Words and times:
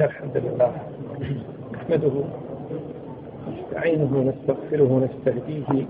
إن 0.00 0.06
الحمد 0.06 0.36
لله 0.36 0.72
نحمده 1.72 2.12
نستعينه 3.52 4.10
ونستغفره 4.18 4.92
ونستهديه. 4.92 5.86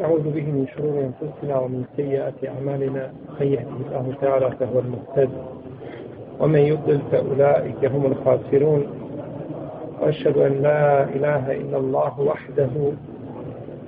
نعوذ 0.00 0.22
به 0.22 0.46
من 0.56 0.66
شرور 0.76 0.94
أنفسنا 1.08 1.58
ومن 1.58 1.84
سيئات 1.96 2.34
أعمالنا. 2.48 3.12
من 3.40 3.46
يهده 3.46 3.76
الله 3.86 4.14
تعالى 4.20 4.50
فهو 4.50 4.78
المهتد 4.78 5.30
ومن 6.40 6.58
يضلل 6.60 7.00
فأولئك 7.12 7.84
هم 7.84 8.06
الخاسرون. 8.06 8.86
وأشهد 10.00 10.36
أن 10.38 10.62
لا 10.62 11.04
إله 11.04 11.52
إلا 11.52 11.78
الله 11.78 12.20
وحده 12.20 12.92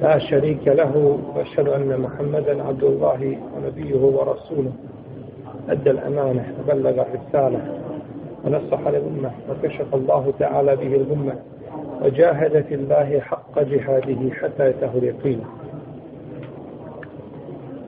لا 0.00 0.18
شريك 0.18 0.68
له 0.68 1.20
وأشهد 1.36 1.68
أن 1.68 2.00
محمدا 2.00 2.62
عبد 2.62 2.84
الله 2.84 3.38
ونبيه 3.56 4.00
ورسوله. 4.00 4.72
أدى 5.70 5.90
الأمانة 5.90 6.54
وبلغ 6.60 6.90
الرسالة 7.02 7.60
ونصح 8.44 8.88
للأمة 8.88 9.30
وكشف 9.50 9.94
الله 9.94 10.32
تعالى 10.38 10.76
به 10.76 10.96
الأمة 10.96 11.34
وجاهد 12.02 12.64
في 12.68 12.74
الله 12.74 13.20
حق 13.20 13.58
جهاده 13.62 14.34
حتى 14.34 14.70
يته 14.70 14.90
اليقين. 14.94 15.40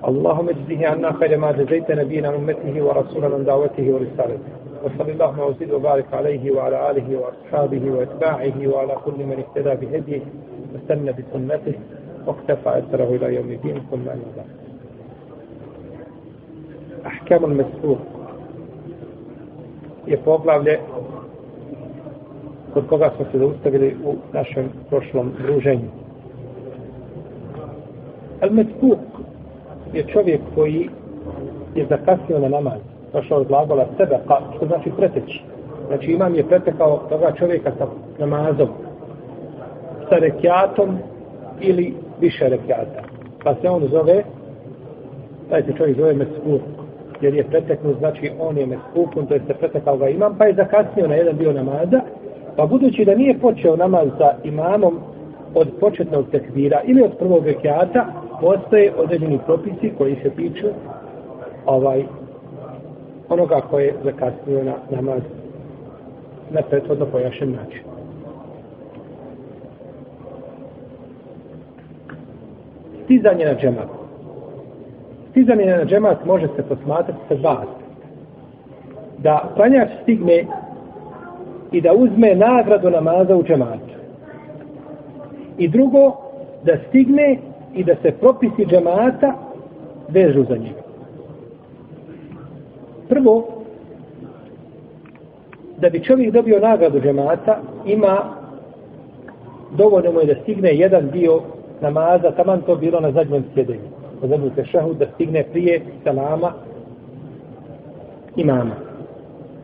اللهم 0.09 0.49
اجزه 0.49 0.87
عنا 0.89 1.13
خير 1.13 1.39
ما 1.39 1.53
جزيت 1.53 1.91
نبينا 1.91 2.31
من 2.31 2.37
أمته 2.37 2.83
ورسولا 2.83 3.29
من 3.29 3.45
دعوته 3.45 3.91
ورسالته. 3.95 4.53
وصل 4.85 5.11
اللهم 5.11 5.39
وزد 5.39 5.71
وبارك 5.71 6.07
عليه 6.15 6.51
وعلى 6.51 6.91
آله 6.91 7.19
وأصحابه 7.21 7.91
وأتباعه 7.91 8.69
وعلى 8.69 8.97
كل 9.05 9.13
من 9.13 9.45
اهتدى 9.45 9.87
بهديه 9.87 10.21
واستنى 10.75 11.13
بسنته 11.13 11.75
واقتفى 12.27 12.79
أثره 12.79 13.17
إلى 13.17 13.35
يوم 13.35 13.51
الدين. 13.51 13.83
ثم 13.91 14.09
أما 14.09 14.33
بعد. 14.37 14.62
Ahkamun 17.13 17.57
Mesur 17.57 17.97
je 20.07 20.17
poglavlje 20.17 20.79
kod 22.75 22.87
koga 22.89 23.11
smo 23.17 23.25
se 23.33 23.39
zaustavili 23.39 23.97
u 24.05 24.15
našem 24.33 24.69
prošlom 24.89 25.33
druženju. 25.43 25.89
Al 28.41 28.51
Mesur 28.51 28.97
je 29.93 30.07
čovjek 30.07 30.41
koji 30.55 30.89
je 31.75 31.87
zakasnio 31.87 32.39
na 32.39 32.49
namaz. 32.49 32.81
Došao 33.13 33.39
od 33.39 33.47
glagola 33.47 33.87
sebe, 33.97 34.19
pa 34.27 34.41
što 34.57 34.67
znači 34.67 34.91
preteći. 34.97 35.43
Znači 35.87 36.13
imam 36.13 36.35
je 36.35 36.49
pretekao 36.49 36.99
toga 37.09 37.33
čovjeka 37.39 37.73
sa 37.79 37.87
namazom, 38.19 38.69
sa 40.09 40.17
rekiatom 40.17 40.99
ili 41.61 41.95
više 42.21 42.49
rekiata. 42.49 43.03
Pa 43.45 43.55
se 43.55 43.69
on 43.69 43.89
zove, 43.89 44.25
taj 45.51 45.63
se 45.63 45.73
čovjek 45.79 45.97
zove 45.97 46.15
Mesurk 46.15 46.82
jer 47.23 47.35
je 47.35 47.45
preteknut, 47.45 47.99
znači 47.99 48.31
on 48.41 48.59
je 48.59 48.67
meskupun, 48.67 49.27
to 49.27 49.35
jeste 49.35 49.55
pretekao 49.55 49.97
ga 49.97 50.09
imam, 50.09 50.37
pa 50.39 50.45
je 50.45 50.55
zakasnio 50.55 51.09
na 51.09 51.15
jedan 51.15 51.37
dio 51.37 51.53
namaza, 51.53 52.01
pa 52.57 52.67
budući 52.67 53.05
da 53.05 53.15
nije 53.15 53.39
počeo 53.39 53.77
namaz 53.77 54.09
sa 54.19 54.35
imamom 54.45 54.99
od 55.55 55.69
početnog 55.81 56.25
tekvira 56.31 56.81
ili 56.85 57.03
od 57.03 57.17
prvog 57.19 57.47
rekiata, 57.47 58.07
postoje 58.41 58.93
određeni 58.97 59.39
propisi 59.47 59.93
koji 59.99 60.17
se 60.23 60.31
tiču 60.31 60.67
ovaj 61.67 62.05
onoga 63.29 63.61
koje 63.71 63.85
je 63.85 63.95
zakasnio 64.05 64.65
na 64.65 64.75
namaz 64.91 65.23
na 66.51 66.63
prethodno 66.63 67.07
pojašen 67.07 67.53
način. 67.53 67.83
Stizanje 73.05 73.45
na 73.45 73.55
džematu. 73.55 74.02
Stizanje 75.33 75.67
na 75.67 75.85
džemat 75.85 76.25
može 76.25 76.47
se 76.57 76.63
posmatrati 76.63 77.19
sa 77.29 77.35
dva 77.35 77.65
Da 79.19 79.53
klanjač 79.55 79.89
stigne 80.03 80.45
i 81.73 81.81
da 81.81 81.93
uzme 81.93 82.35
nagradu 82.35 82.91
namaza 82.91 83.37
u 83.37 83.43
džematu. 83.43 83.95
I 85.59 85.69
drugo, 85.69 86.17
da 86.65 86.73
stigne 86.89 87.39
i 87.75 87.85
da 87.85 87.95
se 88.03 88.13
propisi 88.21 88.67
džemata 88.67 89.33
vežu 90.09 90.45
za 90.49 90.57
njega. 90.57 90.83
Prvo, 93.09 93.49
da 95.77 95.89
bi 95.89 96.05
čovjek 96.05 96.33
dobio 96.33 96.61
nagradu 96.61 97.01
džemata, 97.01 97.59
ima 97.87 98.19
dovoljno 99.77 100.13
mu 100.13 100.21
je 100.21 100.27
da 100.27 100.41
stigne 100.43 100.75
jedan 100.75 101.11
dio 101.11 101.41
namaza, 101.81 102.31
taman 102.31 102.61
to 102.61 102.77
bilo 102.77 103.01
na 103.01 103.13
zadnjem 103.13 103.45
sjedenju. 103.55 103.92
Na 104.23 104.29
zadnjem 104.29 104.51
tešahu, 104.55 104.95
da 104.95 105.07
stigne 105.15 105.45
prije 105.53 105.81
salama 106.05 106.53
imama. 108.37 108.75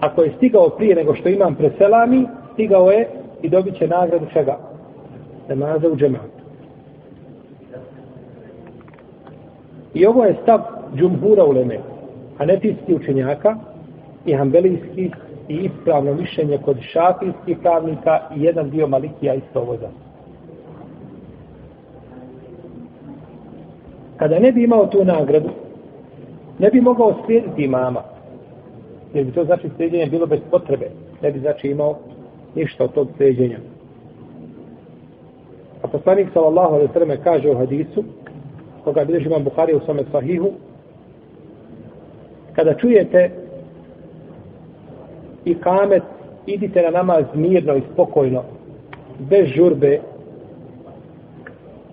Ako 0.01 0.23
je 0.23 0.33
stigao 0.37 0.69
prije 0.69 0.95
nego 0.95 1.15
što 1.15 1.29
imam 1.29 1.55
preselami, 1.55 2.27
stigao 2.53 2.91
je 2.91 3.09
i 3.43 3.49
dobit 3.49 3.79
će 3.79 3.89
nagradu 3.89 4.27
čega? 4.33 4.59
Namaza 5.49 5.89
u 5.89 5.97
džematu. 5.97 6.39
I 9.95 10.07
ovo 10.07 10.25
je 10.25 10.37
stav 10.43 10.61
džumhura 10.97 11.45
u 11.45 11.53
Leme, 11.53 11.79
hanetijski 12.39 12.95
učenjaka 12.95 13.57
i 14.27 14.35
hambelijskih 14.35 15.13
i 15.49 15.55
ispravno 15.55 16.15
mišljenje 16.15 16.59
kod 16.65 16.77
šafijskih 16.81 17.59
pravnika 17.63 18.21
i 18.37 18.43
jedan 18.43 18.71
dio 18.71 18.87
malikija 18.87 19.35
isto 19.35 19.61
ovo 19.61 19.77
za. 19.77 20.08
Kada 24.19 24.39
ne 24.39 24.53
bi 24.53 24.63
imao 24.65 24.87
tu 24.87 25.05
nagradu, 25.05 25.49
ne 26.59 26.71
bi 26.71 26.81
mogao 26.81 27.15
slijediti 27.25 27.63
imama. 27.63 28.03
Jer 29.15 29.25
bi 29.25 29.33
to 29.33 29.45
znači 29.45 29.69
slijedjenje 29.77 30.07
bilo 30.07 30.27
bez 30.27 30.41
potrebe. 30.51 30.91
Ne 31.23 31.31
bi 31.31 31.41
znači 31.41 31.69
imao 31.69 31.99
ništa 32.55 32.85
od 32.85 32.93
tog 32.93 33.09
slijedjenja. 33.17 33.59
A 35.83 35.89
poslanik 35.89 36.29
sallallahu 36.33 36.75
alaihi 36.75 36.93
sallam 36.93 37.17
kaže 37.25 37.51
u 37.51 37.59
hadisu, 37.59 38.05
koga 38.85 39.05
bilježi 39.05 39.27
imam 39.27 39.45
Bukhari 39.45 39.75
u 39.75 39.81
svome 39.81 40.03
sahihu, 40.13 40.51
kada 42.53 42.75
čujete 42.75 43.31
i 45.45 45.55
kamet, 45.55 46.03
idite 46.47 46.83
na 46.83 46.91
namaz 46.91 47.25
mirno 47.35 47.77
i 47.77 47.83
spokojno, 47.93 48.43
bez 49.19 49.47
žurbe, 49.47 50.01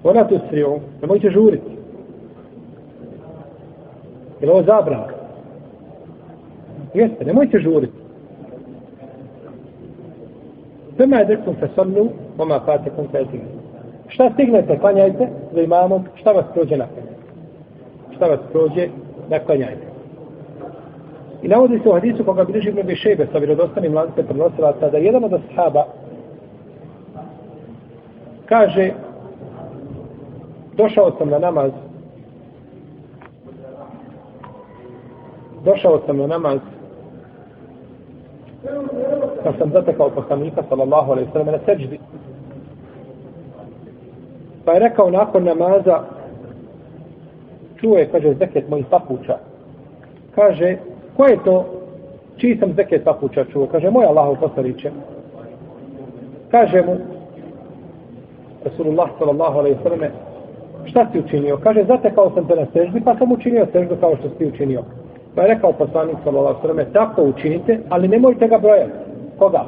ona 0.04 0.28
tu 0.28 0.40
sriju, 0.50 0.80
ne 1.02 1.08
mojte 1.08 1.30
žuriti. 1.30 1.75
Je 4.42 4.52
ovo 4.52 4.64
zabran? 4.64 5.04
Jeste, 6.94 7.26
nemojte 7.26 7.60
žuriti. 7.60 7.94
Tema 10.98 11.18
je 11.18 11.26
dekom 11.26 11.56
fe 11.60 11.68
sonnu, 11.76 12.10
oma 12.38 12.60
fate 12.66 12.90
kum 12.96 13.08
fe 13.12 13.26
Šta 14.08 14.30
stignete, 14.34 14.80
klanjajte 14.80 15.28
za 15.54 15.62
imamom, 15.62 16.04
šta 16.16 16.32
vas 16.32 16.46
prođe 16.54 16.78
na. 16.78 16.86
Šta 18.16 18.26
vas 18.26 18.40
prođe, 18.52 18.88
da 19.30 19.40
klanjajte. 19.40 19.88
I 21.44 21.48
navodi 21.48 21.80
se 21.80 21.90
u 21.90 21.94
hadisu 21.94 22.24
koga 22.24 22.44
bliži 22.44 22.72
mnogi 22.72 22.96
šebe 22.96 23.28
sa 23.32 23.38
vjerodostanim 23.38 23.94
lance 23.94 24.24
prenosilaca 24.24 24.90
da 24.90 24.98
jedan 24.98 25.24
od 25.24 25.34
ashaba 25.34 25.86
kaže 28.46 28.92
došao 30.78 31.12
sam 31.18 31.30
na 31.30 31.40
namaz 31.40 31.72
došao 35.66 36.02
sam 36.06 36.18
na 36.18 36.28
namaz 36.28 36.60
pa 39.44 39.54
sam 39.60 39.72
zatekao 39.72 40.10
poslanika 40.10 40.64
sallallahu 40.70 41.12
alaihi 41.12 41.30
sallam 41.32 41.48
na 41.48 41.60
seđdi 41.66 42.00
Pa 44.66 44.72
je 44.72 44.80
rekao 44.80 45.10
nakon 45.12 45.44
namaza, 45.44 46.00
čuo 47.76 47.98
je, 47.98 48.08
kaže, 48.12 48.34
zeket 48.34 48.70
mojih 48.70 48.86
papuča. 48.90 49.38
Kaže, 50.36 50.78
ko 51.18 51.26
je 51.26 51.38
to, 51.46 51.66
čiji 52.38 52.58
sam 52.58 52.74
zeket 52.74 53.04
papuča 53.04 53.46
čuo? 53.46 53.68
Kaže, 53.72 53.90
moj 53.90 54.06
Allah 54.06 54.38
poslaniće. 54.40 54.92
Kaže 56.52 56.82
mu, 56.82 56.98
Rasulullah 58.66 59.10
sallallahu 59.20 59.60
alaihi 59.60 59.78
sallam, 59.84 60.00
šta 60.86 61.08
si 61.12 61.20
učinio? 61.20 61.58
Kaže, 61.58 61.84
zatekao 61.88 62.32
sam 62.36 62.48
te 62.48 62.56
na 62.56 62.66
sežbi, 62.74 63.02
pa 63.02 63.16
sam 63.18 63.32
učinio 63.32 63.68
sežbu 63.72 63.96
kao 64.00 64.16
što 64.16 64.30
si 64.38 64.48
učinio. 64.48 64.84
Pa 65.36 65.42
je 65.42 65.48
rekao 65.48 65.72
poslanik 65.72 66.16
sallallahu 66.24 66.68
alejhi 66.68 66.78
ve 66.78 66.94
tako 66.94 67.24
učinite, 67.24 67.80
ali 67.90 68.08
nemojte 68.08 68.48
ga 68.48 68.58
brojati. 68.58 68.92
Koga? 69.38 69.66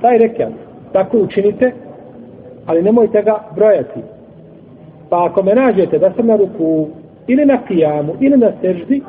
Taj 0.00 0.18
rekao, 0.18 0.48
tako 0.92 1.18
učinite, 1.18 1.72
ali 2.66 2.82
nemojte 2.82 3.22
ga 3.22 3.38
brojati. 3.54 4.00
Pa 5.10 5.24
ako 5.24 5.42
me 5.42 5.54
nađete 5.54 5.98
da 5.98 6.12
sam 6.16 6.26
na 6.26 6.36
ruku 6.36 6.88
ili 7.26 7.46
na 7.46 7.58
kijamu 7.68 8.14
ili 8.20 8.36
na 8.36 8.52
seždi, 8.60 9.02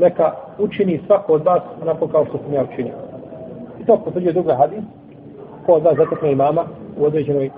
neka 0.00 0.32
učini 0.58 1.00
svako 1.06 1.32
od 1.32 1.44
vas 1.44 1.62
onako 1.82 2.08
kao 2.08 2.24
što 2.24 2.38
sam 2.38 2.54
ja 2.54 2.64
učinio. 2.72 2.94
I 3.82 3.84
to 3.84 3.96
potvrđuje 4.04 4.32
druga 4.32 4.54
hadis, 4.54 4.84
ko 5.66 5.72
od 5.72 5.82
vas 5.82 5.96
zatekne 5.96 6.32
imama 6.32 6.64
u 6.98 7.04
određenoj, 7.04 7.50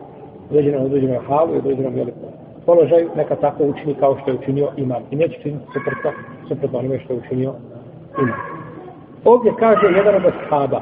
određenoj, 0.50 0.87
određenoj 0.87 1.19
halu 1.29 1.55
i 1.55 1.59
određenom 1.59 1.95
velikom 1.95 2.31
položaju, 2.67 3.11
neka 3.17 3.37
tako 3.37 3.64
učini 3.64 3.94
kao 3.94 4.19
što 4.23 4.31
je 4.31 4.38
učinio 4.38 4.69
imam. 4.76 5.03
I 5.11 5.17
neće 5.17 5.43
činiti 5.43 5.64
suprotno, 5.73 6.11
suprotno 6.49 6.79
onome 6.79 7.00
što 7.00 7.12
je 7.12 7.19
učinio 7.19 7.53
imam. 8.19 8.41
Ovdje 9.25 9.53
kaže 9.59 9.87
jedan 9.97 10.14
od 10.14 10.23
ashaba. 10.26 10.81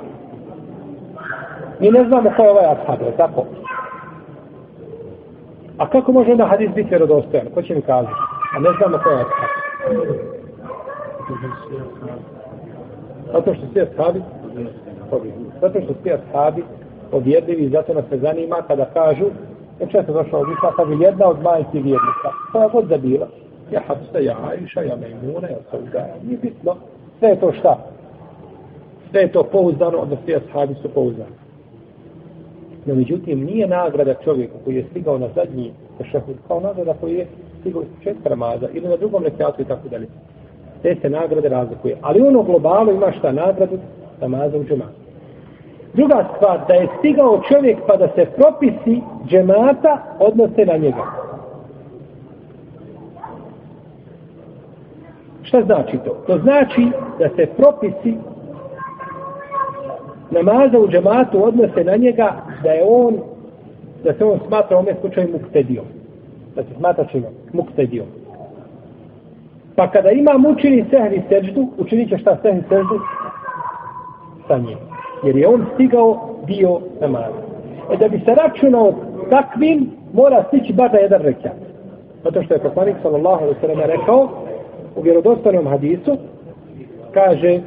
Mi 1.80 1.90
ne 1.90 2.04
znamo 2.04 2.30
ko 2.36 2.42
je 2.42 2.50
ovaj 2.50 2.64
ashab, 2.64 3.00
je 3.02 3.16
tako? 3.16 3.44
A 5.78 5.90
kako 5.90 6.12
može 6.12 6.32
onda 6.32 6.46
hadis 6.46 6.70
biti 6.74 6.90
vjerodostojan? 6.90 7.46
Ko 7.54 7.62
će 7.62 7.74
mi 7.74 7.82
kazati? 7.82 8.14
A 8.56 8.60
ne 8.60 8.70
znamo 8.78 9.02
ko 9.02 9.10
je 9.10 9.16
ashab. 9.16 9.50
Zato 13.32 13.54
što 13.54 13.66
svi 13.72 13.80
ashabi 13.80 14.22
Zato 15.60 15.80
što 15.80 15.94
svi 16.02 16.12
ashabi 16.12 16.64
i 17.48 17.68
zato 17.68 17.94
nas 17.94 18.04
se 18.10 18.18
zanima 18.18 18.56
kada 18.66 18.84
kažu 18.84 19.24
je 19.80 19.86
često 19.90 20.12
došao 20.12 20.40
od 20.40 20.48
Isla, 20.56 20.72
kaže 20.76 20.92
jedna 21.00 21.26
od 21.28 21.42
majke 21.42 21.78
vjernika. 21.78 22.30
Koja 22.52 22.68
god 22.68 22.84
da 22.84 22.98
bila. 22.98 23.26
Ja 23.72 23.80
Hafsa, 23.86 24.18
ja 24.18 24.36
Aisha, 24.50 24.80
ja 24.80 24.96
Mejmuna, 24.96 25.48
ja 25.48 25.56
Sauda. 25.70 26.06
Nije 26.24 26.38
bitno. 26.42 26.76
Sve 27.18 27.28
je 27.28 27.40
to 27.40 27.52
šta? 27.52 27.78
Sve 29.10 29.20
je 29.20 29.32
to 29.32 29.42
pouzdano, 29.42 29.98
onda 29.98 30.16
svi 30.24 30.36
ashabi 30.36 30.74
su 30.74 30.88
pouzdani. 30.88 31.34
No, 32.86 32.94
međutim, 32.94 33.44
nije 33.44 33.68
nagrada 33.68 34.14
čovjeku 34.14 34.58
koji 34.64 34.76
je 34.76 34.86
stigao 34.90 35.18
na 35.18 35.28
zadnji 35.34 35.72
šehud, 36.10 36.36
kao 36.48 36.60
nagrada 36.60 36.94
koji 37.00 37.14
je 37.14 37.26
stigao 37.60 37.82
iz 37.82 37.88
početka 37.98 38.28
ramaza 38.28 38.68
ili 38.72 38.88
na 38.88 38.96
drugom 38.96 39.24
rekiatu 39.24 39.62
i 39.62 39.64
tako 39.64 39.88
dalje. 39.88 40.06
Te 40.82 40.96
se 41.02 41.10
nagrade 41.10 41.48
razlikuje. 41.48 41.96
Ali 42.00 42.20
ono 42.20 42.42
globalu 42.42 42.92
ima 42.92 43.12
šta 43.12 43.32
nagradu 43.32 43.78
namaza 44.20 44.58
u 44.58 44.64
džematu. 44.64 45.09
Druga 45.94 46.28
stvar, 46.36 46.60
da 46.68 46.74
je 46.74 46.88
stigao 46.98 47.40
čovjek 47.48 47.78
pa 47.86 47.96
da 47.96 48.08
se 48.08 48.26
propisi 48.36 49.00
džemata 49.26 49.98
odnose 50.18 50.66
na 50.66 50.76
njega. 50.76 51.04
Šta 55.42 55.62
znači 55.62 55.98
to? 56.04 56.10
To 56.26 56.38
znači 56.38 56.90
da 57.18 57.28
se 57.28 57.46
propisi 57.56 58.16
namaza 60.30 60.78
u 60.78 60.88
džematu 60.88 61.44
odnose 61.44 61.84
na 61.84 61.96
njega 61.96 62.32
da 62.62 62.70
je 62.70 62.84
on 62.88 63.18
da 64.04 64.14
se 64.14 64.24
on 64.24 64.38
smatra 64.46 64.76
u 64.76 64.80
ovom 64.80 64.94
slučaju 65.00 65.28
muktedijom. 65.32 65.84
Da 66.56 66.62
se 66.62 66.68
smatra 66.78 67.04
čime? 67.04 67.26
Muktedijom. 67.52 68.06
Pa 69.76 69.90
kada 69.90 70.10
ima 70.10 70.30
učini 70.48 70.84
sehri 70.90 71.22
seđdu, 71.28 71.68
učinit 71.78 72.08
će 72.08 72.18
šta 72.18 72.36
sehri 72.42 72.62
seđdu? 72.68 73.00
Sa 74.48 74.58
njim 74.58 74.89
jer 75.24 75.36
je 75.36 75.48
on 75.48 75.66
stigao 75.74 76.36
dio 76.46 76.80
namaza. 77.00 77.40
E 77.92 77.96
da 77.96 78.08
bi 78.08 78.18
se 78.18 78.34
računao 78.34 78.92
takvim, 79.30 79.90
mora 80.12 80.44
stići 80.48 80.72
bar 80.72 80.90
da 80.90 80.98
jedan 80.98 81.22
rekat. 81.22 81.56
Zato 82.24 82.42
što 82.42 82.54
je 82.54 82.60
poslanik 82.60 82.96
sallallahu 83.02 83.42
alaihi 83.42 83.60
sallam 83.60 83.80
rekao 83.80 84.28
u 84.96 85.00
vjerodostanom 85.02 85.66
hadisu, 85.66 86.16
kaže 87.14 87.60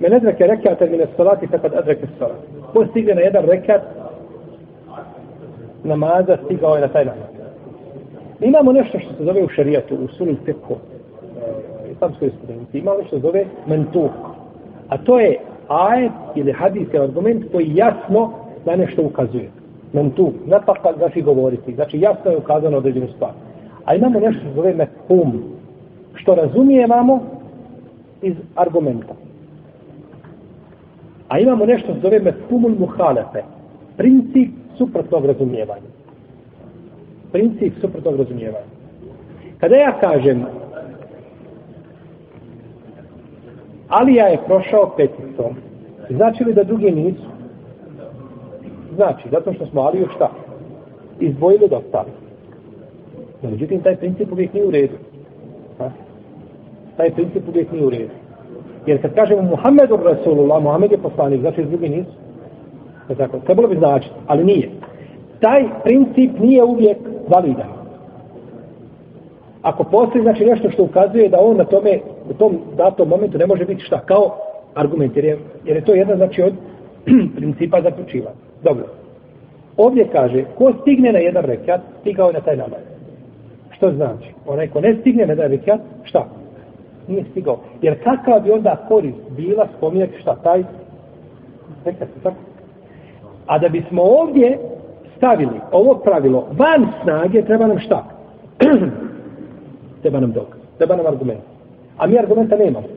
Men 0.00 0.12
edreke 0.12 0.46
rekata 0.46 0.86
mine 0.86 1.06
salati 1.16 1.46
fakad 1.46 1.72
edreke 1.74 2.06
salat. 2.18 2.36
Ko 2.72 2.86
stigne 2.86 3.14
na 3.14 3.20
jedan 3.20 3.44
rekat 3.44 3.82
namaza, 5.84 6.36
stigao 6.44 6.74
je 6.74 6.80
na 6.80 6.88
taj 6.88 7.04
namaz. 7.04 7.28
Imamo 8.40 8.72
nešto 8.72 8.98
što 8.98 9.14
se 9.14 9.24
zove 9.24 9.44
u 9.44 9.48
šarijatu, 9.48 9.94
u 9.94 10.08
sunu 10.08 10.36
teko, 10.46 10.74
eh, 10.74 11.92
islamskoj 11.92 12.30
studenti, 12.38 12.78
imamo 12.78 12.98
nešto 12.98 13.08
što 13.08 13.16
se 13.16 13.22
zove 13.22 13.44
mentuh. 13.66 14.10
A 14.90 14.98
to 14.98 15.20
je 15.20 15.38
ajet 15.68 16.12
ili 16.34 16.52
hadijski 16.52 16.98
argument 16.98 17.44
koji 17.52 17.74
jasno 17.74 18.32
na 18.64 18.76
nešto 18.76 19.02
ukazuje. 19.02 19.50
Men 19.92 20.10
tu, 20.10 20.32
napaka 20.46 20.92
znači 20.98 21.22
govoriti. 21.22 21.74
Znači 21.74 22.00
jasno 22.00 22.30
je 22.30 22.36
ukazano 22.36 22.76
određenu 22.76 23.08
stvar. 23.16 23.30
A 23.84 23.94
imamo 23.94 24.20
nešto 24.20 24.40
što 24.40 24.54
zove 24.54 24.74
mehum. 24.74 25.42
Što 26.14 26.34
razumijevamo 26.34 27.20
iz 28.22 28.34
argumenta. 28.54 29.14
A 31.28 31.38
imamo 31.38 31.66
nešto 31.66 31.92
što 31.92 32.00
zove 32.00 32.18
mehumul 32.18 32.74
muhalefe. 32.78 33.42
Princip 33.96 34.50
suprotnog 34.78 35.24
razumijevanja. 35.24 35.90
Princip 37.32 37.72
suprotnog 37.80 38.16
razumijevanja. 38.16 38.70
Kada 39.58 39.76
ja 39.76 39.92
kažem 40.00 40.44
Alija 43.90 44.26
je 44.26 44.38
prošao 44.46 44.90
peticom. 44.96 45.54
Znači 46.10 46.44
li 46.44 46.54
da 46.54 46.64
drugi 46.64 46.90
nisu? 46.90 47.26
Znači, 48.94 49.28
zato 49.30 49.52
što 49.52 49.66
smo 49.66 49.80
Aliju 49.80 50.08
šta? 50.14 50.30
Izdvojili 51.20 51.68
da 51.68 51.76
ostali. 51.76 52.10
No, 53.42 53.50
međutim, 53.50 53.82
taj 53.82 53.96
princip 53.96 54.32
uvijek 54.32 54.54
nije 54.54 54.66
u 54.66 54.70
redu. 54.70 54.94
Ha? 55.78 55.90
Taj 56.96 57.10
princip 57.10 57.48
uvijek 57.48 57.72
nije 57.72 57.86
u 57.86 57.90
redu. 57.90 58.14
Jer 58.86 59.02
kad 59.02 59.14
kažemo 59.14 59.42
Muhammedu 59.42 59.98
Rasulullah, 60.04 60.62
Muhammed 60.62 60.92
je 60.92 60.98
poslanik, 60.98 61.40
znači 61.40 61.64
drugi 61.64 61.88
nisu. 61.88 62.10
Tako, 63.18 63.38
trebalo 63.38 63.68
bi 63.68 63.76
značiti, 63.76 64.14
ali 64.26 64.44
nije. 64.44 64.70
Taj 65.40 65.64
princip 65.84 66.38
nije 66.38 66.64
uvijek 66.64 66.98
validan 67.28 67.80
ako 69.62 69.84
postoji 69.84 70.22
znači 70.22 70.44
nešto 70.44 70.70
što 70.70 70.82
ukazuje 70.82 71.28
da 71.28 71.40
on 71.40 71.56
na 71.56 71.64
tome 71.64 71.98
u 72.30 72.34
tom 72.34 72.58
datom 72.76 73.08
momentu 73.08 73.38
ne 73.38 73.46
može 73.46 73.64
biti 73.64 73.84
šta 73.84 74.00
kao 74.00 74.36
argument 74.74 75.16
jer 75.16 75.24
je, 75.24 75.38
jer 75.64 75.76
je 75.76 75.84
to 75.84 75.94
jedna 75.94 76.16
znači 76.16 76.42
od 76.42 76.52
principa 77.36 77.82
zaključiva. 77.82 78.30
Dobro. 78.62 78.84
Ovdje 79.76 80.08
kaže 80.12 80.44
ko 80.58 80.72
stigne 80.82 81.12
na 81.12 81.18
jedan 81.18 81.44
rekat 81.44 81.80
stigao 82.00 82.26
je 82.26 82.32
na 82.32 82.40
taj 82.40 82.56
namaz. 82.56 82.80
Što 83.70 83.92
znači? 83.92 84.28
Onaj 84.46 84.68
ko 84.68 84.80
ne 84.80 84.96
stigne 85.00 85.26
na 85.26 85.32
jedan 85.32 85.50
rekat 85.50 85.80
šta? 86.04 86.26
Nije 87.08 87.24
stigao. 87.30 87.58
Jer 87.82 88.04
kakva 88.04 88.40
bi 88.40 88.50
onda 88.50 88.76
korist 88.88 89.18
bila 89.36 89.66
spominjati 89.76 90.20
šta 90.20 90.34
taj 90.34 90.64
rekat? 91.84 92.08
Tako? 92.22 92.36
A 93.46 93.58
da 93.58 93.68
bismo 93.68 94.02
ovdje 94.02 94.58
stavili 95.16 95.60
ovo 95.72 95.94
pravilo 95.94 96.48
van 96.52 96.86
snage 97.02 97.42
treba 97.42 97.66
nam 97.66 97.78
šta? 97.78 98.04
treba 100.02 100.20
nam 100.20 100.32
dokaz, 100.32 100.60
treba 100.78 100.96
nam 100.96 101.06
argument. 101.06 101.49
A 102.00 102.06
mi 102.06 102.18
argumenta 102.18 102.56
nemamo. 102.56 102.88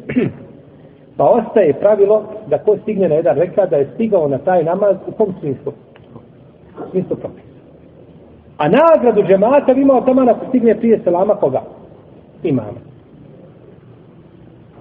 pa 1.18 1.24
ostaje 1.24 1.74
pravilo 1.74 2.24
da 2.48 2.58
ko 2.58 2.78
stigne 2.78 3.10
na 3.10 3.16
jedan 3.16 3.38
reka 3.38 3.66
da 3.66 3.78
je 3.78 3.90
stigao 3.94 4.28
na 4.28 4.38
taj 4.38 4.64
namaz 4.64 4.96
u 5.08 5.12
kom 5.12 5.34
smislu? 5.40 5.74
U 6.88 6.92
smislu 6.92 7.16
propisa. 7.16 7.54
A 8.58 8.70
nagradu 8.70 9.24
džemata 9.24 9.72
imao 9.72 10.02
tamo 10.02 10.32
ako 10.32 10.46
stigne 10.50 10.76
prije 10.76 11.00
selama 11.04 11.36
koga? 11.36 11.62
Imama. 12.44 12.80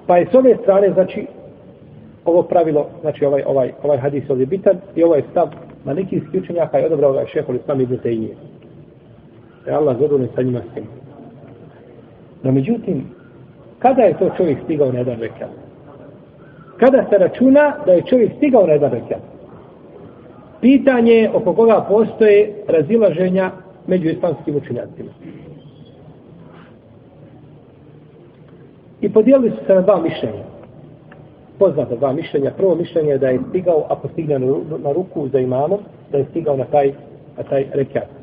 Pa 0.06 0.16
je 0.16 0.26
s 0.32 0.34
ove 0.34 0.56
strane, 0.62 0.92
znači, 0.92 1.26
ovo 2.24 2.42
pravilo, 2.42 2.86
znači 3.00 3.24
ovaj, 3.24 3.42
ovaj, 3.46 3.72
ovaj 3.82 3.98
hadis 3.98 4.30
ovdje 4.30 4.46
bitan 4.46 4.76
i 4.96 5.04
ovaj 5.04 5.22
stav 5.30 5.48
malikijski 5.84 6.38
učenjaka 6.38 6.78
je 6.78 6.86
odobrao 6.86 7.10
ovaj 7.10 7.26
šehol 7.26 7.56
islam 7.56 7.80
ibn 7.80 7.98
Tejnije. 7.98 8.34
Da 9.64 9.70
je 9.70 9.76
Allah 9.76 9.96
zadovoljno 9.96 10.28
sa 10.34 10.42
njima 10.42 10.60
svima. 10.72 10.86
No 12.42 12.52
međutim, 12.52 13.04
kada 13.82 14.02
je 14.02 14.18
to 14.18 14.30
čovjek 14.36 14.58
stigao 14.64 14.92
na 14.92 14.98
jedan 14.98 15.20
rekat? 15.20 15.50
Kada 16.76 17.04
se 17.10 17.18
računa 17.18 17.76
da 17.86 17.92
je 17.92 18.02
čovjek 18.02 18.32
stigao 18.36 18.66
na 18.66 18.72
jedan 18.72 18.90
rekat? 18.90 19.20
Pitanje 20.60 21.30
oko 21.34 21.54
koga 21.54 21.84
postoje 21.88 22.54
razilaženja 22.68 23.50
među 23.86 24.08
islamskim 24.08 24.56
učenjacima. 24.56 25.10
I 29.00 29.12
podijelili 29.12 29.50
su 29.50 29.66
se 29.66 29.74
na 29.74 29.80
dva 29.80 30.00
mišljenja. 30.00 30.44
Poznata 31.58 31.96
dva 31.96 32.12
mišljenja. 32.12 32.50
Prvo 32.56 32.74
mišljenje 32.74 33.10
je 33.10 33.18
da 33.18 33.28
je 33.28 33.40
stigao, 33.48 33.86
ako 33.88 34.08
stigne 34.08 34.38
na 34.78 34.92
ruku 34.92 35.28
za 35.28 35.38
imamom, 35.38 35.80
da 36.12 36.18
je 36.18 36.26
stigao 36.30 36.56
na 36.56 36.64
taj, 36.64 36.92
na 37.36 37.42
taj 37.42 37.66
rekat. 37.72 38.21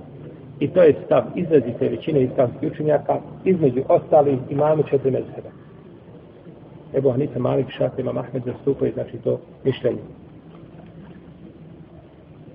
I 0.59 0.67
to 0.67 0.83
je 0.83 0.95
stav 1.05 1.23
izrazite 1.35 1.89
većine 1.89 2.23
islamskih 2.23 2.71
učenjaka 2.71 3.17
između 3.45 3.81
ostalih 3.89 4.39
imamo 4.49 4.83
četiri 4.83 5.11
mezheba. 5.11 5.49
Ebu 6.93 7.11
Hanife 7.11 7.39
Malik 7.39 7.69
Šaf 7.69 7.99
Imam 7.99 8.17
Ahmed 8.17 8.43
zastupaju 8.45 8.93
znači 8.93 9.17
to 9.17 9.39
mišljenje. 9.63 9.99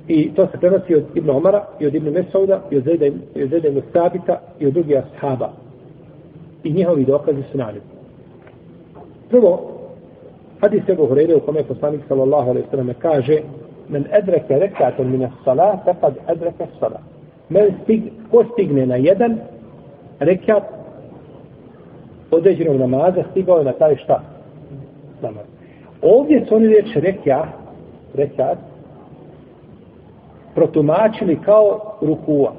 I 0.09 0.35
to 0.35 0.47
se 0.47 0.59
prenosi 0.61 0.95
od 0.95 1.05
Ibn 1.15 1.31
Omara 1.31 1.65
i 1.81 1.87
od 1.87 1.95
Ibn 1.95 2.09
Mesauda 2.09 2.63
i 2.71 2.77
od 2.77 2.85
Zeda 3.51 3.69
ibn 3.69 3.83
Sabita 3.93 4.41
i 4.59 4.67
od 4.67 4.73
drugih 4.73 4.97
ashaba. 4.99 5.53
I 6.65 6.73
njihovi 6.73 7.05
dokazi 7.05 7.43
su 7.53 7.59
naredni. 7.59 7.91
Prvo, 9.31 9.71
hadis 10.61 10.89
Ebu 10.89 11.07
Hureyre 11.07 11.37
u 11.37 11.41
kome 11.41 11.61
je 11.61 11.65
poslanik 11.65 12.01
sallallahu 12.09 12.51
alaihi 12.51 12.67
sallam 12.71 12.91
kaže 12.99 13.39
men 13.89 14.05
edreke 14.13 14.59
rekatom 14.59 15.11
mine 15.11 15.31
salat, 15.45 15.85
tepad 15.85 16.15
edreke 16.29 16.67
salat 16.81 17.14
men 17.55 17.75
stig, 17.83 18.03
ko 18.31 18.45
stigne 18.53 18.87
na 18.87 18.97
jedan 18.97 19.39
rekat 20.19 20.63
određenog 22.31 22.77
namaza, 22.77 23.23
stigao 23.31 23.59
je 23.59 23.65
na 23.65 23.73
taj 23.73 23.97
šta? 23.97 24.23
Namaz. 25.23 25.45
Ovdje 26.03 26.45
su 26.47 26.55
oni 26.55 26.69
reći 26.69 27.01
rekat, 27.01 27.49
rekat, 28.15 28.59
protumačili 30.55 31.39
kao 31.45 31.97
rukua. 32.01 32.53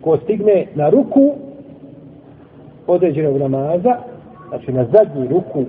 ko 0.00 0.16
stigne 0.16 0.66
na 0.74 0.90
ruku 0.90 1.32
određenog 2.86 3.36
namaza, 3.36 3.96
znači 4.48 4.72
na 4.72 4.84
zadnji 4.92 5.28
ruku, 5.28 5.64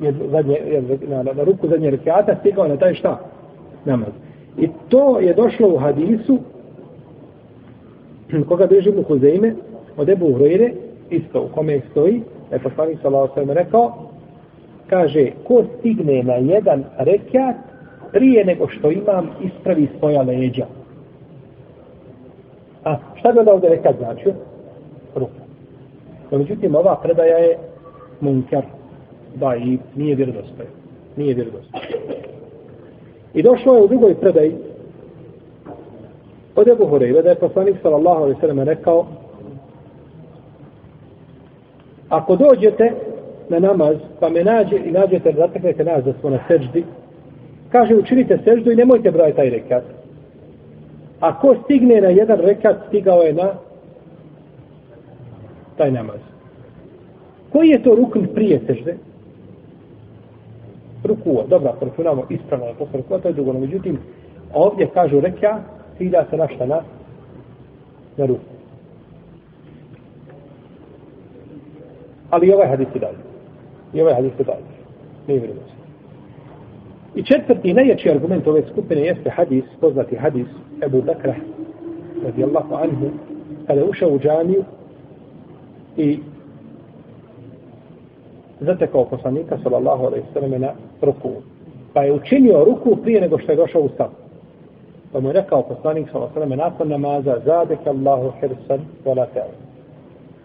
je, 0.00 0.14
zadnje, 0.30 0.54
je, 0.54 0.82
na, 1.08 1.22
na, 1.22 1.32
na 1.32 1.44
ruku 1.44 1.68
zadnje 1.68 1.90
rekiata, 1.90 2.36
stigao 2.40 2.68
na 2.68 2.76
taj 2.76 2.94
šta? 2.94 3.18
Namaz. 3.84 4.08
I 4.58 4.68
to 4.88 5.18
je 5.18 5.34
došlo 5.34 5.68
u 5.68 5.78
hadisu, 5.78 6.38
koga 8.48 8.66
beži 8.66 8.90
mu 8.90 9.02
Huzeime, 9.02 9.54
od 9.96 10.08
Ebu 10.08 10.34
Hrojire, 10.34 10.72
isto 11.10 11.42
u 11.42 11.48
kome 11.54 11.80
stoji, 11.90 12.22
da 12.50 12.56
je 12.56 12.62
poslanik 12.62 12.98
Salao 13.02 13.28
sallam 13.34 13.50
rekao, 13.50 13.92
kaže, 14.86 15.30
ko 15.44 15.64
stigne 15.78 16.22
na 16.22 16.34
jedan 16.34 16.84
rekiat, 16.98 17.56
prije 18.12 18.44
nego 18.44 18.68
što 18.68 18.90
imam 18.90 19.30
ispravi 19.42 19.88
svoja 19.98 20.22
leđa. 20.22 20.66
A 22.84 22.96
šta 23.18 23.32
bi 23.32 23.38
onda 23.38 23.52
ovdje 23.52 23.70
rekat 23.70 23.96
značio? 23.98 24.32
Ruka. 25.14 25.40
No, 26.30 26.38
međutim, 26.38 26.74
ova 26.74 27.00
predaja 27.02 27.38
je 27.38 27.58
munkar. 28.20 28.64
Da, 29.34 29.56
i 29.56 29.78
nije 29.96 30.14
vjerodostoj. 30.14 30.66
Nije 31.16 31.34
vjerodostoj. 31.34 31.80
I 33.34 33.42
došlo 33.42 33.74
je 33.74 33.82
u 33.82 33.88
drugoj 33.88 34.14
predaji 34.14 34.54
od 36.60 36.68
Ebu 36.68 36.86
Horeira 36.86 37.22
da 37.22 37.28
je 37.28 37.34
poslanik 37.34 37.76
sallallahu 37.82 38.22
alaihi 38.22 38.40
sallam 38.40 38.60
rekao 38.60 39.06
ako 42.08 42.36
dođete 42.36 42.92
na 43.48 43.58
namaz 43.58 43.96
pa 44.20 44.28
me 44.28 44.44
nađe 44.44 44.76
i 44.76 44.90
nađete 44.90 45.32
zateknete 45.36 45.84
nas 45.84 46.04
da 46.04 46.12
smo 46.20 46.30
na 46.30 46.38
seždi 46.48 46.84
kaže 47.72 47.94
učinite 47.94 48.38
seždu 48.44 48.70
i 48.70 48.76
nemojte 48.76 49.10
broj 49.10 49.32
taj 49.32 49.50
rekat 49.50 49.84
ako 51.20 51.54
stigne 51.64 52.00
na 52.00 52.08
jedan 52.08 52.38
rekat 52.40 52.76
stigao 52.88 53.22
je 53.22 53.32
na 53.32 53.52
taj 55.76 55.92
namaz. 55.92 56.20
Koji 57.52 57.68
je 57.68 57.82
to 57.82 57.94
rukn 57.94 58.20
prije 58.34 58.60
sežde? 58.66 58.96
Rukuo, 61.04 61.44
dobro, 61.48 61.72
poračunamo 61.80 62.24
ispravno 62.30 62.66
na 62.66 62.72
to 62.72 62.86
rukua, 62.92 63.18
to 63.18 63.28
je 63.28 63.34
drugo. 63.34 63.52
Međutim, 63.52 63.98
ovdje 64.54 64.86
kažu 64.94 65.20
reka, 65.20 65.60
cilja 66.00 66.24
se 66.30 66.36
našta 66.36 66.66
na, 66.66 66.80
na 68.16 68.26
ruku. 68.26 68.50
Ali 72.30 72.46
i 72.46 72.52
ovaj 72.52 72.68
hadis 72.68 72.88
je 72.94 73.00
dalje. 73.00 73.18
I 73.94 74.00
ovaj 74.00 74.14
hadis 74.14 74.32
je 74.38 74.44
dalje. 74.44 74.70
Ne 75.28 75.34
je 75.34 75.40
se. 75.40 75.76
I 77.14 77.22
četvrti 77.22 77.74
najjači 77.74 78.10
argument 78.10 78.46
ove 78.46 78.62
skupine 78.72 79.00
jeste 79.00 79.30
hadis, 79.30 79.64
poznati 79.80 80.16
hadis 80.16 80.46
Ebu 80.86 81.02
Bekra, 81.02 81.34
radijallahu 82.24 82.74
anhu, 82.74 83.10
kada 83.66 83.80
je 83.80 83.88
ušao 83.88 84.08
u 84.08 84.18
džamiju 84.18 84.64
i 85.96 86.18
zatekao 88.60 89.04
poslanika 89.04 89.58
sallallahu 89.62 90.04
alejhi 90.04 90.26
ve 90.26 90.32
selleme 90.32 90.58
na 90.58 90.72
ruku. 91.02 91.30
Pa 91.94 92.02
je 92.02 92.12
učinio 92.12 92.64
ruku 92.64 92.96
prije 92.96 93.20
nego 93.20 93.38
što 93.38 93.52
je 93.52 93.56
došao 93.56 93.82
u 93.82 93.88
stavu. 93.88 94.19
Pa 95.12 95.20
mu 95.20 95.28
je 95.28 95.32
rekao 95.32 95.62
poslanik 95.62 96.08
sallallahu 96.12 96.56
nakon 96.56 96.88
namaza 96.88 97.36
zadek 97.44 97.86
Allahu 97.86 98.32
hirsan 98.40 98.80
vola 99.04 99.26
teo. 99.26 99.52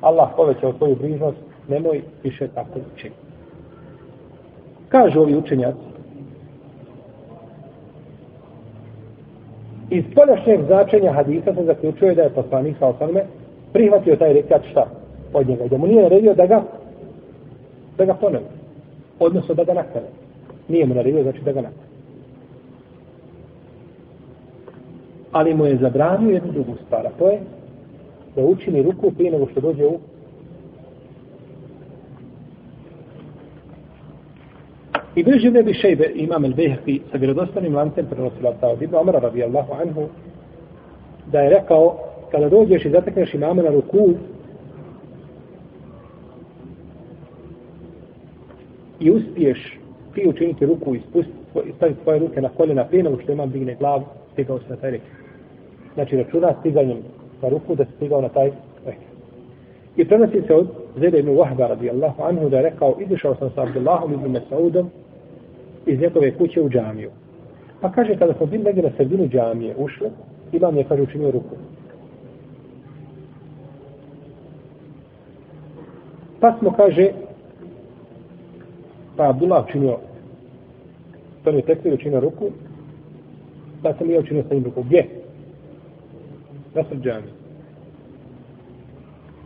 Allah 0.02 0.30
povećao 0.36 0.74
tvoju 0.74 0.96
brižnost, 0.96 1.38
nemoj 1.68 2.02
više 2.24 2.48
tako 2.48 2.80
učiniti. 2.96 3.22
Kažu 4.90 5.22
ovi 5.22 5.36
učenjaci, 5.36 5.80
iz 9.90 10.04
poljašnjeg 10.16 10.66
značenja 10.66 11.12
hadisa 11.12 11.54
se 11.54 11.64
zaključuje 11.64 12.16
da 12.16 12.22
je 12.22 12.30
poslanik 12.30 12.78
sa 12.80 12.94
alejhi 13.00 13.28
prihvatio 13.74 14.16
taj 14.16 14.34
rekat 14.34 14.62
šta? 14.72 14.86
od 15.36 15.50
njega. 15.50 15.68
Da 15.68 15.78
mu 15.78 15.88
nije 15.88 16.04
naredio 16.04 16.34
da 16.34 16.46
ga 16.46 16.64
da 17.98 18.06
ga 18.06 18.14
ponovi. 18.14 18.46
Odnosno 19.20 19.56
da 19.56 19.64
ga 19.64 19.74
nakane. 19.74 20.06
Nije 20.68 20.86
mu 20.86 20.96
naredio, 20.96 21.24
znači 21.24 21.42
da 21.42 21.52
ga 21.52 21.62
nakane. 21.62 21.85
Ali 25.36 25.54
mu 25.54 25.66
je 25.66 25.78
zabranio 25.78 26.34
jednu 26.34 26.52
drugu 26.52 26.76
stvar, 26.86 27.08
to 27.20 27.30
je 27.30 27.40
da 28.36 28.46
učini 28.46 28.84
ruku 28.84 29.12
prije 29.12 29.32
nego 29.32 29.48
što 29.52 29.62
dođe 29.62 29.86
u 29.86 30.00
I 35.16 35.24
bliži 35.24 35.52
ne 35.52 35.64
bi 35.64 35.74
šejbe 35.74 36.12
imam 36.16 36.46
el 36.46 36.54
Behri 36.54 37.02
sa 37.12 37.18
vjerodostanim 37.18 37.76
lancem 37.76 38.06
prenosila 38.06 38.54
ta 38.62 38.68
od 38.68 38.82
Ibn 38.82 38.96
Omara 38.96 39.20
radijallahu 39.20 39.74
anhu 39.74 40.08
da 41.32 41.40
je 41.40 41.50
rekao 41.50 41.98
kada 42.32 42.50
dođeš 42.50 42.86
i 42.86 42.90
zatekneš 42.90 43.34
imama 43.34 43.62
na 43.62 43.70
ruku 43.70 44.10
i 49.00 49.12
uspiješ 49.12 49.80
ti 50.14 50.28
učiniti 50.28 50.66
ruku 50.66 50.96
i 50.96 51.00
spustiti 51.00 51.38
staviti 51.76 52.00
svoje 52.04 52.20
ruke 52.20 52.42
na 52.42 52.50
koljena 52.50 52.84
prije 52.86 53.04
nego 53.04 53.22
što 53.22 53.32
imam 53.32 53.52
digne 53.52 53.76
glavu, 53.76 54.04
stigao 54.34 54.60
se 54.60 54.66
na 54.70 54.76
taj 54.76 54.92
rekao. 54.92 55.25
Znači 55.96 56.18
računa 56.18 56.54
stiganjem 56.60 56.98
na 57.42 57.50
ruku 57.50 57.76
da 57.76 57.86
se 57.86 57.92
stigao 57.96 58.22
na 58.22 58.30
taj 58.30 58.52
reke. 58.86 59.06
I 59.98 60.08
prenosi 60.08 60.42
se 60.48 60.56
od 60.56 60.68
Zede 61.00 61.20
ibn 61.20 61.30
Wahba 61.30 61.68
radijallahu 61.68 62.24
anhu 62.24 62.50
da 62.50 62.58
je 62.58 62.64
rekao 62.64 62.96
izišao 63.00 63.36
sam 63.36 63.50
sa 63.56 63.62
Abdullahom 63.62 64.14
ibn 64.14 64.32
Mesaudom 64.32 64.90
iz 65.86 66.00
njegove 66.00 66.38
kuće 66.38 66.62
u 66.62 66.70
džamiju. 66.70 67.10
Pa 67.82 67.92
kaže 67.92 68.18
kada 68.18 68.34
smo 68.34 68.46
bili 68.46 68.64
negdje 68.64 68.84
na 68.84 68.90
sredinu 68.98 69.28
džamije 69.28 69.76
ušli, 69.78 70.10
imam 70.52 70.78
je 70.78 70.84
kaže 70.84 71.02
učinio 71.02 71.32
ruku. 71.32 71.56
Pa 76.40 76.58
smo 76.60 76.72
kaže 76.72 77.12
Pa 79.16 79.30
Abdullah 79.30 79.66
učinio 79.70 79.98
prvi 81.44 81.62
tekvir, 81.62 81.94
učinio 81.94 82.20
ruku, 82.20 82.52
pa 83.84 83.94
sam 83.94 84.12
ja 84.12 84.20
učinio 84.20 84.44
sa 84.48 84.54
njim 84.54 84.64
ruku. 84.64 84.84
Gdje? 84.84 85.06
Na 86.76 86.84
srđani. 86.90 87.28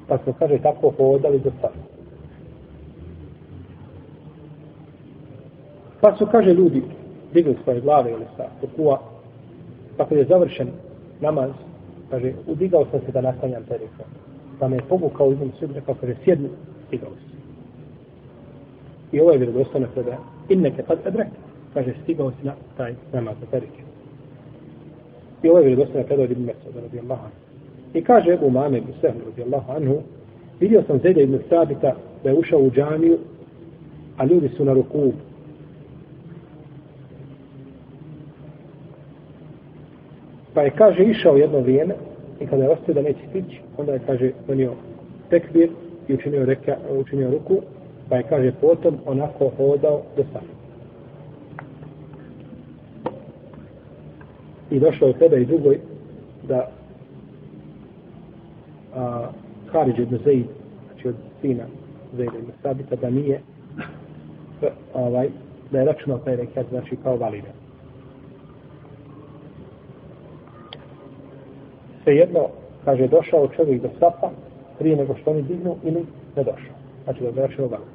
Pa 0.08 0.18
smo, 0.18 0.34
kaže, 0.40 0.58
tako 0.58 0.94
hodali 0.98 1.40
do 1.40 1.52
sada. 1.62 1.74
Pa 6.02 6.16
su, 6.16 6.28
kaže, 6.32 6.54
ljudi 6.54 6.84
digli 7.34 7.58
svoje 7.64 7.82
glave 7.82 8.12
ili 8.12 8.26
sa 8.38 8.46
rukua, 8.62 9.00
pa 9.98 10.06
kad 10.06 10.18
je 10.18 10.26
završen 10.26 10.68
namaz, 11.22 11.52
kaže, 12.10 12.34
udigao 12.48 12.86
sam 12.92 13.00
se 13.06 13.12
da 13.12 13.22
nastanjam 13.22 13.64
taj. 13.64 13.78
Pa 14.60 14.68
me 14.68 14.76
je 14.76 14.82
pogukao 14.90 15.32
izom 15.32 15.52
svi, 15.60 15.68
rekao, 15.74 15.96
pa, 15.96 16.02
kaže, 16.02 16.16
sjedni, 16.24 16.50
digao 16.92 17.10
se. 17.10 17.30
I 19.12 19.20
ovo 19.20 19.32
je 19.32 19.38
vjerodostojno 19.38 19.88
sada. 19.96 20.18
Inneke 20.50 20.84
kad 20.84 21.00
edrek. 21.06 21.28
Kaže, 21.74 21.94
stigao 22.04 22.32
si 22.32 22.48
na 22.48 22.54
taj 22.78 22.96
namaz 23.14 23.36
na 23.42 23.48
perike. 23.52 23.89
I 25.44 25.50
ovo 25.50 25.60
je 25.60 25.66
vjerodostojno 25.66 26.08
kada 26.08 26.24
od 26.24 26.32
Ibn 26.32 26.42
Mesuda 26.42 26.82
radi 26.82 27.00
Allah. 27.00 27.20
I 27.94 28.02
kaže 28.04 28.34
Ebu 28.34 28.50
Mame 28.50 28.78
ibn 28.78 28.92
Sehnu 29.02 29.22
radi 29.26 29.44
Allah 29.44 29.70
anhu, 29.70 30.02
vidio 30.60 30.84
sam 30.88 31.00
Zede 31.00 31.24
ibn 31.24 31.40
Sabita 31.50 31.96
da 32.24 32.30
je 32.30 32.36
ušao 32.36 32.60
u 32.60 32.72
džamiju, 32.72 33.18
a 34.18 34.26
ljudi 34.26 34.50
su 34.50 34.66
na 34.66 34.74
ruku. 34.74 35.12
Pa 40.54 40.62
je, 40.62 40.70
kaže, 40.70 41.04
išao 41.04 41.38
jedno 41.38 41.60
vrijeme 41.60 41.96
i 42.40 42.46
kada 42.46 42.64
je 42.64 42.70
ostio 42.70 42.94
da 42.94 43.02
neće 43.02 43.20
stići, 43.30 43.62
onda 43.78 43.94
je, 43.94 44.00
kaže, 44.06 44.32
donio 44.48 44.72
tekbir 45.30 45.70
i 46.08 46.14
učinio, 46.14 46.46
reka, 46.46 46.78
učinio 47.00 47.32
ruku 47.32 47.62
Pa 48.10 48.16
je, 48.16 48.24
kaže, 48.24 48.52
potom 48.62 48.98
onako 49.06 49.52
hodao 49.58 50.02
do 50.18 50.24
sada. 50.34 50.59
I 54.72 54.80
došlo 54.80 55.08
je 55.08 55.20
tebe 55.20 55.42
i 55.42 55.46
drugoj 55.46 55.80
da 56.48 56.70
a, 58.96 59.30
Harid 59.72 60.00
ibn 60.00 60.18
Zaid, 60.26 60.46
znači 60.88 61.08
od 61.08 61.16
sina 61.42 61.64
Zaid 62.18 62.30
ibn 62.40 62.52
Sabita, 62.62 62.96
da 62.96 63.10
nije 63.10 63.40
ovaj, 64.94 65.30
da 65.72 65.80
je 65.80 65.86
računao 65.86 66.20
taj 66.20 66.36
rekat, 66.36 66.66
znači 66.70 66.96
kao 67.04 67.18
validan. 67.18 67.52
Svejedno, 72.04 72.48
kaže, 72.86 73.08
došao 73.08 73.48
čovjek 73.48 73.82
do 73.82 73.90
sapa 74.00 74.32
prije 74.80 74.96
nego 74.96 75.16
što 75.22 75.32
oni 75.32 75.42
dignu 75.42 75.76
ili 75.84 76.06
ne 76.36 76.44
došao. 76.44 76.76
Znači 77.04 77.20
da 77.22 77.42
je 77.42 77.48
računao 77.48 77.70
validan. 77.70 77.94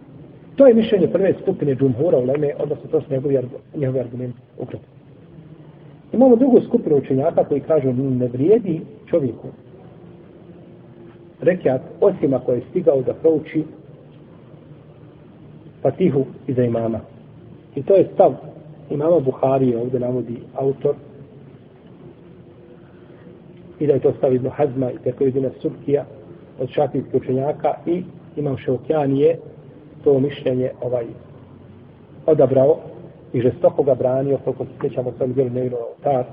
To 0.57 0.67
je 0.67 0.75
mišljenje 0.75 1.09
prve 1.09 1.35
skupine 1.43 1.75
džumhura 1.75 2.19
u 2.19 2.25
Leme, 2.25 2.55
odnosno 2.59 2.91
to 2.91 3.01
su 3.01 3.07
njegovi, 3.11 3.39
njegovi 3.75 4.01
argumenti 4.01 4.39
ukratko. 4.59 4.94
Imamo 6.15 6.37
drugu 6.37 6.61
skupinu 6.61 6.97
učenjaka 6.97 7.45
koji 7.45 7.61
kažu 7.61 7.93
ne 7.93 8.27
vrijedi 8.27 8.81
čovjeku 9.07 9.49
rekiat 11.41 11.83
osim 12.01 12.35
ako 12.35 12.53
je 12.53 12.63
stigao 12.71 13.03
da 13.03 13.15
prouči 13.15 13.65
Fatihu 15.83 16.25
iza 16.47 16.63
imama. 16.63 17.01
I 17.75 17.83
to 17.83 17.95
je 17.95 18.09
stav 18.15 18.33
imama 18.91 19.21
Buhari 19.21 19.75
ovdje 19.75 20.01
navodi 20.01 20.37
autor 20.55 20.95
i 23.81 23.87
da 23.87 23.93
je 23.93 24.01
to 24.01 24.13
stav 24.19 24.35
Ibn 24.35 24.49
Hazma 24.49 24.91
i 24.91 24.99
tako 25.05 25.25
Ibn 25.25 25.47
Subkija 25.63 26.05
od 26.61 26.69
šafijskih 26.69 27.15
učenjaka 27.15 27.75
i 27.87 28.03
imam 28.37 28.57
Šeokjanije 28.57 29.39
to 30.05 30.21
mišljenje 30.21 30.71
ovaj 30.83 31.07
odabrao 32.27 32.79
i 33.35 33.41
žestoko 33.41 33.83
ga 33.83 33.95
branio, 33.95 34.39
koliko 34.45 34.65
se 34.65 34.71
sjećamo 34.81 35.13
sam 35.19 35.33
bilo 35.33 35.49
nevino 35.49 35.77
tar. 36.03 36.25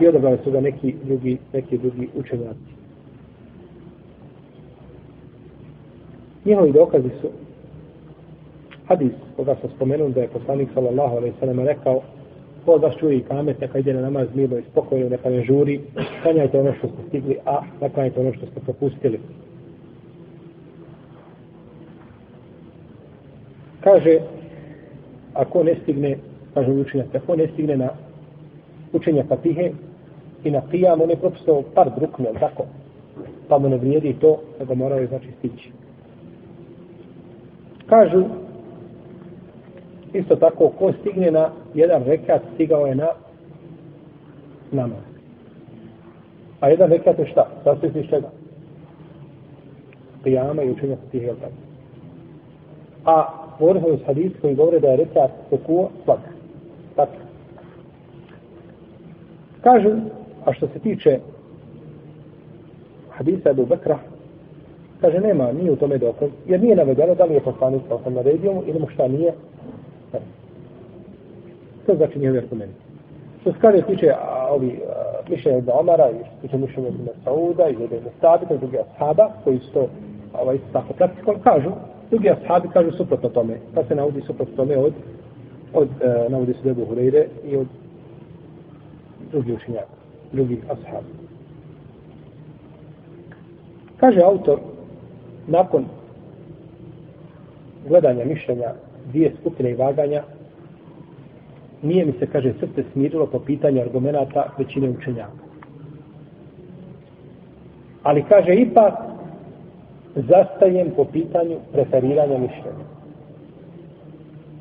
I 0.00 0.08
odabrali 0.08 0.38
su 0.44 0.50
ga 0.50 0.60
neki 0.60 0.94
drugi, 1.04 1.38
neki 1.52 1.78
drugi 1.78 2.08
učenjaci. 2.14 2.76
Njihovi 6.44 6.72
dokazi 6.72 7.08
su 7.20 7.28
hadis 8.88 9.12
koga 9.36 9.56
sam 9.60 9.70
spomenuo 9.76 10.08
da 10.08 10.20
je 10.20 10.28
poslanik 10.28 10.68
sallallahu 10.74 11.16
alaihi 11.16 11.34
sallam 11.40 11.60
rekao 11.60 12.00
ko 12.64 12.72
od 12.72 12.82
vas 12.82 12.96
čuje 12.96 13.16
i 13.16 13.22
kamet, 13.22 13.60
neka 13.60 13.78
ide 13.78 13.94
na 13.94 14.00
namaz 14.00 14.28
mirno 14.34 14.58
i 14.58 14.62
spokojno, 14.70 15.08
neka 15.08 15.30
ne 15.30 15.44
žuri, 15.44 15.80
klanjajte 16.22 16.60
ono 16.60 16.74
što 16.78 16.88
ste 16.88 17.08
stigli, 17.08 17.36
a 17.44 17.62
naklanjajte 17.80 18.20
ono 18.20 18.32
što 18.32 18.46
ste 18.46 18.60
propustili. 18.60 19.20
Kaže, 23.80 24.18
ako 25.36 25.62
ne 25.62 25.74
stigne, 25.82 26.16
kažu 26.54 26.72
učenjak, 26.72 27.14
ako 27.14 27.36
ne 27.36 27.48
stigne 27.52 27.76
na 27.76 27.88
učenje 28.92 29.24
Fatihe 29.28 29.70
i 30.44 30.50
na 30.50 30.62
Qiyam, 30.72 31.02
on 31.02 31.10
je 31.10 31.16
propustao 31.16 31.62
par 31.74 31.90
drukne, 31.98 32.32
tako? 32.40 32.64
Pa 33.48 33.58
mu 33.58 33.68
ne 33.68 33.76
vrijedi 33.76 34.16
to, 34.20 34.40
da 34.58 34.64
ga 34.64 34.74
moraju 34.74 35.08
znači 35.08 35.28
stići. 35.38 35.70
Kažu, 37.86 38.24
isto 40.12 40.36
tako, 40.36 40.68
ko 40.68 40.92
stigne 41.00 41.30
na 41.30 41.50
jedan 41.74 42.04
rekat, 42.04 42.42
stigao 42.54 42.86
je 42.86 42.94
na 42.94 43.08
namaz. 44.72 45.04
A 46.60 46.68
jedan 46.68 46.90
rekat 46.90 47.18
je 47.18 47.26
šta? 47.26 47.46
Sastoji 47.64 47.92
se 47.92 48.00
iz 48.00 48.06
čega? 48.06 48.30
Qiyama 50.24 50.66
i 50.66 50.70
učenja 50.70 50.96
Fatihe, 50.96 51.26
tako? 51.26 51.52
A 53.04 53.45
govorili 53.58 53.84
smo 53.84 53.94
iz 53.94 54.00
hadis 54.06 54.32
koji 54.40 54.54
govore 54.54 54.80
da 54.80 54.88
je 54.88 54.96
rekat 54.96 55.30
pokuo 55.50 55.90
slab. 56.04 56.18
Tako. 56.96 57.12
Kažu, 59.60 59.90
a 60.44 60.52
što 60.52 60.68
se 60.68 60.78
tiče 60.78 61.18
hadisa 63.10 63.50
Ebu 63.50 63.66
Bekra, 63.66 63.98
kaže, 65.00 65.20
nema, 65.20 65.52
nije 65.52 65.72
u 65.72 65.76
tome 65.76 65.98
dokaz, 65.98 66.28
jer 66.46 66.60
nije 66.60 66.76
navedeno 66.76 67.14
da 67.14 67.24
li 67.24 67.34
je 67.34 67.40
poslanik 67.40 67.82
sa 67.88 67.94
osam 67.94 68.14
naredio 68.14 68.52
mu 68.52 68.62
ili 68.66 68.80
mu 68.80 68.88
šta 68.88 69.08
nije. 69.08 69.32
To 71.86 71.94
znači 71.96 72.18
nije 72.18 72.38
argument. 72.38 72.72
Što 73.40 73.52
se 73.52 73.58
kaže, 73.60 73.82
tiče 73.82 74.10
a, 74.10 74.48
ovi 74.50 74.80
mišljenja 75.28 75.58
od 75.58 75.68
Omara, 75.72 76.10
i 76.10 76.24
što 76.24 76.40
tiče 76.42 76.58
mišljenja 76.58 76.88
od 76.88 76.94
Sauda, 77.24 77.68
i 77.68 77.76
od 77.76 77.90
Sabita, 78.20 78.54
i 78.54 78.58
drugi 78.58 78.78
ashaba, 78.78 79.30
koji 79.44 79.58
su 79.58 79.72
to 79.72 79.88
ovaj, 80.40 80.58
tako 80.72 80.92
praktikom 80.92 81.36
kažu, 81.42 81.70
Drugi 82.10 82.30
ashabi 82.30 82.68
kažu 82.68 82.90
suprotno 82.92 83.28
tome. 83.28 83.58
Pa 83.74 83.84
se 83.84 83.94
navodi 83.94 84.20
suprotno 84.20 84.56
tome 84.56 84.76
od, 84.76 84.92
od 85.72 85.88
e, 86.00 86.28
navodi 86.28 86.52
se 86.52 86.58
Debu 86.64 86.86
Hureyre 86.86 87.24
i 87.44 87.56
od 87.56 87.66
drugih 89.32 89.54
učinjaka, 89.56 89.86
drugih 90.32 90.58
ashabi. 90.64 91.06
Kaže 93.96 94.20
autor, 94.20 94.58
nakon 95.46 95.84
gledanja 97.88 98.24
mišljenja 98.24 98.72
dvije 99.10 99.32
skupine 99.40 99.70
i 99.70 99.74
vaganja, 99.74 100.22
nije 101.82 102.04
mi 102.04 102.12
se, 102.12 102.26
kaže, 102.26 102.52
srce 102.60 102.84
smirilo 102.92 103.26
po 103.26 103.38
pitanju 103.38 103.80
argumenta 103.80 104.52
većine 104.58 104.90
učenjaka. 104.90 105.46
Ali 108.02 108.24
kaže, 108.28 108.54
ipak, 108.54 108.94
zastajem 110.16 110.90
po 110.96 111.04
pitanju 111.04 111.56
preferiranja 111.72 112.38
mišljenja. 112.38 112.86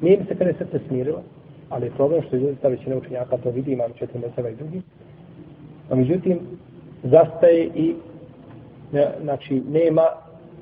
Nije 0.02 0.18
mi 0.18 0.26
se 0.26 0.36
kada 0.36 0.54
srce 0.54 0.80
smirilo, 0.88 1.22
ali 1.70 1.86
je 1.86 1.92
problem 1.92 2.22
što 2.22 2.36
ljudi 2.36 2.58
ta 2.62 2.68
većina 2.68 2.96
učenjaka 2.96 3.38
to 3.38 3.50
vidi, 3.50 3.72
imam 3.72 3.92
četiri 4.00 4.20
meseva 4.20 4.50
i 4.50 4.56
drugi. 4.56 4.82
A 5.90 5.96
međutim, 5.96 6.40
zastaje 7.04 7.70
i 7.76 7.96
ne, 8.92 9.08
znači 9.22 9.62
nema, 9.70 10.04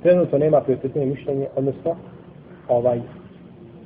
trenutno 0.04 0.38
nema 0.38 0.62
prioritetnije 0.62 1.08
mišljenje, 1.08 1.48
odnosno 1.56 1.96
ovaj 2.68 3.02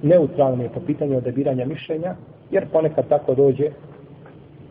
neutralno 0.01 0.63
je 0.63 0.69
po 0.69 0.79
pitanju 0.79 1.17
odabiranja 1.17 1.65
mišljenja, 1.65 2.15
jer 2.51 2.65
ponekad 2.71 3.07
tako 3.07 3.35
dođe 3.35 3.71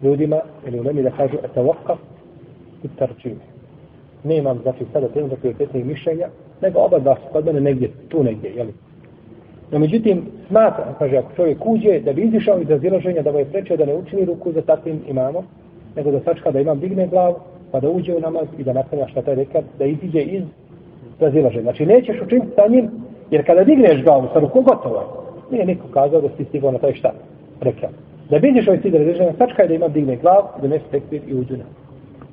ljudima, 0.03 0.41
ili 0.67 0.81
u 0.81 0.85
nemi 0.85 1.03
da 1.03 1.11
kažu, 1.11 1.37
eto 1.45 1.63
vokav 1.63 1.97
i 2.83 2.89
tarčine 2.99 3.56
nemam, 4.25 4.59
znači, 4.63 4.85
sada 4.93 5.09
trenutno 5.09 5.37
prioritetnih 5.37 5.87
mišljenja, 5.87 6.29
nego 6.63 6.81
oba 6.81 6.99
dva 6.99 7.15
su 7.15 7.33
kod 7.33 7.47
mene 7.47 7.61
negdje, 7.61 7.91
tu 8.09 8.23
negdje, 8.23 8.51
jel? 8.57 8.67
No, 9.73 9.79
međutim, 9.79 10.23
smatra, 10.49 10.95
kaže, 10.99 11.17
ako 11.17 11.33
čovjek 11.37 11.67
uđe, 11.67 12.01
da 12.01 12.13
bi 12.13 12.23
izišao 12.23 12.61
iz 12.61 12.71
razilaženja, 12.71 13.23
da 13.23 13.33
mu 13.33 13.39
je 13.39 13.45
preče 13.45 13.77
da 13.77 13.85
ne 13.85 13.95
učini 13.95 14.25
ruku 14.25 14.53
za 14.53 14.63
takvim 14.63 15.01
imamo, 15.09 15.43
nego 15.97 16.11
da 16.11 16.21
sačka 16.21 16.51
da 16.51 16.61
imam 16.61 16.81
digne 16.81 17.07
glavu, 17.07 17.35
pa 17.73 17.81
da 17.81 17.91
uđe 17.91 18.15
u 18.15 18.21
namaz 18.21 18.47
i 18.59 18.65
da 18.65 18.73
naklanja 18.73 19.09
šta 19.09 19.23
taj 19.23 19.35
reka, 19.35 19.63
da 19.79 19.85
iziđe 19.85 20.21
iz 20.21 20.43
razilaženja. 21.21 21.63
Znači, 21.63 21.87
nećeš 21.87 22.17
učiniti 22.23 22.53
sa 22.55 22.69
njim, 22.69 22.91
jer 23.31 23.47
kada 23.47 23.65
digneš 23.65 24.05
glavu 24.05 24.29
sa 24.33 24.39
rukom, 24.39 24.65
gotovo 24.65 24.97
je. 24.97 25.07
Nije 25.51 25.67
niko 25.67 25.89
kazao 25.89 26.21
da 26.21 26.29
si 26.37 26.45
stigao 26.45 26.73
na 26.73 26.79
taj 26.79 26.95
šta 26.95 27.13
rekao. 27.61 27.91
Da 28.31 28.39
bi 28.39 28.49
izišao 28.49 28.75
iz 28.75 28.85
razilaženja, 28.85 29.33
sačka 29.39 29.67
da 29.67 29.75
imam 29.75 29.93
digne 29.93 30.17
glavu, 30.17 30.47
da 30.63 30.69
ne 30.69 30.81
tekvir 30.91 31.23
i 31.27 31.35
uđu 31.35 31.57
na. 31.57 31.65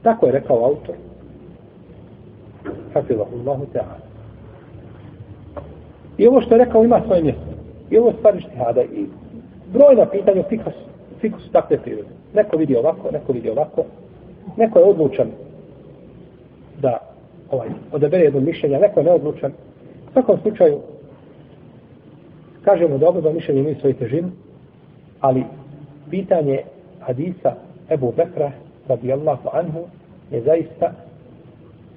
Tako 0.02 0.26
je 0.26 0.32
rekao 0.32 0.65
autor, 0.65 0.96
hafizahu 2.93 3.36
Allahu 3.39 3.65
ta'ala. 3.73 4.13
I 6.17 6.27
ovo 6.27 6.41
što 6.41 6.56
je 6.56 6.65
rekao 6.65 6.84
ima 6.84 7.01
svoje 7.06 7.23
mjesto. 7.23 7.53
I 7.89 7.97
ovo 7.97 8.08
je 8.08 8.15
stvar 8.17 8.36
ištihada. 8.36 8.82
I 8.82 9.06
brojna 9.73 10.06
pitanja 10.06 10.41
u 10.41 10.49
fikus, 10.49 10.73
fika 11.21 11.38
takve 11.51 11.77
prirode. 11.77 12.10
Neko 12.34 12.58
vidi 12.58 12.75
ovako, 12.75 13.12
neko 13.12 13.34
vidi 13.34 13.49
ovako. 13.49 13.84
Neko 14.58 14.79
je 14.79 14.86
odlučan 14.86 15.27
da 16.82 16.97
ovaj, 17.51 17.67
odabere 17.91 18.23
jedno 18.23 18.39
mišljenje, 18.39 18.79
neko 18.79 18.99
je 18.99 19.03
neodlučan. 19.03 19.51
U 20.10 20.12
svakom 20.13 20.39
slučaju, 20.41 20.79
kažemo 22.63 22.97
da 22.97 23.10
oba 23.10 23.32
mišljenje 23.32 23.62
imaju 23.62 23.75
svoju 23.79 23.93
težinu, 23.93 24.32
ali 25.19 25.43
pitanje 26.10 26.60
hadisa 26.99 27.56
Ebu 27.89 28.13
Bekra 28.17 28.51
radijallahu 28.88 29.49
anhu 29.53 29.79
je 30.32 30.41
zaista 30.41 30.91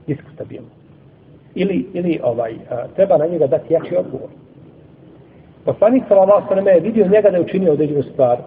diskutabilno. 0.06 0.75
Ili, 1.56 1.86
ili 1.92 2.20
ovaj, 2.22 2.54
a, 2.70 2.86
treba 2.96 3.16
na 3.16 3.26
njega 3.26 3.46
dati 3.46 3.74
jači 3.74 3.96
odgovor. 3.96 4.28
Poslanik 5.64 6.04
sallallahu 6.08 6.52
alejhi 6.52 6.66
ve 6.66 6.72
je 6.72 6.80
vidio 6.80 7.08
njega 7.08 7.30
da 7.30 7.36
je 7.36 7.42
učinio 7.42 7.72
određenu 7.72 8.02
stvar 8.02 8.38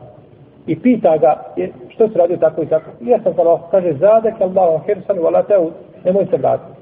i 0.67 0.79
pita 0.79 1.17
ga 1.17 1.43
što 1.89 2.09
se 2.09 2.17
radio 2.17 2.37
tako 2.37 2.63
i 2.63 2.65
tako. 2.65 2.91
I 3.01 3.07
ja 3.07 3.19
sam 3.23 3.33
sallallahu 3.33 3.71
kaže 3.71 3.93
zadek 3.93 4.41
Allahu 4.41 4.85
hirsan 4.85 5.17
wala 5.17 5.43
ta'ud 5.49 5.71
nemoj 6.05 6.25
se 6.25 6.37
vratiti. 6.37 6.79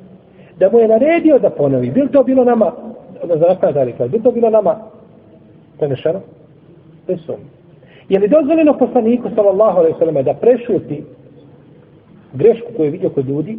Da 0.59 0.69
mu 0.71 0.79
je 0.79 0.87
naredio 0.87 1.39
da 1.39 1.49
ponovi. 1.49 1.91
Bil 1.91 2.07
to 2.07 2.23
bilo 2.23 2.43
nama 2.43 2.71
da 3.27 3.37
zakona 3.37 3.71
da 3.71 3.83
rekla, 3.83 4.07
bil 4.07 4.21
to 4.21 4.31
bilo 4.31 4.49
nama 4.49 4.75
prenešeno? 5.77 6.19
Bez 7.07 7.19
sumnje. 7.25 7.49
Je 8.09 8.19
li 8.19 8.27
dozvoljeno 8.27 8.77
poslaniku 8.77 9.29
sallallahu 9.35 9.77
alejhi 9.77 9.93
ve 9.93 9.99
sellem 9.99 10.25
da 10.25 10.33
prešuti 10.33 11.03
grešku 12.33 12.67
koju 12.77 12.85
je 12.85 12.91
vidio 12.91 13.09
kod 13.09 13.27
ljudi 13.27 13.57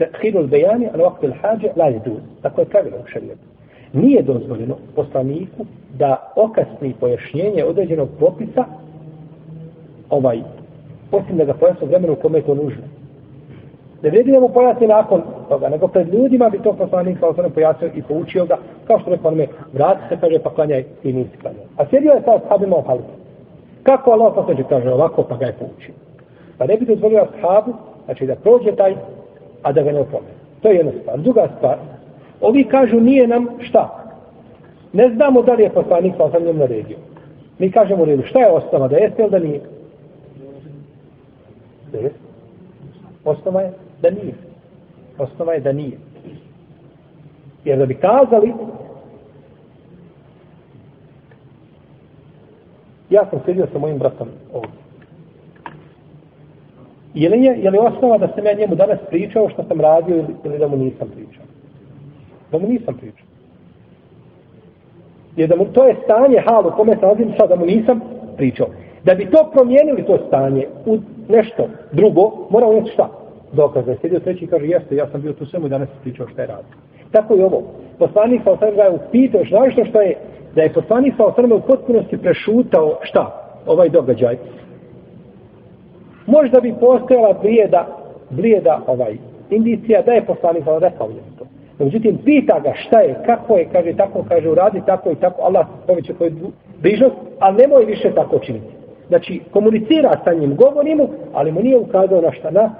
tehidul 0.00 0.46
bejani, 0.46 0.88
ali 0.92 1.02
ovakve 1.02 1.32
hađe, 1.42 1.68
la 1.76 1.84
je 1.84 2.00
duz. 2.04 2.22
Tako 2.42 2.60
je 2.60 2.64
pravilo 2.64 2.96
u 2.96 3.06
šarijetu. 3.06 3.46
Nije 3.92 4.22
dozvoljeno 4.22 4.76
poslaniku 4.94 5.64
da 5.98 6.32
okasni 6.36 6.94
pojašnjenje 7.00 7.64
određenog 7.64 8.08
popisa 8.20 8.64
ovaj, 10.10 10.42
osim 11.12 11.36
da 11.36 11.44
ga 11.44 11.54
pojasno 11.54 11.86
vremenu 11.86 12.12
u 12.12 12.16
kome 12.16 12.38
je 12.38 12.42
to 12.42 12.54
nužno. 12.54 12.82
Ne 14.02 14.10
vredi 14.10 14.32
da 14.32 14.40
mu 14.40 14.48
pojasni 14.48 14.86
nakon 14.86 15.22
toga, 15.48 15.68
nego 15.68 15.88
pred 15.88 16.14
ljudima 16.14 16.48
bi 16.48 16.58
to 16.58 16.72
poslanik 16.72 17.18
sa 17.18 17.26
osnovno 17.26 17.50
pojasnio 17.50 17.90
i 17.94 18.02
poučio 18.02 18.46
ga, 18.46 18.56
kao 18.86 18.98
što 18.98 19.10
rekao 19.10 19.28
onome, 19.28 19.46
vrati 19.72 20.00
se, 20.08 20.20
kaže, 20.20 20.38
pa 20.38 20.54
klanjaj 20.54 20.84
i 21.02 21.12
nisi 21.12 21.36
klanjaj. 21.40 21.64
A 21.76 21.84
sjedio 21.90 22.12
je 22.12 22.22
sa 22.24 22.38
sahabima 22.42 22.76
u 22.76 22.82
halifu. 22.82 23.08
Kako 23.82 24.10
Allah 24.10 24.32
poslanik 24.34 24.66
kaže 24.68 24.90
ovako, 24.90 25.22
pa 25.22 25.36
ga 25.36 25.46
je 25.46 25.52
poučio. 25.52 25.94
Pa 26.58 26.66
ne 26.66 26.76
bi 26.76 26.86
dozvolio 26.86 27.22
ashabu, 27.22 27.72
znači 28.04 28.26
da 28.26 28.34
prođe 28.34 28.72
taj 28.76 28.94
a 29.62 29.72
da 29.72 29.82
ga 29.82 29.92
ne 29.92 30.00
opomene. 30.00 30.34
To 30.62 30.68
je 30.68 30.76
jedna 30.76 30.92
stvar. 31.00 31.18
Druga 31.18 31.48
stvar, 31.56 31.76
ovi 32.40 32.64
kažu 32.64 33.00
nije 33.00 33.26
nam 33.26 33.46
šta? 33.60 34.04
Ne 34.92 35.08
znamo 35.14 35.42
da 35.42 35.52
li 35.52 35.62
je 35.62 35.72
poslanik 35.72 36.14
sa 36.16 36.24
osam 36.24 36.56
naredio. 36.56 36.96
Mi 37.58 37.70
kažemo 37.70 38.02
u 38.02 38.04
redu, 38.04 38.22
šta 38.22 38.38
je 38.38 38.50
osnova, 38.50 38.88
da 38.88 38.96
jeste 38.96 39.22
ili 39.22 39.30
da 39.30 39.38
nije? 39.38 39.60
Da. 41.92 41.98
Osnova 43.24 43.60
je 43.60 43.72
da 44.02 44.10
nije. 44.10 44.34
Osnova 45.18 45.52
je 45.52 45.60
da 45.60 45.72
nije. 45.72 45.98
Jer 47.64 47.78
da 47.78 47.86
bi 47.86 47.94
kazali, 47.94 48.54
ja 53.10 53.26
sam 53.30 53.40
sedio 53.46 53.66
sa 53.72 53.78
mojim 53.78 53.98
bratom 53.98 54.28
ovdje. 54.52 54.79
Je 57.14 57.28
li, 57.28 57.44
je, 57.44 57.58
je 57.62 57.70
li 57.70 57.78
osnova 57.78 58.18
da 58.18 58.28
sam 58.28 58.46
ja 58.46 58.52
njemu 58.52 58.74
danas 58.74 58.98
pričao 59.08 59.48
što 59.48 59.64
sam 59.64 59.80
radio 59.80 60.16
ili, 60.16 60.34
ili 60.44 60.58
da 60.58 60.68
mu 60.68 60.76
nisam 60.76 61.08
pričao? 61.14 61.44
Da 62.52 62.58
mu 62.58 62.68
nisam 62.68 62.94
pričao. 62.94 63.26
Jer 65.36 65.48
da 65.48 65.56
mu, 65.56 65.64
to 65.64 65.86
je 65.86 65.96
stanje 66.04 66.42
hal 66.46 66.66
u 66.66 66.70
kome 66.76 66.92
se 66.92 67.00
nalazim 67.02 67.32
sad 67.38 67.48
da 67.48 67.56
mu 67.56 67.66
nisam 67.66 68.00
pričao. 68.36 68.66
Da 69.04 69.14
bi 69.14 69.30
to 69.30 69.50
promijenili 69.52 70.02
to 70.06 70.18
stanje 70.28 70.66
u 70.86 70.98
nešto 71.28 71.68
drugo, 71.92 72.32
mora 72.50 72.66
on 72.66 72.86
šta? 72.92 73.08
Dokaz 73.52 73.84
da 73.84 73.90
je 73.90 73.98
sjedio 74.00 74.20
treći 74.20 74.44
i 74.44 74.48
kaže, 74.48 74.66
jeste, 74.66 74.96
ja 74.96 75.06
sam 75.12 75.22
bio 75.22 75.32
tu 75.32 75.46
svemu 75.46 75.66
i 75.66 75.70
danas 75.70 75.88
pričao 76.02 76.28
šta 76.28 76.42
je 76.42 76.46
radio. 76.46 76.74
Tako 77.12 77.36
i 77.36 77.42
ovo. 77.42 77.62
Poslanik 77.98 78.42
sa 78.44 78.50
osrme 78.50 78.72
ga 78.72 78.82
je 78.82 78.90
upitao, 78.90 79.44
što 79.44 79.84
što 79.84 80.00
je, 80.00 80.16
da 80.54 80.62
je 80.62 80.72
poslanik 80.72 81.14
sa 81.16 81.24
osrme 81.24 81.54
u 81.54 81.60
potpunosti 81.60 82.18
prešutao 82.18 82.98
šta? 83.02 83.52
Ovaj 83.66 83.88
događaj. 83.88 84.36
Možda 86.30 86.60
bi 86.60 86.74
postojala 86.80 87.34
prijeda, 87.34 87.86
blijeda 88.30 88.80
ovaj 88.86 89.16
indicija 89.50 90.02
da 90.02 90.12
je 90.12 90.26
poslanik 90.26 90.64
sa 90.64 90.78
rekao 90.78 91.08
je 91.08 91.22
to. 91.38 91.44
Međutim, 91.78 92.18
pita 92.24 92.60
ga 92.60 92.72
šta 92.74 93.00
je, 93.00 93.22
kako 93.26 93.56
je, 93.56 93.68
kaže 93.72 93.92
tako, 93.96 94.24
kaže 94.28 94.50
uradi 94.50 94.82
tako 94.86 95.10
i 95.10 95.14
tako, 95.14 95.42
Allah 95.42 95.66
poveće 95.86 96.14
tvoju 96.14 96.32
bližnost, 96.82 97.14
ali 97.38 97.56
nemoj 97.56 97.84
više 97.84 98.14
tako 98.14 98.38
činiti. 98.38 98.74
Znači, 99.08 99.40
komunicira 99.50 100.20
sa 100.24 100.34
njim, 100.34 100.56
govori 100.56 100.94
mu, 100.94 101.08
ali 101.32 101.52
mu 101.52 101.62
nije 101.62 101.78
ukazao 101.78 102.20
na 102.20 102.32
šta, 102.32 102.50
na 102.50 102.70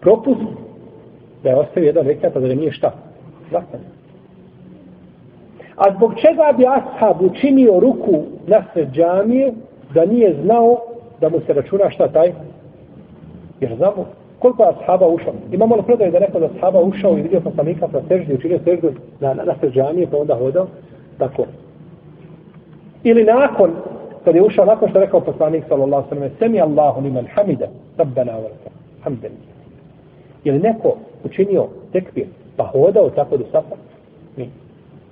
propust, 0.00 0.40
da 1.42 1.50
je 1.50 1.56
ostavio 1.56 1.86
jedan 1.86 2.06
rekat, 2.06 2.34
da 2.34 2.54
nije 2.54 2.72
šta, 2.72 2.92
zakon. 3.50 3.80
A 5.76 5.94
zbog 5.96 6.14
čega 6.14 6.52
bi 6.56 6.64
ashab 6.66 7.22
učinio 7.22 7.80
ruku 7.80 8.22
na 8.46 8.64
sred 8.72 8.88
džamije, 8.92 9.52
da 9.94 10.04
nije 10.04 10.34
znao 10.42 10.78
da 11.20 11.28
mu 11.28 11.40
se 11.46 11.52
računa 11.52 11.90
šta 11.90 12.08
taj? 12.08 12.32
Jer 13.60 13.76
znamo 13.76 14.06
koliko 14.38 14.62
je 14.62 14.68
ashaba 14.68 15.06
ušao. 15.06 15.32
Imamo 15.52 15.76
li 15.76 15.82
predaju 15.82 16.12
da 16.12 16.20
neko 16.20 16.40
da 16.40 16.48
ashaba 16.56 16.80
ušao 16.80 17.18
i 17.18 17.22
vidio 17.22 17.40
poslanika 17.40 17.88
sa 17.92 18.00
seždi, 18.08 18.34
učinio 18.34 18.58
seždu 18.64 18.92
na, 19.20 19.34
na, 19.34 19.44
na 19.44 19.54
sred 19.60 19.72
pa 20.10 20.16
onda 20.16 20.34
hodao? 20.34 20.66
Tako. 21.18 21.44
Ili 23.04 23.24
nakon, 23.24 23.70
kad 24.24 24.34
je 24.34 24.42
ušao 24.42 24.64
nakon 24.64 24.88
što 24.88 24.98
je 24.98 25.04
rekao 25.04 25.20
poslanik 25.20 25.64
sallallahu 25.68 26.08
sallam, 26.08 26.30
semi 26.38 26.60
Allahu 26.60 27.00
liman 27.00 27.26
hamida, 27.34 27.66
rabbana 27.98 28.32
wa 28.32 28.48
hamden. 29.04 29.32
Je 30.44 30.52
li 30.52 30.58
neko 30.58 30.96
učinio 31.24 31.66
tekbir, 31.92 32.26
pa 32.56 32.64
hodao 32.64 33.10
tako 33.10 33.36
do 33.36 33.44
safa? 33.52 33.76
Nije. 34.36 34.48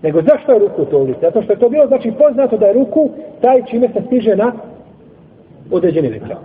Nego 0.02 0.22
zašto 0.22 0.52
je 0.52 0.58
ruku 0.58 0.84
to 0.84 0.98
ulice? 0.98 1.20
Zato 1.20 1.42
što 1.42 1.52
je 1.52 1.58
to 1.58 1.68
bilo, 1.68 1.86
znači 1.86 2.12
poznato 2.18 2.56
da 2.56 2.66
je 2.66 2.72
ruku 2.72 3.10
taj 3.40 3.62
čime 3.66 3.88
se 3.88 4.02
stiže 4.06 4.36
na 4.36 4.52
određeni 5.70 6.08
rekat. 6.08 6.38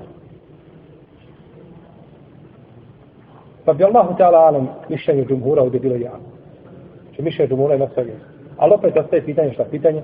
Pa 3.65 3.73
bi 3.73 3.83
Allahu 3.83 4.15
ta'ala 4.17 4.37
alam 4.47 4.69
mišljenje 4.89 5.25
džumhura 5.25 5.61
ovdje 5.61 5.79
bilo 5.79 5.95
jako. 5.95 6.29
Znači 7.03 7.21
mišljenje 7.21 7.49
džumhura 7.49 7.73
je 7.73 7.79
na 7.79 7.87
Ali 8.57 8.73
opet 8.73 8.97
ostaje 8.97 9.25
pitanje 9.25 9.53
šta? 9.53 9.63
Pitanje? 9.71 10.01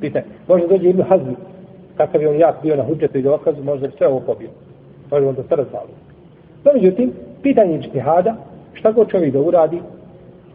Pitanje. 0.00 0.26
Možda 0.48 0.66
dođe 0.66 0.88
Ibn 0.88 1.02
Hazmi, 1.02 1.36
kakav 1.96 2.22
je 2.22 2.28
on 2.28 2.38
jak 2.38 2.62
bio 2.62 2.76
na 2.76 2.82
hudžetu 2.82 3.18
i 3.18 3.22
dokazu, 3.22 3.62
možda 3.62 3.86
bi 3.86 3.92
sve 3.96 4.08
ovo 4.08 4.20
pobio. 4.20 4.48
Možda 5.10 5.28
on 5.28 5.34
to 5.34 5.42
sve 5.42 5.56
razvalio. 5.56 5.94
No, 6.64 6.72
međutim, 6.74 7.12
pitanje 7.42 7.78
ištihada, 7.78 8.34
šta 8.72 8.92
god 8.92 9.08
čovjek 9.08 9.32
da 9.32 9.40
uradi, 9.40 9.80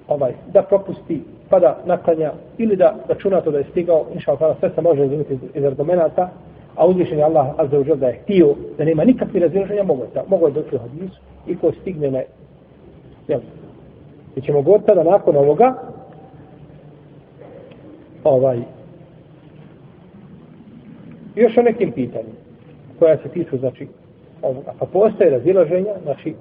ovaj, 0.08 0.34
da 0.54 0.62
propusti, 0.62 1.24
pa 1.50 1.60
da 1.60 1.78
naklanja, 1.86 2.32
ili 2.58 2.76
da 2.76 2.96
računa 3.08 3.42
to 3.42 3.52
da 3.52 3.58
je 3.58 3.64
stigao, 3.72 4.06
inša 4.14 4.32
Allah, 4.40 4.58
sve 4.60 4.70
se 4.70 4.82
može 4.82 5.02
razumjeti 5.02 5.34
iz, 5.34 5.40
iz 5.54 5.64
argumenta, 5.64 6.30
a 6.80 6.86
uzvišen 6.86 7.18
je 7.18 7.24
Allah 7.24 7.48
azza 7.58 7.78
wa 7.78 7.96
da 7.96 8.08
je 8.08 8.20
htio 8.24 8.56
da 8.78 8.86
nema 8.86 9.04
nikakve 9.04 9.40
razilaženja, 9.40 9.84
mogo 9.84 10.04
je, 10.04 10.10
mogo 10.28 10.48
je 10.48 10.54
doći 10.54 10.76
u 10.76 10.80
hadisu 10.80 11.20
i 11.48 11.56
ko 11.56 11.72
stigne 11.82 12.12
na 12.12 12.22
jel, 13.28 13.40
mi 14.36 14.42
ćemo 14.42 14.62
god 14.62 14.86
tada 14.86 15.04
nakon 15.04 15.36
ovoga 15.36 15.76
ovaj 18.24 18.60
još 21.36 21.58
o 21.58 21.62
nekim 21.62 21.92
pitanjima 21.92 22.40
koja 23.00 23.18
se 23.18 23.30
tiču 23.30 23.58
znači 23.58 23.88
ovoga. 24.42 24.74
Pa 24.80 24.86
postoje 24.86 25.30
razilaženja 25.30 25.94
znači 26.04 26.34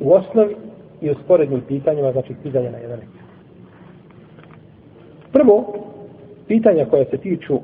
u 0.00 0.12
osnovi 0.12 0.56
i 1.00 1.10
u 1.10 1.14
sporednim 1.24 1.60
pitanjima 1.68 2.12
znači 2.12 2.34
pitanja 2.42 2.70
na 2.70 2.78
jedan 2.78 2.98
Prvo, 5.32 5.74
pitanja 6.48 6.86
koja 6.90 7.04
se 7.04 7.18
tiču 7.18 7.60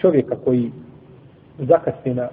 čovjeka 0.00 0.36
koji 0.44 0.70
zakasni 1.58 2.14
na 2.14 2.28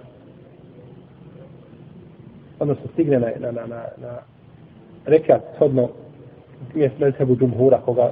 odnosno 2.59 2.83
stigne 2.93 3.19
na, 3.19 3.27
na, 3.39 3.51
na, 3.51 3.65
na, 3.67 3.83
na 3.97 4.19
rekat 5.05 5.41
shodno 5.55 5.89
mjesto 6.73 6.97
Medhebu 6.99 7.35
Džumhura 7.35 7.81
koga, 7.85 8.11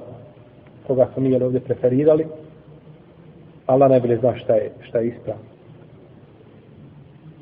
koga 0.88 1.08
smo 1.14 1.24
mi 1.24 1.44
ovdje 1.44 1.60
preferirali 1.60 2.26
Allah 3.66 3.90
najbolje 3.90 4.18
zna 4.18 4.36
šta 4.36 4.54
je, 4.54 4.72
šta 4.82 5.00
je 5.00 5.08
ispravno. 5.08 5.44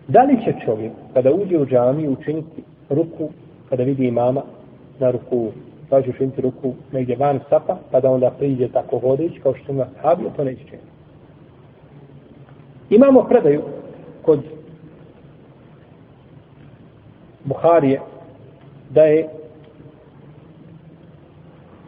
Da 0.07 0.23
li 0.23 0.43
će 0.43 0.65
čovjek 0.65 0.91
kada 1.13 1.33
uđe 1.33 1.57
u 1.57 1.65
džami 1.65 2.07
učiniti 2.07 2.63
ruku 2.89 3.29
kada 3.69 3.83
vidi 3.83 4.07
imama 4.07 4.41
na 4.99 5.11
ruku 5.11 5.51
da 5.89 6.01
će 6.01 6.09
učiniti 6.09 6.41
ruku 6.41 6.73
negdje 6.91 7.15
van 7.15 7.39
sapa 7.49 7.77
pa 7.91 7.99
da 7.99 8.11
onda 8.11 8.31
priđe 8.31 8.67
tako 8.67 8.99
hodeći 8.99 9.39
kao 9.39 9.53
što 9.55 9.71
ima 9.71 9.85
sahabi 9.95 10.23
to 10.35 10.43
neće 10.43 10.63
činiti. 10.63 10.88
Imamo 12.89 13.23
predaju 13.23 13.61
kod 14.21 14.39
Buharije 17.43 17.99
da 18.89 19.03
je 19.03 19.29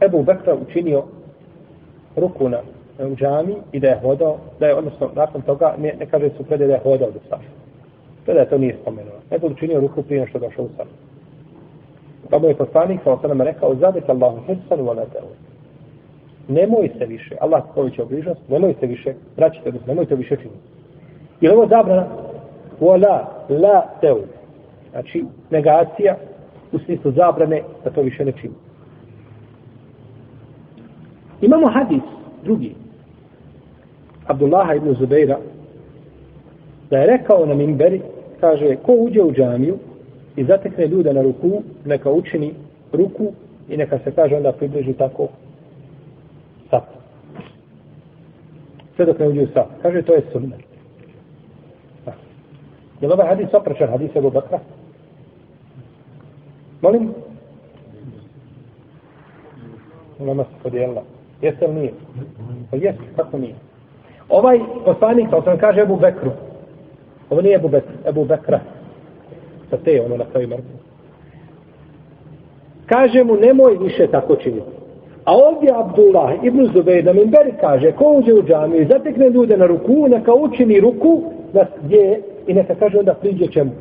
Ebu 0.02 0.24
Bekra 0.24 0.56
učinio 0.56 1.04
ruku 2.16 2.50
na 2.50 2.58
u 3.00 3.16
džami 3.16 3.56
i 3.72 3.80
da 3.80 3.88
je 3.88 4.00
hodao, 4.00 4.38
da 4.60 4.68
je 4.68 4.76
odnosno 4.76 5.10
nakon 5.16 5.42
toga, 5.42 5.76
ne, 5.78 5.94
ne 6.00 6.06
kaže 6.06 6.30
su 6.38 6.44
predaje 6.44 6.68
da 6.68 6.74
je 6.74 6.80
hodao 6.84 7.12
do 7.12 7.20
safa. 7.30 7.44
Predaje 8.26 8.50
to 8.50 8.58
nije 8.58 8.78
spomenuo. 8.82 9.14
Nego 9.32 9.48
učinio 9.48 9.80
ruku 9.80 10.04
prije 10.04 10.28
što 10.28 10.40
došao 10.40 10.66
u 10.66 10.70
safa. 10.78 10.90
Pa 12.30 12.40
mu 12.40 12.48
je 12.48 12.56
poslanik 12.56 13.02
sa 13.04 13.18
sam 13.22 13.42
rekao, 13.42 13.76
zabit 13.76 14.10
Allahu 14.10 14.42
hirsanu 14.48 14.84
wa 14.84 14.96
ladeu. 14.96 15.28
Nemoj 16.48 16.90
se 16.98 17.06
više, 17.06 17.36
Allah 17.40 17.64
koji 17.74 17.92
će 17.92 18.02
obližnost, 18.02 18.40
nemoj 18.50 18.76
se 18.80 18.86
više, 18.86 19.14
vraćite, 19.38 19.72
nemoj 19.72 19.88
nemojte 19.88 20.16
više 20.16 20.36
činiti. 20.36 20.71
Je 21.42 21.50
li 21.50 21.56
ovo 21.56 21.68
zabrana? 21.68 22.08
Wala, 22.80 23.26
la, 23.50 23.86
teu. 24.02 24.18
Znači, 24.92 25.26
negacija 25.50 26.16
u 26.72 26.80
smislu 26.80 27.12
zabrane 27.12 27.62
da 27.84 27.90
to 27.90 28.02
više 28.02 28.26
ne 28.26 28.32
čini. 28.32 28.54
Imamo 31.42 31.68
hadis, 31.68 32.04
drugi, 32.44 32.76
Abdullaha 34.28 34.74
ibn 34.76 34.96
Zubeira, 35.00 35.38
da 36.90 36.98
je 36.98 37.08
rekao 37.08 37.46
na 37.46 37.54
minberi, 37.54 38.02
kaže, 38.40 38.76
ko 38.76 38.94
uđe 38.94 39.22
u 39.22 39.34
džamiju 39.34 39.78
i 40.36 40.44
zatekne 40.44 40.88
ljude 40.88 41.14
na 41.14 41.22
ruku, 41.22 41.64
neka 41.86 42.12
učini 42.12 42.54
ruku 42.94 43.34
i 43.70 43.78
neka 43.78 44.00
se 44.04 44.12
kaže 44.12 44.36
onda 44.36 44.52
približi 44.52 44.94
tako 44.94 45.28
sat. 46.70 46.84
Sve 48.96 49.06
dok 49.06 49.20
ne 49.20 49.28
uđe 49.28 49.42
u 49.42 49.48
sat. 49.54 49.68
Kaže, 49.82 50.02
to 50.02 50.14
je 50.14 50.22
sunnet. 50.32 50.71
Je 53.02 53.08
li 53.08 53.14
ovaj 53.14 53.28
hadis 53.28 53.54
opračan 53.54 53.90
hadis 53.90 54.16
Ebu 54.16 54.30
Bakra? 54.30 54.60
Molim? 56.82 57.14
Nama 60.20 60.44
se 60.44 60.50
podijelila. 60.64 61.02
Jeste 61.42 61.68
li 61.68 61.74
nije? 61.74 61.94
Pa 62.72 62.78
jeste, 62.78 63.04
kako 63.16 63.38
nije? 63.38 63.56
Ovaj 64.30 64.60
poslanik, 64.86 65.30
kao 65.30 65.42
sam 65.42 65.58
kaže 65.58 65.82
Ebu 65.82 65.96
Bekru, 65.96 66.32
ovo 67.30 67.42
nije 67.42 67.56
Ebu, 67.56 67.68
Bek, 67.68 67.84
Ebu 68.08 68.26
Bekra, 68.26 68.60
sa 69.70 69.78
te 69.78 70.02
ono 70.06 70.18
na 70.18 70.26
kraju 70.26 70.48
mrtvo. 70.48 70.80
Kaže 72.86 73.24
mu, 73.24 73.36
nemoj 73.36 73.78
više 73.78 74.08
tako 74.08 74.36
činiti. 74.36 74.68
A 75.26 75.36
ovdje 75.36 75.70
Abdullah 75.76 76.44
ibn 76.44 76.70
Zubeir 76.74 77.06
na 77.06 77.14
Minberi 77.14 77.54
kaže, 77.62 77.92
ko 77.92 78.14
uđe 78.18 78.34
u 78.34 78.44
džamiju 78.44 78.82
i 78.82 78.86
zatekne 78.86 79.30
ljude 79.30 79.58
na 79.58 79.66
ruku, 79.66 80.08
neka 80.10 80.34
učini 80.34 80.80
ruku 80.80 81.22
na 81.54 81.66
gdje 81.84 82.22
i 82.48 82.54
neka 82.54 82.76
kaže 82.76 82.98
onda 82.98 83.14
priđe 83.14 83.48
čemu. 83.48 83.72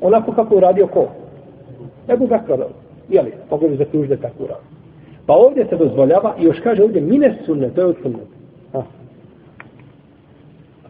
Onako 0.00 0.32
kako 0.32 0.54
je 0.54 0.60
radio 0.60 0.86
ko? 0.86 1.08
Ebu 2.08 2.26
Bekra, 2.26 2.66
jeli, 3.08 3.32
mogu 3.50 3.68
bi 3.68 3.76
zaključiti 3.76 4.16
da 4.16 4.22
tako 4.22 4.44
uradio. 4.44 4.76
Pa 5.26 5.34
ovdje 5.34 5.66
se 5.66 5.76
dozvoljava 5.76 6.34
i 6.38 6.44
još 6.44 6.60
kaže 6.60 6.82
ovdje 6.82 7.00
mine 7.00 7.38
sunne, 7.46 7.70
to 7.70 7.80
je 7.80 7.86
od 7.86 7.96
sunneta. 8.02 8.36
A. 8.72 8.78
a 8.78 8.82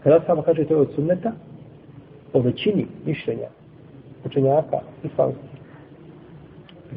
kada 0.03 0.21
samo 0.27 0.43
kaže 0.43 0.65
to 0.65 0.75
je 0.75 0.81
od 0.81 0.93
sunneta, 0.95 1.33
po 2.33 2.41
većini 2.41 2.87
mišljenja 3.07 3.49
učenjaka 4.25 4.79
islamske, 5.05 5.41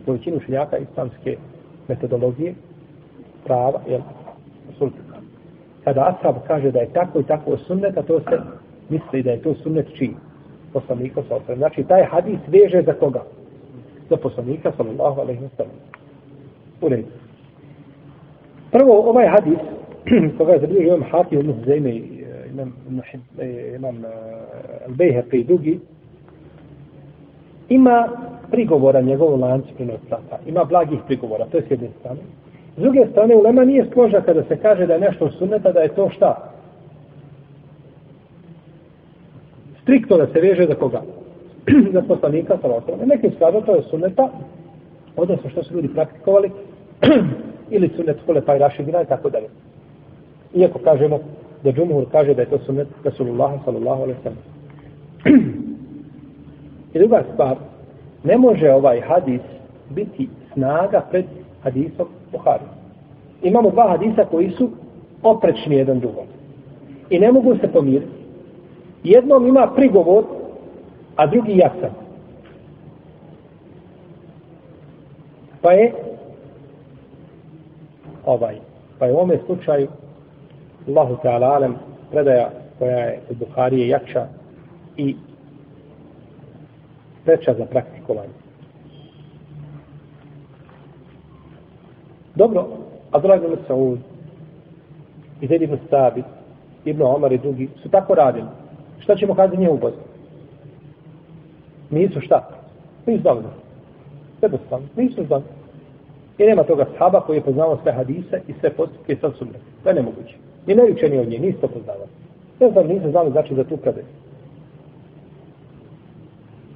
po 0.06 0.12
većini 0.12 0.38
učenjaka 0.38 0.78
islamske 0.78 1.38
metodologije, 1.88 2.56
prava, 3.46 3.82
jel, 3.88 4.02
sultika. 4.78 5.16
kada 5.84 6.02
Asab 6.02 6.36
kaže 6.48 6.72
da 6.72 6.80
je 6.80 6.94
tako 6.94 7.20
i 7.20 7.24
tako 7.24 7.58
sunnet, 7.58 7.96
to 8.08 8.20
se 8.20 8.40
misli 8.90 9.24
da 9.24 9.32
je 9.32 9.42
to 9.42 9.54
sunnet 9.64 9.88
čiji? 9.98 10.16
Poslanika 10.74 11.22
sa 11.30 11.36
osam. 11.36 11.56
Znači, 11.56 11.84
taj 11.84 12.04
hadis 12.04 12.40
veže 12.48 12.82
za 12.86 12.94
koga? 12.94 13.24
Za 14.10 14.18
poslanika, 14.18 14.72
sallallahu 14.78 15.22
alaihi 15.22 15.42
wa 15.42 15.50
sallam. 15.58 15.76
U 16.82 16.90
redu. 16.90 17.08
Prvo, 18.72 19.10
ovaj 19.10 19.28
hadis, 19.28 19.60
koga 20.38 20.54
je 20.54 20.60
zabilježio 20.60 20.96
imam 20.96 21.10
Hati, 21.12 21.36
eh, 21.36 21.40
imam 21.40 21.56
Zeme, 21.66 21.90
eh, 21.90 22.02
imam, 22.52 22.74
eh, 23.40 23.76
imam 23.76 24.04
Al-Bejheqi 24.88 25.40
i 25.40 25.44
drugi, 25.44 25.80
ima 27.70 28.08
prigovora 28.52 29.02
njegovu 29.02 29.38
lancu 29.38 29.74
prenosilaca. 29.76 30.38
Ima 30.48 30.64
blagih 30.64 31.00
prigovora, 31.08 31.46
to 31.46 31.58
je 31.58 31.64
s 31.68 31.72
jedne 31.72 31.90
strane. 32.00 32.20
S 32.78 32.82
druge 32.82 33.08
strane, 33.12 33.36
u 33.36 33.42
Lema 33.42 33.66
nije 33.66 33.86
složa 33.94 34.22
kada 34.22 34.44
se 34.44 34.58
kaže 34.58 34.88
da 34.88 34.94
je 34.94 35.00
nešto 35.00 35.32
sunneta, 35.32 35.72
da 35.72 35.80
je 35.80 35.96
to 35.96 36.10
šta? 36.10 36.52
Striktno 39.90 40.18
da 40.18 40.28
se 40.28 40.40
veže 40.40 40.66
za 40.68 40.76
koga? 40.76 41.02
za 41.94 42.02
poslanika, 42.08 42.58
sa 42.62 42.68
osnovne. 42.68 43.06
Neki 43.06 43.30
skladno 43.36 43.62
to 43.62 43.76
je 43.76 43.82
sunneta, 43.82 44.30
odnosno 45.16 45.50
što 45.50 45.64
su 45.64 45.74
ljudi 45.74 45.88
praktikovali, 45.94 46.52
ili 47.76 47.90
sunnet 47.96 48.18
kole 48.26 48.42
pa 48.46 48.56
i 48.56 48.60
rašidina 48.60 49.02
i 49.02 49.06
tako 49.06 49.30
dalje. 49.30 49.48
Iako 50.54 50.80
kažemo 50.80 51.20
da 51.64 51.72
džumhur 51.72 52.06
kaže 52.12 52.34
da 52.34 52.42
je 52.42 52.50
to 52.50 52.58
sunnet 52.66 52.88
Rasulullah 53.04 53.52
sallallahu 53.66 54.02
alaihi 54.04 54.20
sallam. 54.24 54.44
I 56.94 57.00
druga 57.00 57.24
stvar, 57.34 57.56
ne 58.24 58.38
može 58.38 58.72
ovaj 58.72 59.02
hadis 59.02 59.42
biti 59.90 60.30
snaga 60.54 61.02
pred 61.12 61.26
hadisom 61.64 62.08
Buhari. 62.32 62.66
Imamo 63.44 63.72
dva 63.72 63.90
hadisa 63.90 64.26
koji 64.32 64.50
su 64.50 64.70
oprečni 65.24 65.76
jedan 65.76 66.00
drugom. 66.00 66.26
I 67.10 67.20
ne 67.20 67.32
mogu 67.32 67.56
se 67.56 67.68
pomiriti. 67.68 68.19
Jednom 69.04 69.48
ima 69.48 69.72
prigovor, 69.76 70.24
a 71.16 71.28
drugi 71.28 71.58
jasan. 71.58 71.92
Pa 75.62 75.72
je 75.72 75.94
ovaj. 78.26 78.56
Pa 79.00 79.06
je 79.06 79.14
u 79.14 79.16
ovome 79.16 79.40
slučaju 79.46 79.88
Allahu 80.88 81.18
Teala 81.22 81.48
Alem 81.48 81.76
predaja 82.12 82.50
koja 82.80 82.98
je 82.98 83.20
u 83.30 83.34
Buharije 83.34 83.88
jača 83.88 84.28
i 84.98 85.16
preča 87.26 87.54
za 87.58 87.66
praktikovanje. 87.66 88.34
Dobro, 92.36 92.68
Abdullah 93.12 93.44
ibn 93.44 93.58
Saud, 93.68 94.00
i 95.42 95.46
ibn 95.46 95.78
Stabit, 95.88 96.26
Ibn 96.86 97.02
Omar 97.02 97.32
i 97.34 97.38
drugi, 97.38 97.70
su 97.84 97.90
tako 97.90 98.16
radili. 98.16 98.48
Šta 99.10 99.16
ćemo 99.16 99.36
kada 99.36 99.58
nije 99.58 99.70
bozi? 99.82 99.96
Nisu 101.90 102.22
šta? 102.22 102.50
Nisu 103.06 103.22
znali. 103.22 103.44
Jednostavno, 104.42 104.88
nisu 104.96 105.26
znali. 105.26 105.44
I 106.38 106.44
nema 106.44 106.64
toga 106.64 106.86
sahaba 106.92 107.22
koji 107.22 107.38
je 107.38 107.42
poznao 107.42 107.78
sve 107.84 107.92
hadise 107.92 108.42
i 108.48 108.54
sve 108.60 108.70
postupke 108.70 109.16
sa 109.22 109.32
sunne. 109.32 109.54
To 109.84 109.90
je 109.90 109.96
nemoguće. 109.96 110.36
Ni 110.68 110.76
najučeni 110.76 111.18
od 111.18 111.30
nje, 111.30 111.40
nisu 111.40 111.58
to 111.62 111.68
poznavali. 111.68 112.10
Ne 112.60 112.70
znam, 112.72 112.88
nisu 112.88 113.12
znali 113.12 113.32
znači 113.32 113.56
za 113.56 113.64
tu 113.64 113.78
predaju. 113.78 114.06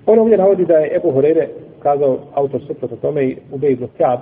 On 0.05 0.19
ovdje 0.19 0.37
navodi 0.37 0.65
da 0.65 0.73
je 0.73 0.95
Ebu 0.95 1.11
Horeire 1.11 1.47
kazao 1.79 2.17
autor 2.33 2.61
suprotno 2.67 2.97
tome 2.97 3.25
i 3.25 3.37
Ubej 3.51 3.71
ibn 3.71 3.87
Kjab. 3.97 4.19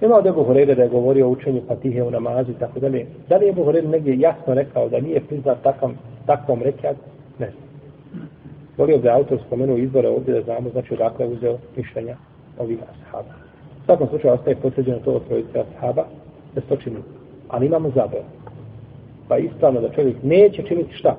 Ima 0.00 0.16
od 0.16 0.26
Ebu 0.26 0.44
Horeire 0.44 0.74
da 0.74 0.82
je 0.82 0.88
govorio 0.88 1.26
o 1.26 1.30
učenju 1.30 1.62
patihe 1.68 2.02
u 2.02 2.10
namazu 2.10 2.50
i 2.50 2.58
tako 2.60 2.80
dalje. 2.80 3.06
Da 3.28 3.36
li 3.36 3.46
je 3.46 3.50
Ebu 3.50 3.64
Horeire 3.64 3.88
negdje 3.88 4.18
jasno 4.18 4.54
rekao 4.54 4.88
da 4.88 5.00
nije 5.00 5.20
priznat 5.20 5.62
takav 5.62 5.90
takvom 6.26 6.62
rekiat, 6.62 6.96
Ne 7.38 7.50
znam. 7.50 8.28
Volio 8.76 8.98
da 8.98 9.08
je 9.08 9.14
autor 9.14 9.38
spomenuo 9.46 9.76
izvore 9.76 10.08
ovdje 10.08 10.34
da 10.34 10.42
znamo 10.42 10.70
znači 10.70 10.94
odakle 10.94 11.24
je 11.26 11.32
uzeo 11.32 11.58
mišljenja 11.76 12.16
ovih 12.58 12.78
ashaba. 12.82 13.34
U 13.82 13.84
svakom 13.86 14.08
slučaju 14.08 14.34
ostaje 14.34 14.56
potvrđeno 14.56 14.98
to 14.98 15.12
od 15.12 15.26
trojice 15.26 15.60
ashaba 15.60 16.04
da 16.54 16.60
se 16.60 16.66
to 16.66 16.76
čini. 16.76 16.96
Ali 17.48 17.66
imamo 17.66 17.90
zabranu. 17.94 18.26
Pa 19.28 19.38
ispravno 19.38 19.80
da 19.80 19.88
čovjek 19.88 20.16
neće 20.22 20.62
činiti 20.62 20.94
šta? 20.94 21.16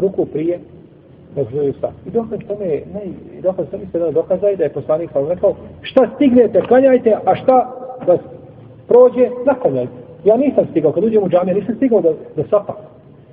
ruku 0.00 0.26
prije 0.26 0.58
nego 1.36 1.72
što. 1.78 1.92
I 2.06 2.10
dokaz 2.10 2.38
tome 2.48 2.66
je, 2.66 2.84
ne, 2.94 3.00
i 3.38 3.40
dokaz 3.42 3.66
tome 3.70 3.84
se 3.92 3.98
da 3.98 4.10
dokaza 4.10 4.50
i 4.50 4.56
da 4.56 4.64
je 4.64 4.72
poslanik 4.72 5.10
sam 5.12 5.28
rekao, 5.28 5.54
šta 5.82 6.08
stignete, 6.14 6.60
klanjajte, 6.60 7.16
a 7.26 7.34
šta 7.34 7.74
da 8.06 8.18
prođe, 8.88 9.30
naklanjajte. 9.46 9.99
Ja 10.24 10.36
nisam 10.36 10.66
stigao, 10.70 10.92
kad 10.92 11.04
uđem 11.04 11.22
u 11.22 11.28
džamiju, 11.28 11.54
nisam 11.54 11.74
stigao 11.76 12.00
da, 12.00 12.10
da 12.36 12.42
sapa. 12.42 12.76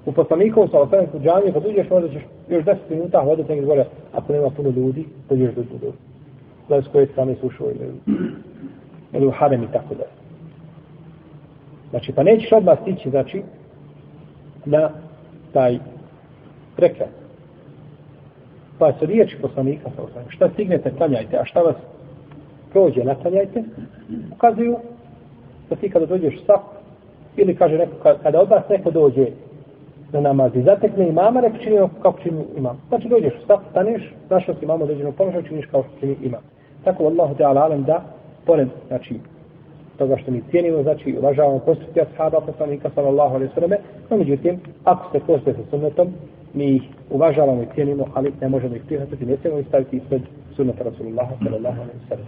U 0.06 0.12
poslanikovu 0.12 0.68
sa 0.68 0.80
osanem 0.80 1.08
u 1.14 1.20
džamiju, 1.20 1.54
kad 1.54 1.66
uđeš, 1.66 1.90
možda 1.90 2.10
ćeš 2.10 2.22
još 2.50 2.64
10 2.66 2.76
minuta 2.90 3.24
hodati 3.24 3.50
negdje 3.50 3.66
gore, 3.66 3.86
ako 4.14 4.34
nema 4.34 4.50
puno 4.50 4.70
ljudi, 4.70 5.06
pa 5.30 5.36
dođeš 5.36 5.56
do 5.56 5.62
ljudi. 5.62 5.98
Gledaj 6.68 6.90
s 6.90 6.92
koje 6.92 7.08
strane 7.08 7.36
slušao 7.36 7.68
ili, 7.68 8.18
ili 9.14 9.28
u 9.28 9.32
harem 9.32 9.64
i 9.64 9.72
tako 9.74 9.96
da. 9.96 10.04
Znači, 11.90 12.12
pa 12.12 12.24
nećeš 12.24 12.52
odmah 12.52 12.78
stići, 12.82 13.10
znači, 13.10 13.42
na 14.66 14.90
taj 15.54 15.80
prekrat. 16.76 17.10
Pa 18.80 18.94
su 19.00 19.06
riječi 19.06 19.38
poslanika 19.42 19.90
sa 19.96 20.02
osanem. 20.02 20.30
Šta 20.30 20.50
stignete, 20.50 20.92
klanjajte, 20.98 21.38
a 21.38 21.46
šta 21.46 21.62
vas 21.62 21.76
prođe, 22.72 23.04
naklanjajte, 23.04 23.64
ukazuju 24.32 24.78
da 25.70 25.76
ti 25.76 25.90
kada 25.90 26.06
dođeš 26.06 26.46
sa 26.46 26.77
ili 27.38 27.56
kaže 27.56 27.78
neko, 27.78 27.94
kada 28.24 28.42
od 28.42 28.50
vas 28.50 28.64
neko 28.70 28.92
dođe 28.92 29.28
na 30.14 30.22
namaz 30.22 30.56
i 30.56 30.62
zatekne 30.62 31.10
imama, 31.10 31.42
neko 31.42 31.58
čini 31.58 31.78
kako 32.02 32.20
čini 32.20 32.44
imam. 32.58 32.82
Znači 32.90 33.08
dođeš 33.08 33.34
u 33.34 33.44
stav, 33.44 33.60
staneš, 33.72 34.14
našao 34.30 34.56
si 34.56 34.66
imamo 34.66 34.84
određenog 34.84 35.16
položaja, 35.16 35.44
činiš 35.44 35.66
kao 35.66 35.84
što 35.84 36.00
čini 36.00 36.16
imam. 36.24 36.42
Tako 36.84 37.04
Allahu 37.04 37.36
Teala 37.36 37.62
alem 37.62 37.84
da, 37.84 38.02
pored, 38.46 38.68
znači, 38.88 39.20
toga 39.98 40.18
što 40.18 40.32
mi 40.32 40.42
cijenimo, 40.50 40.84
znači 40.84 41.18
uvažavamo 41.20 41.60
postupke 41.60 42.02
ashaba 42.02 42.42
poslanika 42.42 42.90
sallallahu 42.96 43.36
alaihi 43.36 43.54
sallam, 43.54 43.72
no 44.10 44.18
međutim, 44.18 44.60
ako 44.84 45.12
se 45.12 45.26
postoje 45.26 45.56
sa 45.56 45.62
sunnetom, 45.70 46.08
mi 46.54 46.76
ih 46.76 46.82
uvažavamo 47.10 47.62
i 47.62 47.68
cijenimo, 47.74 48.06
ali 48.14 48.34
ne 48.42 48.50
možemo 48.50 48.76
ih 48.76 48.82
prihvatiti, 48.88 49.26
ne 49.26 49.38
smijemo 49.38 49.60
ih 49.60 49.68
staviti 49.68 49.98
ispred 49.98 50.22
sunnata 50.56 50.84
Rasulullah 50.84 51.28
sallallahu 51.44 51.82
alaihi 51.82 52.00
sallam. 52.10 52.28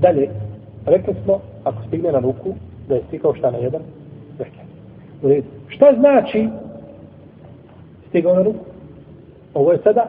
Dalje, 0.00 0.30
rekli 0.86 1.14
smo, 1.24 1.40
ako 1.66 1.82
stigne 1.86 2.12
na 2.12 2.18
ruku, 2.18 2.54
da 2.88 2.94
je 2.94 3.02
stikao 3.08 3.34
šta 3.34 3.50
na 3.50 3.58
jedan, 3.58 3.82
rekat. 4.38 4.66
Šta 5.68 5.94
znači 5.98 6.48
stigao 8.08 8.34
na 8.34 8.42
ruku? 8.42 8.64
Ovo 9.54 9.72
je 9.72 9.78
sada 9.78 10.06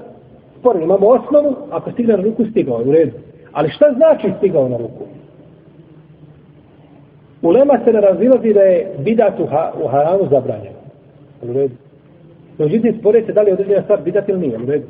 sporo, 0.60 0.80
imamo 0.80 1.08
osnovu, 1.08 1.56
ako 1.72 1.92
stigne 1.92 2.18
na 2.18 2.24
ruku, 2.24 2.46
stigao 2.52 2.80
je 2.80 2.86
u 2.86 2.92
redu. 2.92 3.18
Ali 3.52 3.70
šta 3.70 3.94
znači 3.96 4.34
stigao 4.38 4.70
na 4.70 4.78
ruku? 4.78 5.04
Ulema 7.42 7.80
se 7.86 7.94
ne 7.94 8.02
razilazi 8.02 8.54
da 8.54 8.62
je 8.62 8.96
bidat 9.00 9.40
u, 9.40 9.46
ha, 9.46 9.72
u 9.84 9.88
haramu 9.88 10.28
zabranjen. 10.30 10.74
U 11.42 11.54
redu. 11.54 11.76
Međutim, 12.58 12.98
spore 13.00 13.26
se 13.26 13.34
da 13.34 13.42
li 13.42 13.50
je 13.50 13.54
određena 13.54 13.82
stvar 13.82 14.02
bidat 14.02 14.30
ili 14.30 14.40
nije. 14.40 14.58
U 14.58 14.66
redu. 14.66 14.88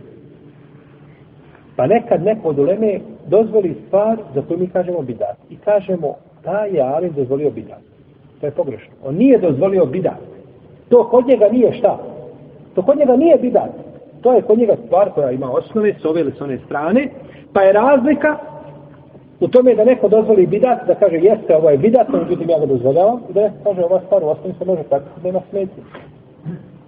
Pa 1.76 1.88
nekad 1.88 2.24
neko 2.24 2.50
od 2.50 2.60
uleme 2.60 3.00
dozvoli 3.28 3.76
stvar 3.88 4.18
za 4.36 4.42
koju 4.42 4.60
mi 4.60 4.68
kažemo 4.68 5.02
bidat. 5.02 5.38
I 5.50 5.56
kažemo, 5.56 6.16
taj 6.48 6.70
je 6.72 6.82
Alim 6.82 7.14
dozvolio 7.14 7.50
bidat. 7.50 7.84
To 8.40 8.48
je 8.48 8.52
pogrešno. 8.52 8.94
On 9.06 9.16
nije 9.16 9.38
dozvolio 9.38 9.86
bidat. 9.86 10.22
To 10.90 11.10
kod 11.10 11.28
njega 11.28 11.50
nije 11.52 11.74
šta? 11.74 11.98
To 12.76 12.82
kod 12.82 12.98
njega 12.98 13.16
nije 13.16 13.38
bidat. 13.38 13.72
To 14.22 14.34
je 14.34 14.42
kod 14.42 14.58
njega 14.58 14.76
stvar 14.86 15.12
koja 15.12 15.32
ima 15.32 15.52
osnove, 15.52 15.94
s 16.02 16.06
ove 16.06 16.22
ili 16.22 16.32
s 16.32 16.42
one 16.42 16.58
strane, 16.66 17.10
pa 17.54 17.62
je 17.62 17.74
razlika 17.74 18.38
u 19.40 19.48
tome 19.48 19.76
da 19.76 19.84
neko 19.84 20.08
dozvoli 20.08 20.48
bidat, 20.48 20.88
da 20.88 20.96
kaže 20.96 21.16
jeste, 21.16 21.56
ovo 21.56 21.70
je 21.70 21.78
bidat, 21.78 22.10
no 22.10 22.20
međutim 22.20 22.50
ja 22.50 22.60
ga 22.60 22.66
dozvoljavam, 22.66 23.20
i 23.30 23.34
da 23.34 23.42
neko 23.42 23.56
kaže 23.64 23.84
ova 23.84 24.02
stvar 24.06 24.24
u 24.24 24.28
osnovi 24.28 24.54
se 24.60 24.66
može 24.66 24.84
tako 24.84 25.06
da 25.24 25.30
ima 25.30 25.42
smeti. 25.50 25.82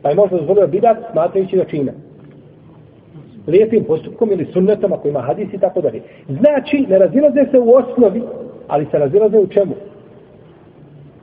Pa 0.02 0.10
je 0.10 0.16
možda 0.16 0.38
dozvolio 0.38 0.68
bidat, 0.68 0.98
smatrajući 1.12 1.58
da 1.58 1.66
čine. 1.66 1.94
Lijepim 3.50 3.84
postupkom 3.84 4.32
ili 4.32 4.46
sunnetom, 4.46 4.94
ako 4.94 5.08
ima 5.08 5.22
hadis 5.22 5.54
i 5.54 5.58
tako 5.58 5.82
dalje. 5.82 6.02
Znači, 6.28 6.86
ne 6.90 7.00
razilaze 7.00 7.46
se 7.52 7.60
u 7.60 7.74
osnovi, 7.74 8.22
ali 8.68 8.88
se 8.92 8.98
razilaze 8.98 9.38
u 9.38 9.48
čemu? 9.48 9.74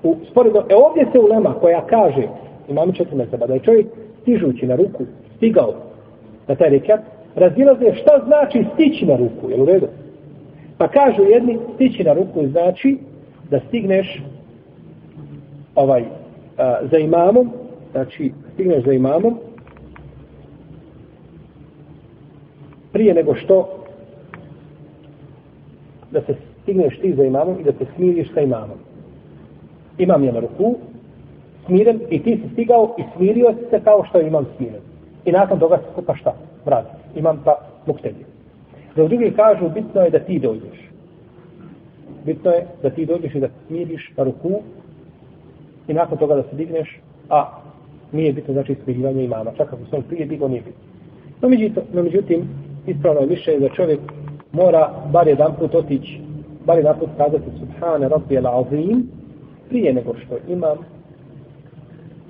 U 0.03 0.17
sporedno, 0.31 0.61
e 0.71 0.75
ovdje 0.75 1.07
se 1.13 1.19
ulema 1.19 1.55
koja 1.61 1.87
kaže, 1.87 2.29
imamo 2.69 2.93
četiri 2.93 3.17
meseba, 3.17 3.47
da 3.47 3.55
je 3.55 3.61
čovjek 3.61 3.87
stižući 4.23 4.67
na 4.67 4.77
ruku, 4.77 5.05
stigao 5.37 5.75
na 6.49 6.55
taj 6.55 6.71
rekat, 6.71 7.01
razilaze 7.35 7.95
šta 7.95 8.23
znači 8.27 8.65
stići 8.75 9.07
na 9.07 9.17
ruku, 9.17 9.51
jel 9.51 9.63
u 9.63 9.65
redu? 9.65 9.87
Pa 10.79 10.89
kažu 10.89 11.23
jedni, 11.23 11.59
stići 11.75 12.05
na 12.05 12.13
ruku 12.13 12.47
znači 12.47 12.99
da 13.51 13.61
stigneš 13.69 14.23
ovaj 15.75 16.05
a, 16.59 16.79
za 16.91 16.99
imamom, 16.99 17.51
znači 17.93 18.33
stigneš 18.55 18.85
za 18.85 18.93
imamom 18.93 19.39
prije 22.97 23.15
nego 23.15 23.35
što 23.35 23.69
da 26.11 26.21
se 26.21 26.35
stigneš 26.63 26.99
ti 27.01 27.15
za 27.15 27.25
imamom 27.25 27.61
i 27.61 27.65
da 27.65 27.73
se 27.73 27.87
smiriš 27.97 28.33
sa 28.35 28.41
imamom. 28.41 28.79
Imam 29.99 30.25
je 30.25 30.33
na 30.33 30.41
ruku, 30.41 30.75
smiren 31.67 32.01
i 32.11 32.23
ti 32.23 32.41
si 32.43 32.53
stigao 32.53 32.95
i 32.99 33.03
smirio 33.17 33.55
si 33.59 33.71
se 33.71 33.81
kao 33.85 34.05
što 34.05 34.19
je 34.19 34.27
imam 34.27 34.47
smiren. 34.57 34.81
I 35.25 35.33
nakon 35.33 35.59
toga 35.59 35.77
se 35.77 35.85
skupa 35.93 36.15
šta? 36.15 36.35
Vrati. 36.67 36.89
Imam 37.17 37.43
pa 37.45 37.59
muktedi. 37.87 38.25
Za 38.97 39.09
drugi 39.09 39.33
kažu, 39.37 39.69
bitno 39.69 40.01
je 40.01 40.11
da 40.11 40.19
ti 40.19 40.39
dođeš. 40.39 40.91
Bitno 42.27 42.51
je 42.51 42.67
da 42.83 42.91
ti 42.91 43.07
dođeš 43.07 43.35
i 43.35 43.41
da 43.41 43.49
smiriš 43.67 44.13
na 44.17 44.25
ruku 44.25 44.63
i 45.89 45.95
nakon 45.95 46.19
toga 46.19 46.35
da 46.35 46.43
se 46.43 46.57
digneš, 46.57 47.01
a 47.31 47.61
nije 48.13 48.33
bitno 48.33 48.55
znači 48.55 48.77
smirivanje 48.85 49.25
imama. 49.25 49.51
Čak 49.57 49.73
ako 49.73 49.87
sam 49.91 50.03
prije 50.03 50.27
digao, 50.27 50.49
nije 50.49 50.63
bitno. 50.63 50.87
No 51.43 51.49
međutim, 51.49 51.83
no, 51.93 52.03
međutim 52.03 52.49
ispravno 52.87 53.21
je 53.21 53.27
mišljenje 53.27 53.61
da 53.61 53.75
čovjek 53.75 54.01
mora 54.53 54.91
bar 55.13 55.29
jedan 55.29 55.55
put 55.59 55.75
otići, 55.75 56.21
bar 56.67 56.77
jedan 56.77 56.99
put 56.99 57.09
kazati 57.17 57.51
Subhane 57.59 58.09
Rabbi 58.09 58.39
Azim 58.39 59.09
prije 59.69 59.93
nego 59.93 60.15
što 60.15 60.37
imam 60.49 60.79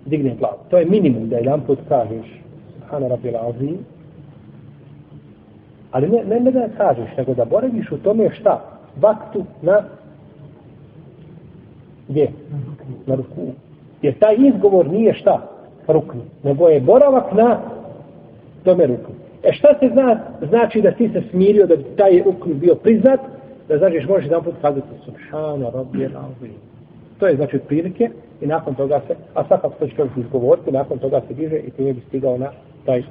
digne 0.06 0.34
glavu. 0.38 0.58
To 0.70 0.78
je 0.78 0.86
minimum 0.86 1.28
da 1.28 1.36
jedan 1.36 1.60
put 1.60 1.78
kažeš 1.88 2.42
Subhane 2.74 3.08
Rabbi 3.08 3.32
Azim 3.36 3.78
ali 5.90 6.08
ne, 6.08 6.24
ne, 6.24 6.40
ne 6.40 6.50
da 6.50 6.68
kažeš, 6.76 7.16
nego 7.16 7.34
da 7.34 7.44
boraviš 7.44 7.92
u 7.92 7.98
tome 7.98 8.30
šta? 8.30 8.60
Vaktu 9.00 9.44
na 9.62 9.82
gdje? 12.08 12.32
Na 13.06 13.14
ruku. 13.14 13.52
Jer 14.02 14.18
taj 14.18 14.36
izgovor 14.38 14.90
nije 14.90 15.14
šta? 15.14 15.48
Rukni. 15.88 16.20
Nego 16.42 16.68
je 16.68 16.80
boravak 16.80 17.32
na 17.32 17.60
tome 18.64 18.86
rukni. 18.86 19.14
E 19.42 19.52
šta 19.52 19.68
se 19.80 19.88
zna, 19.92 20.20
znači 20.48 20.82
da 20.82 20.90
ti 20.90 21.08
se 21.08 21.22
smirio 21.30 21.66
da 21.66 21.76
bi 21.76 21.84
taj 21.96 22.22
rukni 22.22 22.54
bio 22.54 22.74
priznat, 22.74 23.20
da 23.68 23.78
znači 23.78 24.06
možeš 24.08 24.24
jedan 24.24 24.44
put 24.44 24.54
kazati 24.62 24.86
Subhana 25.04 25.70
Rabbi 25.70 26.08
Rabbi. 26.08 26.50
To 27.18 27.26
je 27.26 27.36
znači 27.36 27.58
prilike 27.58 28.10
i 28.40 28.46
nakon 28.46 28.74
toga 28.74 29.00
se, 29.06 29.14
a 29.34 29.46
svakako 29.46 29.74
to 29.78 29.86
će 29.86 29.96
čovjek 29.96 30.16
izgovoriti, 30.16 30.72
nakon 30.72 30.98
toga 30.98 31.20
se 31.28 31.34
diže 31.34 31.56
i 31.56 31.70
time 31.70 31.92
bi 31.92 32.00
stigao 32.08 32.38
na 32.38 32.50
taj 32.84 33.02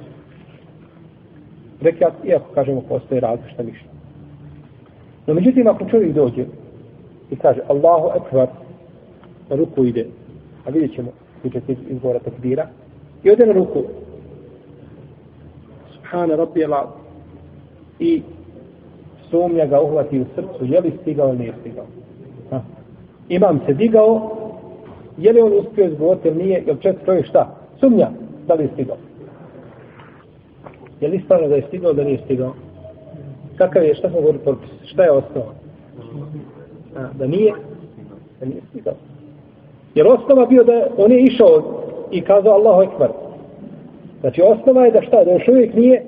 rekiat, 1.80 2.12
iako 2.24 2.54
kažemo 2.54 2.80
postoje 2.88 3.20
različita 3.20 3.62
mišlja. 3.62 3.88
No 5.26 5.34
međutim, 5.34 5.66
ako 5.66 5.88
čovjek 5.90 6.12
dođe 6.12 6.44
i 7.30 7.36
kaže 7.36 7.60
Allahu 7.68 8.10
Ekvar, 8.16 8.48
na 9.50 9.56
ruku 9.56 9.84
ide, 9.84 10.06
a 10.66 10.70
vidjet 10.70 10.94
ćemo, 10.94 11.10
vi 11.44 11.50
ćete 11.50 11.76
izgovora 11.88 12.18
takbira, 12.18 12.66
i 13.24 13.30
ode 13.30 13.46
na 13.46 13.52
ruku, 13.52 13.82
subhana 16.06 16.36
Rabbi 16.36 16.66
i 17.98 18.22
sumnja 19.30 19.66
ga 19.66 19.80
uhvati 19.80 20.20
u 20.20 20.24
srcu, 20.34 20.64
je 20.64 20.80
li 20.80 20.92
stigao 21.02 21.28
ili 21.28 21.38
nije 21.38 21.54
stigao. 21.60 21.84
Ha. 22.50 22.60
Imam 23.28 23.60
se 23.66 23.74
digao, 23.74 24.30
je 25.16 25.32
li 25.32 25.40
on 25.40 25.52
uspio 25.52 25.84
izgovoriti 25.86 26.28
ili 26.28 26.42
nije, 26.44 26.62
jer 26.66 26.76
četiri 26.80 27.04
čovjek 27.04 27.26
šta? 27.26 27.56
Sumnja, 27.80 28.10
da 28.46 28.54
li 28.54 28.64
je 28.64 28.70
stigao. 28.72 28.96
Je 31.00 31.08
li 31.08 31.20
stvarno 31.24 31.48
da 31.48 31.54
je 31.54 31.64
stigao 31.68 31.92
da 31.92 32.04
nije 32.04 32.20
stigao? 32.24 32.54
Kakav 33.56 33.84
je, 33.84 33.94
šta 33.94 34.10
smo 34.10 34.20
govorili 34.20 34.44
propis? 34.44 34.70
Šta 34.84 35.02
je 35.02 35.10
osnova? 35.10 35.52
A, 36.96 37.08
da 37.18 37.26
nije? 37.26 37.52
Da 38.40 38.46
nije 38.46 38.60
stigao. 38.70 38.94
Jer 39.94 40.06
osnova 40.06 40.46
bio 40.46 40.64
da 40.64 40.86
on 40.96 41.12
je 41.12 41.22
išao 41.22 41.62
i 42.10 42.20
kazao 42.20 42.52
Allahu 42.52 42.82
Ekber. 42.82 43.25
Znači 44.20 44.42
osnova 44.42 44.84
je 44.84 44.90
da 44.90 45.02
šta? 45.02 45.24
Da 45.24 45.30
još 45.30 45.48
uvijek 45.48 45.74
nije, 45.74 46.04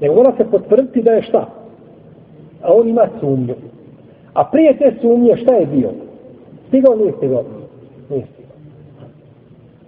nego 0.00 0.14
mora 0.14 0.32
se 0.36 0.50
potvrditi 0.50 1.02
da 1.02 1.12
je 1.12 1.22
šta? 1.22 1.48
A 2.62 2.72
on 2.72 2.88
ima 2.88 3.08
sumnju. 3.20 3.54
A 4.34 4.44
prije 4.44 4.78
te 4.78 4.94
sumnje 5.00 5.36
šta 5.36 5.54
je 5.54 5.66
bio? 5.66 5.90
Stigao 6.68 6.96
nije 6.96 7.12
stigao? 7.16 7.44
Nije 8.10 8.26
stigao. 8.32 8.56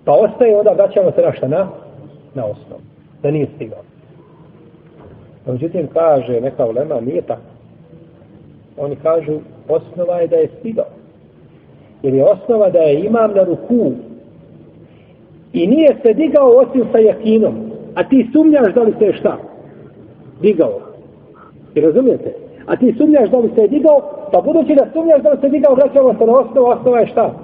Pa 0.04 0.12
ostaje 0.12 0.58
onda, 0.58 0.70
vraćamo 0.70 1.12
se 1.12 1.22
na 1.22 1.32
šta? 1.32 1.48
Na, 1.48 1.68
na 2.34 2.44
osnovu. 2.44 2.80
Da 3.22 3.30
nije 3.30 3.46
stigao. 3.56 3.82
Pa 5.44 5.52
međutim, 5.52 5.88
kaže 5.94 6.40
neka 6.40 6.66
ulema, 6.66 7.00
nije 7.00 7.22
tako. 7.22 7.40
Oni 8.76 8.96
kažu, 8.96 9.38
osnova 9.68 10.20
je 10.20 10.26
da 10.26 10.36
je 10.36 10.48
stigao. 10.58 10.86
Jer 12.02 12.14
je 12.14 12.24
osnova 12.24 12.70
da 12.70 12.78
je 12.78 13.04
imam 13.04 13.30
na 13.34 13.44
ruku. 13.44 13.92
I 15.52 15.66
nije 15.66 15.96
se 16.02 16.14
digao 16.14 16.50
osim 16.50 16.84
sa 16.92 16.98
jakinom. 16.98 17.54
A 17.94 18.08
ti 18.08 18.30
sumnjaš 18.32 18.74
da 18.74 18.82
li 18.82 18.94
se 18.98 19.04
je 19.04 19.12
šta? 19.12 19.38
Digao. 20.40 20.80
I 21.74 21.80
razumijete? 21.80 22.34
A 22.66 22.76
ti 22.76 22.94
sumnjaš 22.98 23.30
da 23.30 23.38
li 23.38 23.50
se 23.54 23.60
je 23.60 23.68
digao, 23.68 24.28
pa 24.32 24.40
budući 24.40 24.74
da 24.74 24.86
sumnjaš 24.92 25.22
da 25.22 25.30
li 25.30 25.40
se 25.40 25.46
je 25.46 25.50
digao, 25.50 25.74
vraćamo 25.74 26.14
se 26.18 26.26
na 26.26 26.32
osnovu, 26.32 26.66
osnova 26.66 27.00
je 27.00 27.06
šta? 27.06 27.34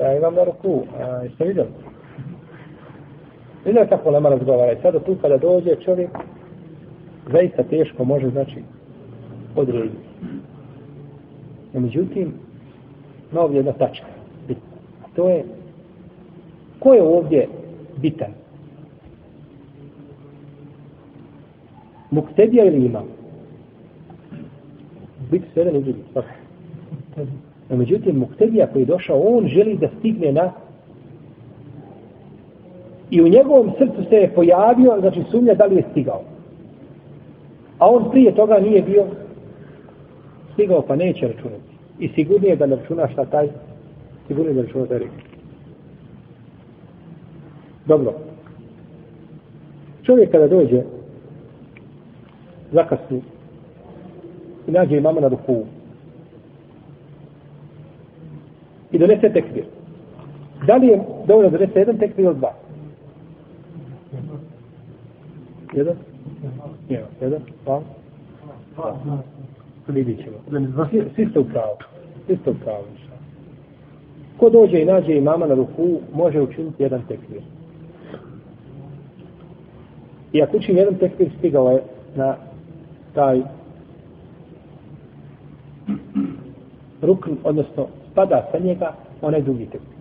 Ja 0.00 0.16
imam 0.16 0.34
na 0.34 0.44
ruku. 0.44 0.82
A, 1.00 1.22
jeste 1.22 1.44
vidjeli? 1.44 1.68
Vidjeli 3.64 3.88
kako 3.88 4.10
lema 4.10 4.28
razgovara. 4.28 4.72
I 4.72 4.82
sada 4.82 4.98
tu 4.98 5.16
kada 5.22 5.36
dođe 5.36 5.76
čovjek, 5.76 6.10
zaista 7.32 7.62
teško 7.62 8.04
može 8.04 8.28
znači 8.28 8.62
odrediti. 9.56 9.96
No, 11.72 11.80
međutim, 11.80 12.32
na 13.32 13.40
ovdje 13.40 13.58
jedna 13.58 13.72
tačka. 13.72 14.06
To 15.16 15.28
je, 15.28 15.44
ko 16.84 16.94
je 16.94 17.02
ovdje 17.02 17.48
bitan? 17.96 18.30
Muktedija 22.10 22.64
ili 22.64 22.86
imam? 22.86 23.04
Biti 25.30 25.44
sve 25.52 25.62
jedan 25.62 25.80
i 25.80 25.84
drugi. 25.84 25.98
No, 27.70 27.76
međutim, 27.76 28.16
Muktedija 28.16 28.66
koji 28.66 28.82
je 28.82 28.86
došao, 28.86 29.20
on 29.20 29.46
želi 29.46 29.76
da 29.76 29.88
stigne 29.98 30.32
na 30.32 30.52
i 33.10 33.22
u 33.22 33.28
njegovom 33.28 33.72
srcu 33.78 34.08
se 34.08 34.16
je 34.16 34.34
pojavio, 34.34 34.96
znači 35.00 35.22
sumnja 35.30 35.54
da 35.54 35.64
li 35.64 35.76
je 35.76 35.84
stigao. 35.90 36.22
A 37.78 37.90
on 37.90 38.10
prije 38.10 38.34
toga 38.34 38.58
nije 38.58 38.82
bio 38.82 39.06
stigao 40.52 40.82
pa 40.82 40.96
neće 40.96 41.28
računati. 41.28 41.74
I 41.98 42.08
sigurnije 42.08 42.56
da 42.56 42.66
ne 42.66 42.76
računa 42.76 43.08
šta 43.08 43.24
taj, 43.24 43.48
sigurnije 44.26 44.54
da 44.54 44.62
računa 44.62 44.86
taj 44.86 44.98
rekao. 44.98 45.33
Dobro. 47.86 48.12
Čovjek 50.02 50.30
kada 50.30 50.48
dođe 50.48 50.82
zakasni 52.72 53.22
i 54.66 54.70
nađe 54.70 54.96
imama 54.96 55.20
na 55.20 55.28
ruku 55.28 55.64
i 58.92 58.98
donese 58.98 59.32
tekbir. 59.32 59.64
Da 60.66 60.76
li 60.76 60.86
je 60.86 61.02
dovoljno 61.26 61.50
donese 61.50 61.78
jedan 61.78 61.98
tekbir 61.98 62.24
ili 62.24 62.34
dva? 62.34 62.52
Jedan? 65.74 65.96
Jedan, 67.20 67.40
dva. 67.64 67.82
Vidit 69.88 70.18
ćemo. 70.24 70.36
Svi 71.14 71.26
ste 71.30 71.40
u 71.40 71.44
pravu. 71.44 71.76
Svi 72.26 72.36
ste 72.36 72.50
u 72.50 72.54
pravu. 72.54 72.84
Ko 74.36 74.50
dođe 74.50 74.80
i 74.80 74.84
nađe 74.84 75.16
imama 75.16 75.46
na 75.46 75.54
ruku, 75.54 76.00
može 76.14 76.40
učiniti 76.40 76.82
jedan 76.82 77.02
tekvir. 77.08 77.42
I 80.34 80.42
ako 80.42 80.56
učim 80.56 80.76
jedan 80.76 80.94
tekbir, 80.94 81.28
stigao 81.38 81.70
je 81.70 81.82
na 82.16 82.36
taj 83.14 83.40
rukn, 87.02 87.30
odnosno 87.44 87.86
spada 88.12 88.48
sa 88.52 88.58
njega 88.58 88.92
onaj 89.22 89.42
drugi 89.42 89.66
tekbir. 89.66 89.94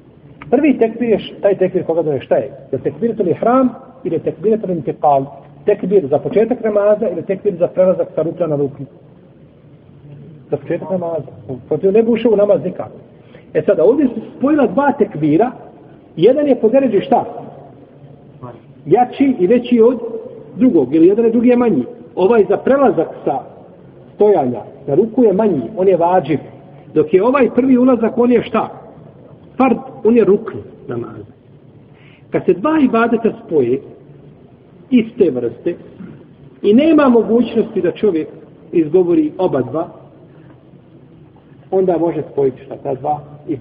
Prvi 0.50 0.78
tekbir 0.80 1.10
je 1.10 1.19
taj 1.41 1.58
tekbir 1.58 1.86
koga 1.86 2.02
doje 2.02 2.22
šta 2.22 2.36
je? 2.36 2.52
Je 2.72 2.80
tekvir 2.80 3.15
to 3.17 3.24
li 3.24 3.34
hram 3.34 3.69
ili 4.04 4.15
je 4.15 4.24
tekvir 4.24 4.62
to 4.62 4.67
li 4.67 4.74
intikal? 4.74 5.26
tekbir 5.65 6.08
za 6.08 6.19
početak 6.19 6.63
namaza 6.63 7.10
ili 7.10 7.24
tekbir 7.26 7.56
za 7.60 7.67
prelazak 7.67 8.08
sa 8.15 8.22
rukna 8.22 8.48
na 8.48 8.56
ruknu? 8.56 8.86
Za 10.52 10.58
početak 10.58 10.89
namaza. 10.91 11.32
Protiv 11.67 11.91
ne 11.91 12.03
bi 12.03 12.12
ušao 12.12 12.32
u 12.32 12.36
namaz 12.36 12.64
nikako. 12.64 12.97
E 13.53 13.62
sada, 13.62 13.84
ovdje 13.84 14.08
su 14.08 14.22
spojila 14.38 14.68
dva 14.68 14.91
tekbira. 14.91 15.51
Jedan 16.16 16.47
je 16.47 16.55
po 16.55 16.70
deređi 16.70 17.01
šta? 17.01 17.26
Jači 18.86 19.36
i 19.39 19.47
veći 19.47 19.82
od 19.82 19.99
drugog. 20.56 20.95
Ili 20.95 21.08
jedan 21.08 21.26
je 21.26 21.32
drugi 21.32 21.49
je 21.49 21.58
manji. 21.58 21.84
Ovaj 22.16 22.45
za 22.49 22.58
prelazak 22.58 23.08
sa 23.26 23.39
stojanja 24.16 24.62
na 24.88 24.95
ruku 24.95 25.24
je 25.24 25.34
manji. 25.34 25.64
On 25.78 25.88
je 25.88 25.97
vađiv. 25.97 26.39
Dok 26.93 27.14
je 27.14 27.24
ovaj 27.24 27.49
prvi 27.56 27.78
ulazak, 27.78 28.18
on 28.18 28.32
je 28.32 28.43
šta? 28.43 28.70
Fard, 29.58 29.78
on 30.04 30.18
je 30.18 30.26
rukn 30.26 30.58
namaz. 30.88 31.22
Kad 32.30 32.45
se 32.45 32.54
dva 32.54 32.80
ibadeta 32.80 33.32
spoje, 33.45 33.82
iste 34.89 35.32
vrste 35.32 35.76
i 36.62 36.74
nema 36.74 37.10
mogućnosti 37.10 37.82
da 37.82 37.91
čovjek 37.91 38.28
izgovori 38.72 39.32
oba 39.38 39.62
dva, 39.62 39.89
onda 41.72 41.97
može 41.97 42.24
spojiti 42.32 42.62
šta 42.66 42.76
ta 42.84 42.93
dva 42.93 43.22
i. 43.47 43.58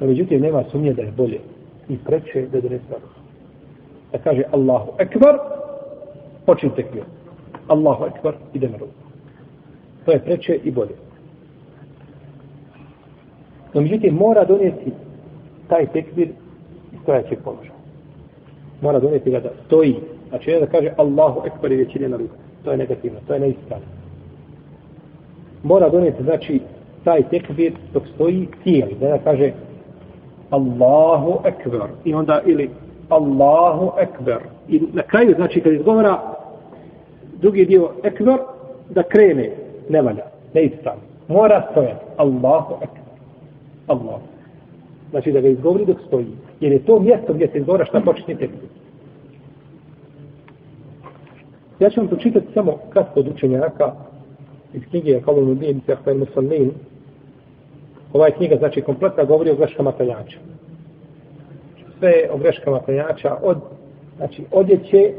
No, 0.00 0.06
međutim, 0.06 0.40
nema 0.40 0.64
sumnje 0.72 0.92
da 0.92 1.02
je 1.02 1.12
bolje 1.16 1.40
i 1.90 1.98
preče 1.98 2.46
da 2.52 2.60
donese 2.60 2.94
ruku. 2.94 3.20
Da 4.12 4.18
kaže 4.18 4.42
Allahu 4.52 4.90
Ekber, 4.98 5.38
počin 6.46 6.70
tekbir. 6.70 7.02
Allahu 7.68 8.04
ekbar, 8.04 8.34
ide 8.54 8.68
na 8.68 8.76
ruku. 8.76 8.92
To 10.04 10.12
je 10.12 10.18
preče 10.18 10.58
i 10.64 10.70
bolje. 10.70 10.94
No, 13.74 13.80
međutim, 13.80 14.14
mora 14.14 14.44
donijeti 14.44 14.92
taj 15.68 15.86
tekbir 15.86 16.28
iz 16.92 16.98
stojaćeg 17.02 17.38
položaja. 17.44 17.78
Mora 18.80 18.98
donijeti 19.00 19.30
ga 19.30 19.40
da 19.40 19.50
stoji. 19.66 19.96
Znači, 20.28 20.50
ne 20.50 20.60
da 20.60 20.66
kaže 20.66 20.92
Allahu 20.96 21.42
ekbar 21.46 21.72
i 21.72 21.76
većine 21.76 22.08
na 22.08 22.16
ruku. 22.16 22.34
To 22.64 22.70
je 22.70 22.76
negativno, 22.76 23.18
to 23.26 23.34
je 23.34 23.40
neispravno. 23.40 23.86
Mora 25.62 25.88
donijeti, 25.88 26.22
znači, 26.22 26.60
taj 27.04 27.28
tekbir 27.28 27.72
dok 27.92 28.02
stoji 28.14 28.48
tijeli. 28.64 28.96
Da 29.00 29.18
kaže 29.18 29.52
Allahu 30.50 31.38
ekber. 31.44 31.80
I 32.04 32.14
onda 32.14 32.40
ili 32.46 32.70
Allahu 33.08 33.92
ekber. 33.98 34.38
I 34.68 34.80
na 34.92 35.02
kraju, 35.02 35.34
znači, 35.34 35.60
kad 35.60 35.72
izgovara 35.72 36.20
drugi 37.40 37.64
dio 37.64 37.90
ekber, 38.02 38.38
da 38.90 39.02
krene, 39.02 39.50
ne 39.88 40.02
valja, 40.02 40.24
ne 40.54 40.62
ispravno. 40.62 41.02
Mora 41.28 41.66
stojati. 41.70 42.04
Allahu 42.16 42.74
ekber. 42.74 43.00
Allah. 43.86 44.20
Znači 45.10 45.32
da 45.32 45.40
ga 45.40 45.48
izgovori 45.48 45.86
dok 45.86 45.96
stoji. 46.06 46.26
Jer 46.60 46.72
je 46.72 46.84
to 46.84 47.00
mjesto 47.00 47.32
gdje 47.32 47.48
se 47.48 47.58
izgovara 47.58 47.84
šta 47.84 48.00
počne 48.00 48.34
tekbir. 48.34 48.68
Ja 51.80 51.90
ću 51.90 52.00
vam 52.00 52.08
pročitati 52.08 52.46
samo 52.54 52.78
kratko 52.90 53.20
od 53.20 53.28
učenjaka 53.28 53.92
iz 54.74 54.82
knjige 54.90 55.20
Kalun 55.20 55.50
Udin, 55.50 55.80
Tehtan 55.80 56.16
Musalmin. 56.16 56.70
Ova 58.12 58.30
knjiga, 58.30 58.56
znači, 58.56 58.82
kompletna 58.82 59.24
govori 59.24 59.50
o 59.50 59.56
greškama 59.56 59.92
klanjača. 59.92 60.38
Sve 61.98 62.12
o 62.32 62.38
greškama 62.38 62.80
klanjača, 62.80 63.36
od, 63.42 63.58
znači, 64.16 64.44
odjeće 64.52 65.12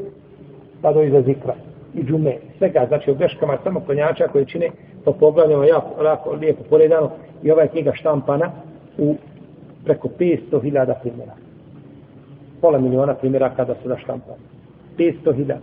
pa 0.81 0.93
do 0.93 1.03
iza 1.03 1.21
zikra 1.21 1.55
i 1.93 2.03
džume. 2.03 2.37
Svega, 2.57 2.85
znači, 2.87 3.11
o 3.11 3.13
greškama 3.13 3.57
samo 3.63 3.79
klanjača 3.79 4.27
koje 4.27 4.45
čine 4.45 4.69
to 5.05 5.13
poglavljamo 5.13 5.63
jako, 5.63 6.03
jako 6.03 6.31
lijepo 6.31 6.63
poredano 6.69 7.11
i 7.43 7.51
ova 7.51 7.61
je 7.61 7.67
knjiga 7.67 7.91
štampana 7.93 8.51
u 8.97 9.15
preko 9.85 10.07
500.000 10.19 10.93
primjera. 11.01 11.33
Pola 12.61 12.79
miliona 12.79 13.13
primjera 13.13 13.49
kada 13.55 13.75
se 13.75 13.87
da 13.87 13.97
štampa. 13.97 14.33
500.000. 14.97 15.55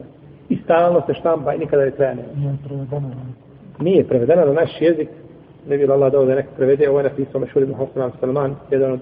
I 0.49 0.57
stalno 0.65 1.03
se 1.07 1.15
štampa 1.15 1.55
i 1.55 1.59
nikada 1.59 1.83
je 1.83 1.91
treba 1.91 2.15
nema. 2.15 2.29
Nije 3.81 4.09
prevedeno 4.09 4.47
na 4.47 4.53
naš 4.53 4.71
jezik. 4.81 5.09
Ne 5.67 5.79
bi 5.79 5.93
Allah 5.93 6.13
dao 6.13 6.25
da 6.25 6.35
neko 6.35 6.49
prevede. 6.57 6.89
Ovo 6.89 6.99
je 6.99 7.05
napisao 7.05 7.41
Mešur 7.41 7.63
ibn 7.63 7.75
Hosan 7.75 8.13
Salman, 8.21 8.55
jedan 8.71 8.93
od 8.93 9.01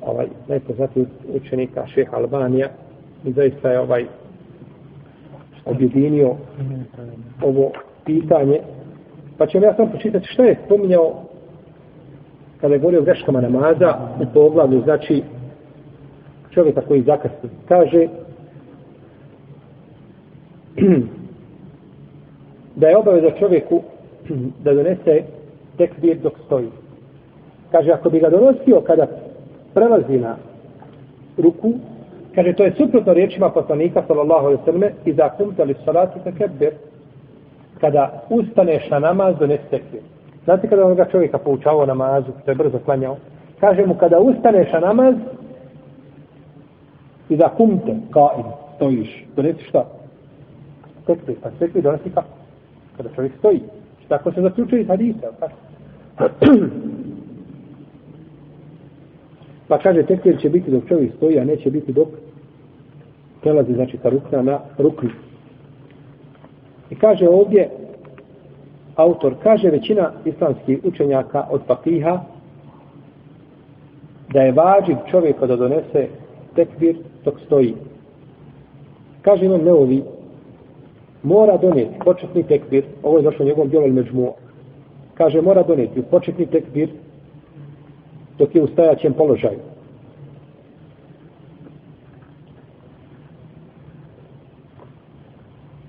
ovaj, 0.00 0.26
najpoznatijih 0.48 1.08
učenika 1.34 1.86
šeha 1.86 2.16
Albanija. 2.16 2.68
I 3.24 3.32
zaista 3.32 3.70
je 3.70 3.80
ovaj 3.80 4.06
objedinio 5.64 6.36
ovo 7.42 7.70
pitanje. 8.04 8.60
Pa 9.38 9.46
ćemo 9.46 9.66
ja 9.66 9.74
sam 9.74 9.90
počitati 9.90 10.26
što 10.26 10.44
je 10.44 10.58
spominjao 10.66 11.22
kada 12.60 12.74
je 12.74 12.78
govorio 12.78 13.00
o 13.00 13.04
greškama 13.04 13.40
namaza 13.40 13.98
u 14.20 14.24
poglavlju, 14.34 14.82
znači 14.82 15.22
čovjeka 16.50 16.80
koji 16.80 17.02
zakasni, 17.02 17.48
kaže 17.68 18.08
da 22.80 22.88
je 22.88 22.96
obaveza 22.96 23.30
čovjeku 23.38 23.82
da 24.64 24.74
donese 24.74 25.22
tekbir 25.76 26.18
dok 26.22 26.38
stoji. 26.46 26.70
Kaže, 27.70 27.92
ako 27.92 28.10
bi 28.10 28.20
ga 28.20 28.30
donosio 28.30 28.80
kada 28.80 29.06
prelazi 29.74 30.18
na 30.18 30.36
ruku, 31.38 31.72
kaže, 32.34 32.52
to 32.52 32.64
je 32.64 32.72
suprotno 32.72 33.12
riječima 33.12 33.50
poslanika, 33.50 34.02
sallallahu 34.06 34.46
alaihi 34.46 34.62
sallam, 34.64 34.90
i 35.04 35.12
za 35.12 35.28
kumtali 35.28 35.74
salati 35.84 36.18
tekbir, 36.24 36.72
kada 37.80 38.22
ustaneš 38.30 38.90
na 38.90 38.98
namaz, 38.98 39.36
donesi 39.38 39.64
tekbir. 39.70 40.00
Znate 40.44 40.68
kada 40.68 40.86
onoga 40.86 41.04
čovjeka 41.04 41.38
poučavao 41.38 41.86
namazu, 41.86 42.32
to 42.44 42.50
je 42.50 42.54
brzo 42.54 42.78
klanjao? 42.84 43.16
Kaže 43.60 43.86
mu, 43.86 43.94
kada 43.94 44.20
ustaneš 44.20 44.72
na 44.72 44.80
namaz, 44.80 45.14
i 47.28 47.36
da 47.36 47.48
kumte, 47.48 47.96
kaim, 48.10 48.46
stojiš, 48.76 49.24
donesi 49.36 49.64
šta? 49.64 49.84
Tekbir, 51.06 51.36
pa 51.42 51.50
tekbir 51.58 51.82
donosi 51.82 52.10
kako? 52.10 52.28
Kada 52.96 53.08
čovjek 53.14 53.32
stoji. 53.38 53.60
Tako 54.08 54.32
se 54.32 54.40
zaključuje 54.40 54.82
iz 54.82 54.88
hadisa, 54.88 55.32
tako? 55.40 55.56
pa 59.68 59.78
kaže, 59.78 60.02
tekbir 60.02 60.40
će 60.40 60.50
biti 60.50 60.70
dok 60.70 60.88
čovjek 60.88 61.12
stoji, 61.16 61.38
a 61.38 61.44
neće 61.44 61.70
biti 61.70 61.92
dok 61.92 62.08
prelazi, 63.40 63.74
znači, 63.74 63.98
sa 64.02 64.08
rukna 64.08 64.42
na 64.42 64.60
rukni. 64.78 65.10
I 66.90 66.94
kaže 66.94 67.28
ovdje, 67.28 67.70
autor 68.96 69.34
kaže 69.42 69.70
većina 69.70 70.12
islamskih 70.24 70.78
učenjaka 70.84 71.46
od 71.50 71.60
papiha 71.66 72.20
da 74.32 74.40
je 74.40 74.52
vađiv 74.52 74.96
čovjek 75.10 75.40
da 75.40 75.56
donese 75.56 76.08
tekbir 76.54 76.96
dok 77.24 77.40
stoji. 77.46 77.74
Kaže 79.22 79.44
imam 79.44 79.64
neovi 79.64 80.02
mora 81.22 81.56
doneti 81.56 81.98
početni 82.04 82.42
tekbir, 82.42 82.84
ovo 83.02 83.18
je 83.18 83.22
došlo 83.22 83.44
njegovom 83.44 83.68
djelom 83.68 83.90
međmu, 83.90 84.32
kaže 85.22 85.40
mora 85.40 85.62
doneti 85.62 86.02
početni 86.02 86.46
tekbir 86.46 86.88
dok 88.38 88.54
je 88.54 88.62
u 88.62 88.66
stajaćem 88.66 89.12
položaju. 89.12 89.58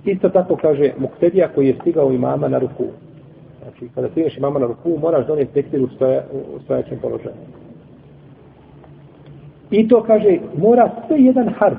Isto 0.06 0.30
tako 0.30 0.56
kaže 0.56 0.92
Muktedija 0.98 1.48
koji 1.48 1.68
je 1.68 1.78
stigao 1.82 2.12
imama 2.12 2.48
na 2.48 2.60
ruku. 2.60 2.86
Znači, 3.62 3.90
kada 3.96 4.10
stigneš 4.10 4.38
imama 4.38 4.60
na 4.60 4.68
ruku, 4.68 4.98
moraš 5.02 5.28
donijeti 5.28 5.54
tekbir 5.54 5.82
u, 5.82 5.88
stoja, 5.88 6.24
u 6.56 6.60
stojaćem 6.64 7.00
položaju. 7.02 7.36
I 9.72 9.88
to 9.88 10.04
kaže, 10.04 10.38
mora 10.58 10.92
sve 11.08 11.18
jedan 11.20 11.50
harf 11.50 11.78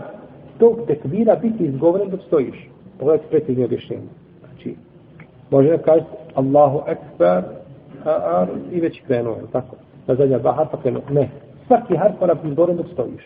tog 0.59 0.78
tekbira 0.86 1.36
biti 1.36 1.64
izgovoren 1.64 2.11
dok 2.11 2.20
stojiš. 2.26 2.68
Pogledajte 2.98 3.30
precizno 3.30 3.64
objašnjenje. 3.64 4.23
Može 5.55 5.68
da 5.68 5.78
kaže 5.78 6.05
Allahu 6.34 6.82
Ekber 6.86 7.42
a, 8.05 8.11
a, 8.11 8.46
i 8.72 8.80
već 8.80 9.00
krenuo, 9.07 9.34
je 9.34 9.46
tako? 9.52 9.76
Na 10.07 10.14
zadnja 10.14 10.38
dva 10.38 10.52
harfa 10.52 10.76
krenuo. 10.82 11.02
Ne. 11.11 11.28
Svaki 11.66 11.96
harf 11.96 12.20
mora 12.20 12.34
biti 12.34 12.48
izgovoren 12.48 12.76
dok 12.76 12.86
stojiš. 12.92 13.24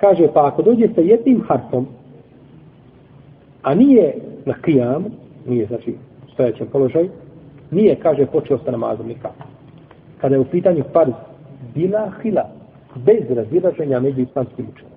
kaže 0.00 0.28
pa 0.34 0.46
ako 0.46 0.62
dođe 0.62 0.88
sa 0.94 1.00
jednim 1.00 1.42
harfom 1.48 1.86
a 3.62 3.74
nije 3.74 4.14
na 4.44 4.54
kijam, 4.54 5.04
nije 5.46 5.66
znači 5.66 5.90
u 6.26 6.30
stojećem 6.32 6.66
položaju 6.66 7.10
nije 7.70 7.96
kaže 7.96 8.26
počeo 8.26 8.58
sa 8.58 8.70
namazom 8.70 9.06
nikako 9.06 9.44
kada 10.20 10.34
je 10.34 10.40
u 10.40 10.44
pitanju 10.44 10.84
farz 10.92 11.12
bila 11.74 12.12
hila 12.22 12.44
bez 12.96 13.30
razilaženja 13.30 14.00
među 14.00 14.20
islamskim 14.20 14.66
učenom 14.72 14.92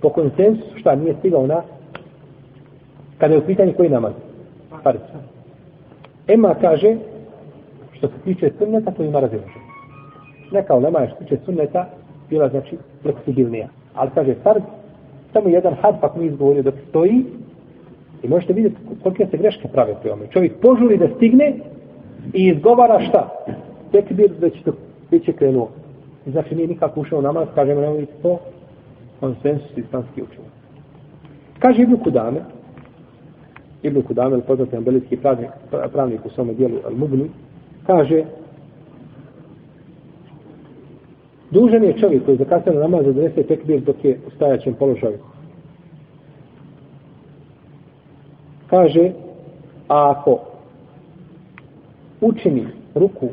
po 0.00 0.08
konsensu 0.08 0.62
šta 0.80 0.94
nije 0.94 1.14
stigao 1.18 1.46
na 1.46 1.62
kada 3.22 3.34
je 3.34 3.40
u 3.40 3.46
pitanju 3.46 3.72
koji 3.76 3.88
namaz 3.88 4.12
farz 4.82 5.00
Ema 6.28 6.54
kaže 6.60 6.96
što 7.92 8.08
se 8.08 8.14
tiče 8.24 8.50
sunneta 8.58 8.90
to 8.90 9.02
ima 9.02 9.20
razilaženje 9.20 9.62
neka 10.52 10.74
ulema 10.74 11.00
je 11.00 11.08
što 11.08 11.18
se 11.18 11.24
tiče 11.24 11.36
sunneta 11.44 11.86
bila 12.30 12.48
znači 12.48 12.76
fleksibilnija. 13.02 13.68
Ali 13.94 14.10
kaže 14.14 14.34
farz, 14.42 14.62
samo 15.32 15.48
jedan 15.48 15.74
had 15.74 16.00
pa 16.00 16.14
mi 16.16 16.26
izgovorio 16.26 16.62
dok 16.62 16.74
stoji 16.88 17.24
i 18.22 18.28
možete 18.28 18.52
vidjeti 18.52 18.76
kolike 19.02 19.26
se 19.30 19.36
greške 19.36 19.68
prave 19.68 19.94
pri 20.02 20.10
ome. 20.10 20.26
Čovjek 20.30 20.52
požuri 20.60 20.98
da 20.98 21.08
stigne 21.16 21.52
i 22.32 22.46
izgovara 22.48 23.00
šta? 23.00 23.28
Tek 23.92 24.12
bir 24.12 24.32
već 24.40 24.62
to 24.62 24.72
već 25.10 25.28
je 25.28 25.34
krenuo. 25.34 25.68
Znači 26.26 26.54
nije 26.54 26.68
nikako 26.68 27.00
ušao 27.00 27.18
u 27.18 27.22
namaz, 27.22 27.48
kažemo 27.54 27.80
ne 27.80 28.06
to, 28.22 28.38
konsensus 29.20 29.76
islamski 29.76 30.22
učenje. 30.22 30.48
Kaže 31.58 31.82
Ibn 31.82 31.96
Kudame, 31.96 32.40
Ibn 33.82 34.02
Kudame, 34.02 34.40
poznati 34.40 34.76
ambelijski 34.76 35.16
pravnik, 35.16 35.50
pravnik 35.92 36.26
u 36.26 36.30
svome 36.30 36.54
dijelu 36.54 36.76
Al-Mubni, 36.88 37.28
kaže, 37.86 38.24
Dužan 41.52 41.84
je 41.84 41.98
čovjek 41.98 42.24
koji 42.24 42.36
zakasne 42.36 42.72
na 42.72 42.80
namaz 42.80 43.04
da 43.04 43.12
donese 43.12 43.42
tekbir 43.42 43.80
dok 43.80 44.04
je 44.04 44.18
u 44.26 44.30
stajaćem 44.30 44.74
položaju. 44.74 45.18
Kaže, 48.70 49.10
a 49.88 50.10
ako 50.10 50.38
učini 52.20 52.66
ruku, 52.94 53.28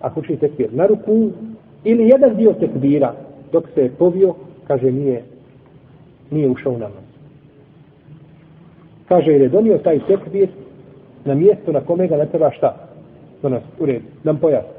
ako 0.00 0.20
učini 0.20 0.38
tekbir 0.38 0.68
na 0.72 0.86
ruku, 0.86 1.30
ili 1.84 2.08
jedan 2.08 2.36
dio 2.36 2.52
tekbira 2.52 3.14
dok 3.52 3.64
se 3.74 3.80
je 3.80 3.90
povio, 3.90 4.34
kaže, 4.66 4.92
nije, 4.92 5.24
nije 6.30 6.50
ušao 6.50 6.72
u 6.72 6.78
namaz. 6.78 7.05
Kaže, 9.08 9.30
jer 9.32 9.40
je 9.40 9.48
donio 9.48 9.78
taj 9.78 9.98
tekbir 10.06 10.48
na 11.24 11.34
mjesto 11.34 11.72
na 11.72 11.80
kome 11.80 12.06
ga 12.06 12.16
ne 12.16 12.26
treba 12.26 12.50
šta? 12.50 12.74
Do 13.42 13.48
nas, 13.48 13.62
u 13.78 13.86
redu, 13.86 14.04
nam 14.24 14.36
pojasni 14.36 14.76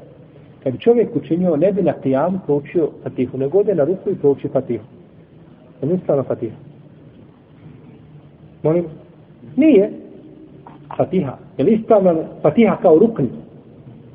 kad 0.62 0.72
bi 0.72 0.78
čovjek 0.78 1.16
učinio, 1.16 1.56
ne 1.56 1.72
bi 1.72 1.82
na 1.82 1.92
kijam 1.92 2.42
proučio 2.46 2.88
fatihu, 3.02 3.38
nego 3.38 3.58
ode 3.58 3.74
na 3.74 3.84
ruku 3.84 4.10
i 4.10 4.14
prouči 4.14 4.48
fatihu. 4.48 4.84
Je 5.82 5.88
li 5.88 5.98
stvarno 6.02 6.22
fatiha? 6.22 6.56
Molim? 8.62 8.84
Nije. 9.56 9.90
Fatiha. 10.96 11.38
Je 11.58 11.64
li 11.64 11.72
ispravna 11.72 12.14
Fatiha 12.42 12.76
kao 12.82 12.98
rukni? 12.98 13.28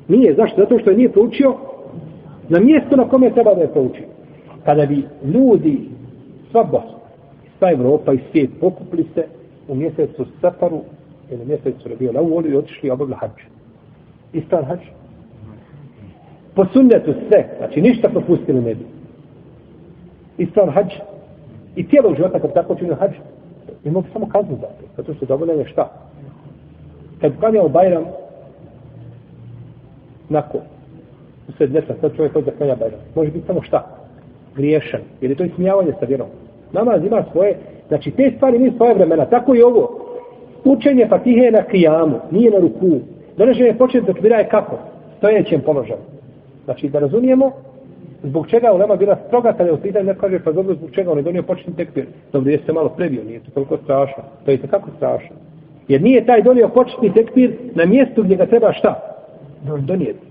Nije. 0.08 0.34
Zašto? 0.34 0.60
Zato 0.60 0.78
što 0.78 0.90
je 0.90 0.96
nije 0.96 1.12
proučio 1.12 1.54
na 2.48 2.60
mjesto 2.60 2.96
na 2.96 3.08
kome 3.08 3.30
treba 3.30 3.54
da 3.54 3.60
je 3.60 3.72
proučio. 3.72 4.04
Kada 4.64 4.86
bi 4.86 5.04
ljudi 5.24 5.80
sva 6.50 6.64
Bosna, 6.64 6.98
sva 7.58 7.72
Evropa 7.72 8.12
i 8.12 8.18
svijet 8.30 8.50
pokupili 8.60 9.04
se 9.14 9.24
u 9.68 9.74
mjesecu 9.74 10.26
Safaru 10.40 10.80
ili 11.30 11.44
mjesecu 11.44 11.88
Rabio 11.88 12.12
na 12.12 12.48
i 12.48 12.56
otišli 12.56 12.90
obavili 12.90 13.16
hađ. 13.20 13.30
Istan 14.32 14.64
hađ. 14.64 14.78
Po 16.54 16.66
sunnetu 16.72 17.14
sve, 17.28 17.48
znači 17.58 17.80
ništa 17.80 18.08
propustili 18.08 18.60
ne 18.60 18.74
bi. 18.74 18.86
Istan 20.38 20.70
hađ. 20.70 20.92
I 21.76 21.86
cijelo 21.86 22.14
života 22.14 22.40
kad 22.40 22.54
tako 22.54 22.74
činio 22.74 22.94
hađ, 22.94 23.10
imao 23.84 24.02
bi 24.02 24.08
samo 24.12 24.28
kaznu 24.28 24.56
za 24.56 24.66
to. 24.66 24.86
Zato 24.96 25.14
što 25.14 25.26
dovoljeno 25.26 25.64
šta? 25.64 25.92
Kad 27.20 27.32
klanjao 27.40 27.68
Bajram, 27.68 28.04
nakon, 30.28 30.60
u 31.48 31.52
sred 31.52 31.70
ljeta, 31.70 31.94
sad 32.00 32.16
čovjek 32.16 32.32
hoće 32.32 32.50
da 32.50 32.56
klanja 32.56 32.76
Bajram. 32.76 33.00
Može 33.14 33.30
biti 33.30 33.46
samo 33.46 33.62
šta? 33.62 33.86
Griješan. 34.56 35.00
Jer 35.20 35.30
je 35.30 35.36
to 35.36 35.44
ismijavanje 35.44 35.92
sa 36.00 36.06
vjerom. 36.06 36.28
Namaz 36.72 37.04
ima 37.04 37.24
svoje, 37.32 37.58
znači 37.88 38.10
te 38.10 38.32
stvari 38.36 38.58
nisu 38.58 38.76
svoje 38.76 38.94
vremena. 38.94 39.24
Tako 39.24 39.54
i 39.54 39.62
ovo. 39.62 40.00
Učenje 40.64 41.06
Fatihe 41.08 41.50
na 41.50 41.62
kijamu, 41.62 42.16
nije 42.30 42.50
na 42.50 42.58
ruku. 42.58 43.00
Donošenje 43.36 43.74
početi 43.78 44.06
dok 44.06 44.20
bila 44.20 44.36
je 44.36 44.48
kako? 44.48 44.78
Stojećem 45.18 45.60
položaju. 45.60 46.00
Znači 46.64 46.88
da 46.88 46.98
razumijemo 46.98 47.52
zbog 48.22 48.46
čega 48.48 48.72
u 48.72 48.76
Lema 48.76 48.96
bila 48.96 49.16
stroga 49.26 49.52
kada 49.52 49.64
je 49.64 49.72
u 49.72 49.80
pitanju 49.80 50.04
ne 50.04 50.14
kaže 50.14 50.38
pa 50.44 50.52
dobro 50.52 50.74
zbog 50.74 50.90
čega 50.90 51.10
on 51.10 51.18
je 51.18 51.22
donio 51.22 51.42
početni 51.42 51.76
tekbir. 51.76 52.06
Dobro, 52.32 52.50
jeste 52.50 52.72
malo 52.72 52.88
prebio, 52.88 53.24
nije 53.24 53.40
to 53.40 53.50
toliko 53.50 53.76
strašno. 53.76 54.22
To 54.44 54.50
je 54.50 54.58
kako 54.58 54.90
strašno. 54.96 55.36
Jer 55.88 56.02
nije 56.02 56.26
taj 56.26 56.42
donio 56.42 56.68
početni 56.68 57.14
tekbir 57.14 57.56
na 57.74 57.84
mjestu 57.84 58.22
gdje 58.22 58.36
ga 58.36 58.46
treba 58.46 58.72
šta? 58.72 59.00
Donijeti. 59.80 60.26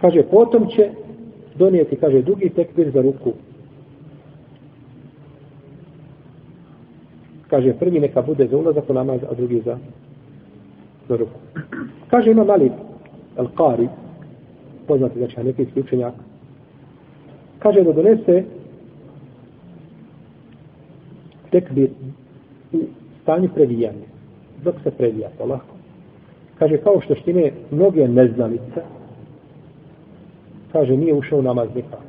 Kaže, 0.00 0.22
potom 0.22 0.66
će 0.66 0.90
donijeti, 1.54 1.96
kaže, 1.96 2.22
drugi 2.22 2.50
tekbir 2.50 2.90
za 2.90 3.02
ruku. 3.02 3.32
Kaže, 7.50 7.72
prvi 7.72 8.00
neka 8.00 8.22
bude 8.22 8.46
za 8.46 8.56
ulazak 8.56 8.90
u 8.90 8.94
namaz, 8.94 9.20
a 9.30 9.34
drugi 9.34 9.60
za, 9.64 9.78
za 11.08 11.16
ruku. 11.16 11.38
Kaže, 12.10 12.30
ima 12.30 12.44
mali 12.44 12.70
Al-Qari, 13.36 13.88
poznati, 14.86 15.18
znači, 15.18 15.36
hanefijski 15.36 15.80
učenjak, 15.80 16.14
kaže 17.58 17.82
da 17.82 17.92
donese 17.92 18.44
tekbir 21.50 21.90
u 22.72 22.78
stanju 23.22 23.48
previjanja, 23.54 24.06
dok 24.64 24.74
se 24.82 24.90
previja 24.90 25.28
to 25.38 25.46
lako. 25.46 25.74
Kaže, 26.58 26.76
kao 26.76 27.00
što 27.00 27.14
štine 27.14 27.52
mnoge 27.70 28.08
neznalice, 28.08 28.82
kaže, 30.72 30.96
nije 30.96 31.14
ušao 31.14 31.38
u 31.38 31.42
namaz 31.42 31.68
nikako. 31.74 32.02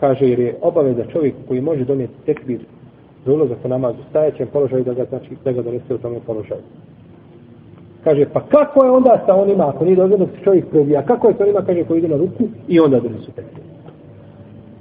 Kaže, 0.00 0.28
jer 0.28 0.38
je 0.38 0.56
obaveza 0.62 1.04
čovjek 1.12 1.34
koji 1.48 1.60
može 1.60 1.84
donijeti 1.84 2.14
tekbir 2.26 2.60
za 3.26 3.32
ulazak 3.32 3.58
u 3.64 3.68
namaz 3.68 3.94
u 3.98 4.10
stajećem 4.10 4.48
položaju 4.52 4.84
da 4.84 4.94
ga, 4.94 5.04
znači, 5.04 5.30
da 5.44 5.52
ga 5.52 5.62
donese 5.62 5.94
u 5.94 5.98
tome 5.98 6.18
položaju. 6.26 6.60
Kaže, 8.04 8.26
pa 8.32 8.40
kako 8.40 8.84
je 8.84 8.90
onda 8.90 9.22
sa 9.26 9.34
onima, 9.34 9.68
ako 9.68 9.84
nije 9.84 9.96
dozvoljeno 9.96 10.26
da 10.26 10.32
se 10.32 10.44
čovjek 10.44 10.66
prebija, 10.70 11.06
kako 11.06 11.28
je 11.28 11.34
sa 11.34 11.44
onima, 11.44 11.62
kaže, 11.62 11.84
koji 11.84 11.98
ide 11.98 12.08
na 12.08 12.16
ruku 12.16 12.44
i 12.68 12.80
onda 12.80 13.00
donesu 13.00 13.32
tekbir. 13.32 13.64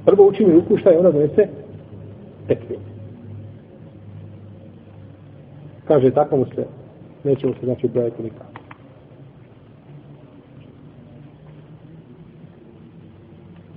Prvo 0.06 0.28
učini 0.28 0.53
ruku, 0.53 0.78
šta 0.78 0.89
je 0.89 0.97
onda 0.97 1.12
donese? 1.12 1.47
Tekbir. 2.47 2.78
Kaže, 5.88 6.12
tako 6.12 6.38
mu 6.38 6.45
se, 6.45 6.66
neće 7.24 7.47
mu 7.47 7.53
se, 7.53 7.66
znači, 7.66 7.88
brojati 7.88 8.24
nikako. 8.24 8.55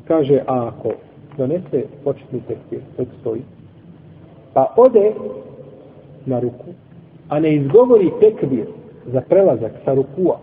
Kaže, 0.09 0.41
a 0.47 0.69
ako 0.69 0.93
donese 1.37 1.85
početni 2.05 2.41
tekbir, 2.49 2.81
tek 2.97 3.09
stoji, 3.21 3.43
pa 4.55 4.75
ode 4.77 5.13
na 6.27 6.41
ruku, 6.41 6.73
a 7.29 7.41
ne 7.41 7.55
izgovori 7.55 8.11
tekbir 8.21 8.67
za 9.13 9.21
prelazak 9.21 9.73
sa 9.85 9.95
rukua, 9.95 10.41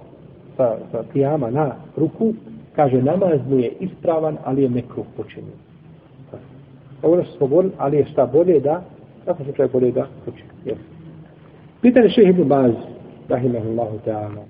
sa, 0.58 0.78
sa 0.92 1.04
pijama 1.14 1.50
na 1.50 1.76
ruku, 1.98 2.34
kaže 2.76 3.02
namaz 3.02 3.40
mu 3.50 3.60
je 3.60 3.74
ispravan, 3.80 4.38
ali 4.46 4.64
je 4.64 4.70
mekruh 4.70 5.06
počinio. 5.18 5.58
Ovo 7.04 7.24
što 7.24 7.38
smo 7.38 7.48
govorili, 7.48 7.74
ali 7.78 7.98
je 7.98 8.06
šta 8.06 8.26
bolje 8.26 8.60
da, 8.60 8.82
kako 9.26 9.44
se 9.44 9.54
čovjek 9.54 9.72
bolje 9.72 9.92
da 9.92 10.08
počinio. 10.26 10.52
Yes. 10.66 10.78
Pitanje 11.82 12.10
šehe 12.10 12.30
Ibn 12.30 12.44
Baz, 12.44 12.72
rahimahullahu 13.30 14.00
ta'ala, 14.06 14.44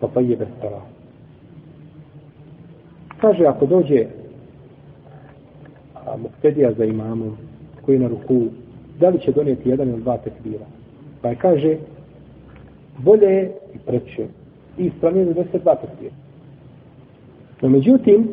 pa 0.00 0.08
pa 0.14 0.20
je 0.20 0.36
bez 0.36 0.48
Kaže, 3.24 3.46
ako 3.46 3.66
dođe 3.66 4.06
muktedija 6.18 6.72
za 6.72 6.84
imamom, 6.84 7.36
koji 7.84 7.94
je 7.94 8.00
na 8.00 8.08
ruku, 8.08 8.46
da 9.00 9.08
li 9.08 9.20
će 9.20 9.32
donijeti 9.32 9.68
jedan 9.68 9.88
ili 9.88 10.02
dva 10.02 10.18
tekbira. 10.18 10.66
Pa 11.22 11.28
je 11.28 11.36
kaže, 11.36 11.76
bolje 12.98 13.26
je 13.26 13.52
i 13.74 13.78
preće. 13.78 14.26
I 14.78 14.84
ispravljeno 14.84 15.32
da 15.32 15.44
se 15.44 15.58
dva 15.58 15.74
tekbira. 15.74 16.14
No 17.62 17.68
međutim, 17.68 18.28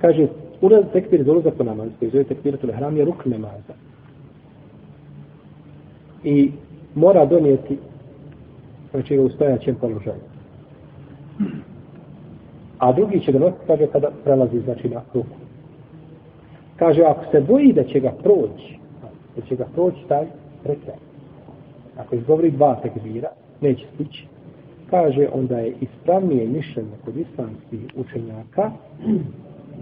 kaže, 0.00 0.28
ulaz 0.60 0.84
tekbir 0.92 1.24
za 1.24 1.32
ulazak 1.32 1.60
u 1.60 1.64
namaz, 1.64 1.88
koji 1.98 2.10
zove 2.10 2.24
tekbir 2.24 2.56
tole 2.56 2.72
hram, 2.72 2.96
je 2.96 3.04
ruk 3.04 3.24
namaza. 3.26 3.74
I 6.24 6.50
mora 6.94 7.26
donijeti 7.26 7.78
znači 8.90 9.18
u 9.18 9.28
stojaćem 9.30 9.74
položaju. 9.74 10.33
A 12.84 12.92
drugi 12.92 13.20
će 13.20 13.32
donositi, 13.32 13.66
kaže, 13.66 13.86
kada 13.86 14.10
prelazi, 14.24 14.60
znači, 14.60 14.88
na 14.88 15.00
ruku. 15.14 15.36
Kaže, 16.76 17.02
ako 17.02 17.24
se 17.30 17.40
boji 17.40 17.72
da 17.72 17.84
će 17.84 18.00
ga 18.00 18.12
proći, 18.22 18.78
da 19.36 19.42
će 19.48 19.56
ga 19.56 19.64
proći 19.74 20.04
taj 20.08 20.26
prekraj. 20.62 20.96
Ako 21.96 22.14
izgovori 22.14 22.50
dva 22.50 22.74
tekbira, 22.82 23.28
neće 23.60 23.86
stići. 23.94 24.26
Kaže, 24.90 25.28
onda 25.32 25.58
je 25.58 25.74
ispravnije 25.80 26.48
mišljenje 26.48 26.96
kod 27.04 27.16
islamskih 27.16 27.80
učenjaka 27.96 28.70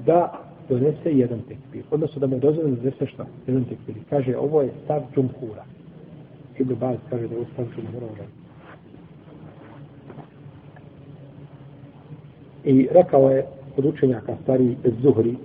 da 0.06 0.32
donese 0.68 1.12
jedan 1.12 1.40
tekbir. 1.48 1.82
Odnosno 1.90 2.20
da 2.20 2.26
mu 2.26 2.34
je 2.34 2.40
dozvoljeno 2.40 2.76
da 2.76 2.82
donese 2.82 3.06
šta? 3.06 3.26
Jedan 3.46 3.64
tekbir. 3.64 3.94
Kaže, 4.10 4.36
ovo 4.36 4.62
je 4.62 4.70
stav 4.84 5.02
džumhura. 5.14 5.64
Ibn 6.58 6.74
Baz 6.74 6.96
kaže 7.10 7.28
da 7.28 7.34
je 7.34 7.46
stav 7.52 7.66
džumhura. 7.76 8.41
I 12.64 12.88
rekao 12.90 13.30
je 13.30 13.46
od 13.76 13.84
učenjaka 13.84 14.36
stari 14.42 14.76
Zuhri, 15.02 15.36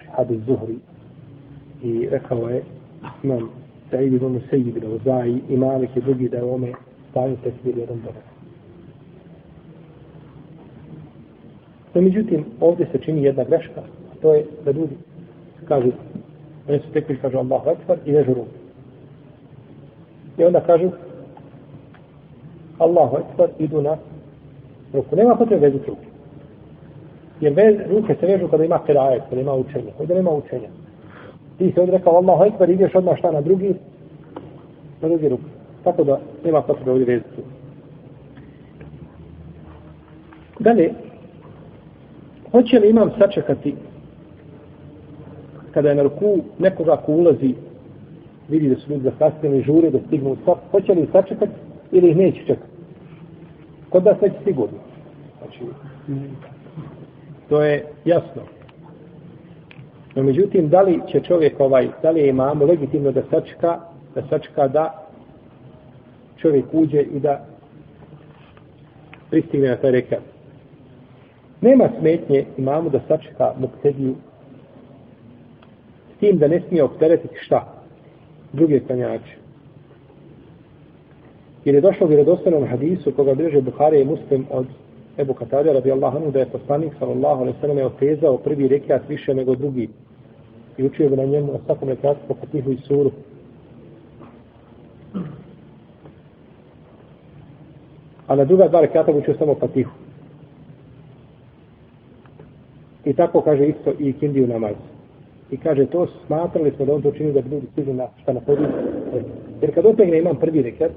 Šihad 0.00 0.28
Zuhri 0.46 0.78
i 1.82 2.08
rekao 2.10 2.48
je 2.48 2.62
imam 3.22 3.50
Sa'id 3.90 4.12
ibn 4.12 4.40
Sejid 4.50 4.66
ibn 4.66 4.86
Uzai 4.86 5.40
i 5.48 5.56
Malik 5.56 5.96
i 5.96 6.00
drugi 6.00 6.28
da 6.28 6.36
je 6.36 6.42
ome 6.42 6.72
stavio 7.10 7.36
tekbir 7.44 7.78
jedan 7.78 8.00
dobar. 8.00 8.22
No, 11.94 12.00
međutim, 12.00 12.44
ovdje 12.60 12.86
se 12.92 12.98
čini 12.98 13.22
jedna 13.22 13.44
greška, 13.44 13.80
a 13.80 14.14
to 14.22 14.34
je 14.34 14.44
da 14.64 14.70
ljudi 14.70 14.96
kažu, 15.68 15.90
oni 16.68 16.78
su 16.78 16.92
tekbir, 16.92 17.20
kažu 17.20 17.38
Allahu 17.38 17.70
Akbar 17.70 17.98
i 18.06 18.12
vežu 18.12 18.34
ruku. 18.34 18.60
I 20.38 20.44
onda 20.44 20.60
kažu 20.60 20.90
Allahu 22.78 23.16
Akbar 23.16 23.48
idu 23.58 23.82
na 23.82 23.96
ruku. 24.92 25.16
Nema 25.16 25.36
potrebe 25.36 25.66
vezati 25.66 25.90
ruku. 25.90 26.02
Jer 27.40 27.52
vez, 27.52 27.76
ruke 27.90 28.16
se 28.20 28.26
vežu 28.26 28.48
kada 28.48 28.64
ima 28.64 28.78
kerajet, 28.86 29.22
kada 29.28 29.40
ima 29.40 29.54
učenje. 29.54 29.92
Ovdje 29.98 30.16
nema 30.16 30.30
učenja. 30.30 30.68
Ti 31.58 31.72
se 31.74 31.80
ovdje 31.80 31.98
rekao 31.98 32.16
Allahu 32.16 32.44
Ekber, 32.44 32.70
ideš 32.70 32.94
odmah 32.94 33.18
šta 33.18 33.30
na 33.30 33.40
drugi, 33.40 33.74
na 35.02 35.08
drugi 35.08 35.28
ruku. 35.28 35.44
Tako 35.84 36.04
da 36.04 36.20
nema 36.44 36.62
potrebe 36.62 36.90
ovdje 36.90 37.06
vezati. 37.06 37.42
Dalje, 40.58 40.90
hoće 42.52 42.78
li 42.78 42.90
imam 42.90 43.10
sačekati 43.18 43.74
kada 45.74 45.88
je 45.88 45.94
na 45.94 46.02
ruku 46.02 46.38
nekoga 46.58 46.96
ko 46.96 47.12
ulazi, 47.12 47.54
vidi 48.48 48.68
da 48.68 48.76
su 48.76 48.90
ljudi 48.90 49.04
zakasnili, 49.04 49.62
žure 49.62 49.90
da 49.90 49.98
stignu 50.06 50.30
u 50.30 50.36
sap, 50.44 50.58
hoće 50.70 50.92
li 50.92 51.08
sačekati 51.12 51.52
ili 51.92 52.10
ih 52.10 52.16
neće 52.16 52.38
čekati? 52.46 52.69
Kod 53.90 54.04
nas 54.04 54.18
se 54.18 54.30
sigurno. 54.44 54.78
Znači, 55.38 55.64
To 57.48 57.62
je 57.62 57.84
jasno. 58.04 58.42
No, 60.14 60.22
međutim, 60.22 60.68
da 60.68 60.82
li 60.82 61.00
će 61.12 61.20
čovjek 61.20 61.60
ovaj, 61.60 61.88
da 62.02 62.10
li 62.10 62.20
je 62.20 62.28
imamo 62.28 62.64
legitimno 62.64 63.12
da 63.12 63.22
sačka, 63.30 63.78
da 64.14 64.22
sačka 64.30 64.68
da 64.68 65.06
čovjek 66.36 66.64
uđe 66.72 67.00
i 67.00 67.20
da 67.20 67.46
pristigne 69.30 69.68
na 69.68 69.76
taj 69.76 69.90
rekat. 69.90 70.22
Nema 71.60 71.88
smetnje 72.00 72.44
imamu 72.58 72.90
da 72.90 73.00
sačka 73.08 73.52
muktediju 73.58 74.14
s 76.16 76.18
tim 76.20 76.38
da 76.38 76.48
ne 76.48 76.60
smije 76.68 76.84
opteretiti 76.84 77.34
šta? 77.40 77.74
Druge 78.52 78.80
klanjače. 78.80 79.39
Jer 81.64 81.74
je 81.74 81.80
došlo 81.80 82.06
u 82.06 82.08
vjerodostanom 82.08 82.66
hadisu 82.66 83.12
koga 83.12 83.34
bliže 83.34 83.60
Buhari 83.60 84.00
i 84.00 84.04
Muslim 84.04 84.46
od 84.50 84.66
Ebu 85.18 85.34
Katarija 85.34 85.74
radijallahu 85.74 86.16
anhu 86.16 86.30
da 86.30 86.38
je 86.38 86.46
poslanik 86.46 86.92
sallallahu 86.98 87.40
alaihi 87.40 87.58
sallam 87.60 87.78
je 87.78 87.86
otezao 87.86 88.38
prvi 88.38 88.68
rekiat 88.68 89.08
više 89.08 89.34
nego 89.34 89.54
drugi 89.54 89.88
i 90.78 90.84
učio 90.84 91.08
bi 91.08 91.16
na 91.16 91.24
njemu 91.24 91.52
na 91.52 91.58
svakom 91.66 91.88
rekiatu 91.88 92.20
po 92.28 92.34
fatihu 92.34 92.72
i 92.72 92.76
suru. 92.76 93.10
A 98.26 98.36
na 98.36 98.44
druga 98.44 98.68
dva 98.68 98.80
rekiata 98.80 99.12
učio 99.12 99.34
samo 99.38 99.54
fatihu. 99.54 99.90
I 103.04 103.12
tako 103.12 103.40
kaže 103.40 103.66
isto 103.66 103.92
i 103.98 104.12
kindiju 104.12 104.46
namaz. 104.46 104.74
I 105.50 105.56
kaže 105.56 105.86
to 105.86 106.06
smatrali 106.26 106.72
smo 106.76 106.84
da 106.84 106.94
on 106.94 107.02
to 107.02 107.10
čini 107.10 107.32
da 107.32 107.40
bi 107.40 107.50
ljudi 107.50 107.66
stigli 107.72 107.94
na 107.94 108.06
šta 108.22 108.32
na 108.32 108.40
podiju. 108.40 108.68
Jer 109.60 109.74
kad 109.74 109.86
otegne 109.86 110.18
imam 110.18 110.36
prvi 110.36 110.62
rekiat, 110.62 110.90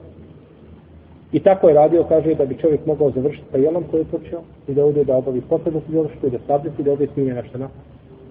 I 1.33 1.39
tako 1.39 1.67
je 1.67 1.73
radio, 1.73 2.03
kaže, 2.03 2.35
da 2.35 2.45
bi 2.45 2.57
čovjek 2.57 2.85
mogao 2.85 3.11
završiti 3.11 3.45
sa 3.51 3.57
jelom 3.57 3.83
koji 3.91 4.01
je 4.01 4.05
počeo 4.05 4.41
i 4.67 4.73
da 4.73 4.85
ode 4.85 5.03
da 5.03 5.15
obavi 5.15 5.41
potrebu 5.49 5.79
se 5.79 5.93
završiti 5.93 6.27
i 6.27 6.29
da 6.29 6.37
sabljeti 6.47 6.81
i 6.81 6.85
da 6.85 6.91
ode 6.91 7.07
smije 7.13 7.33
nešto 7.33 7.57
na 7.57 7.69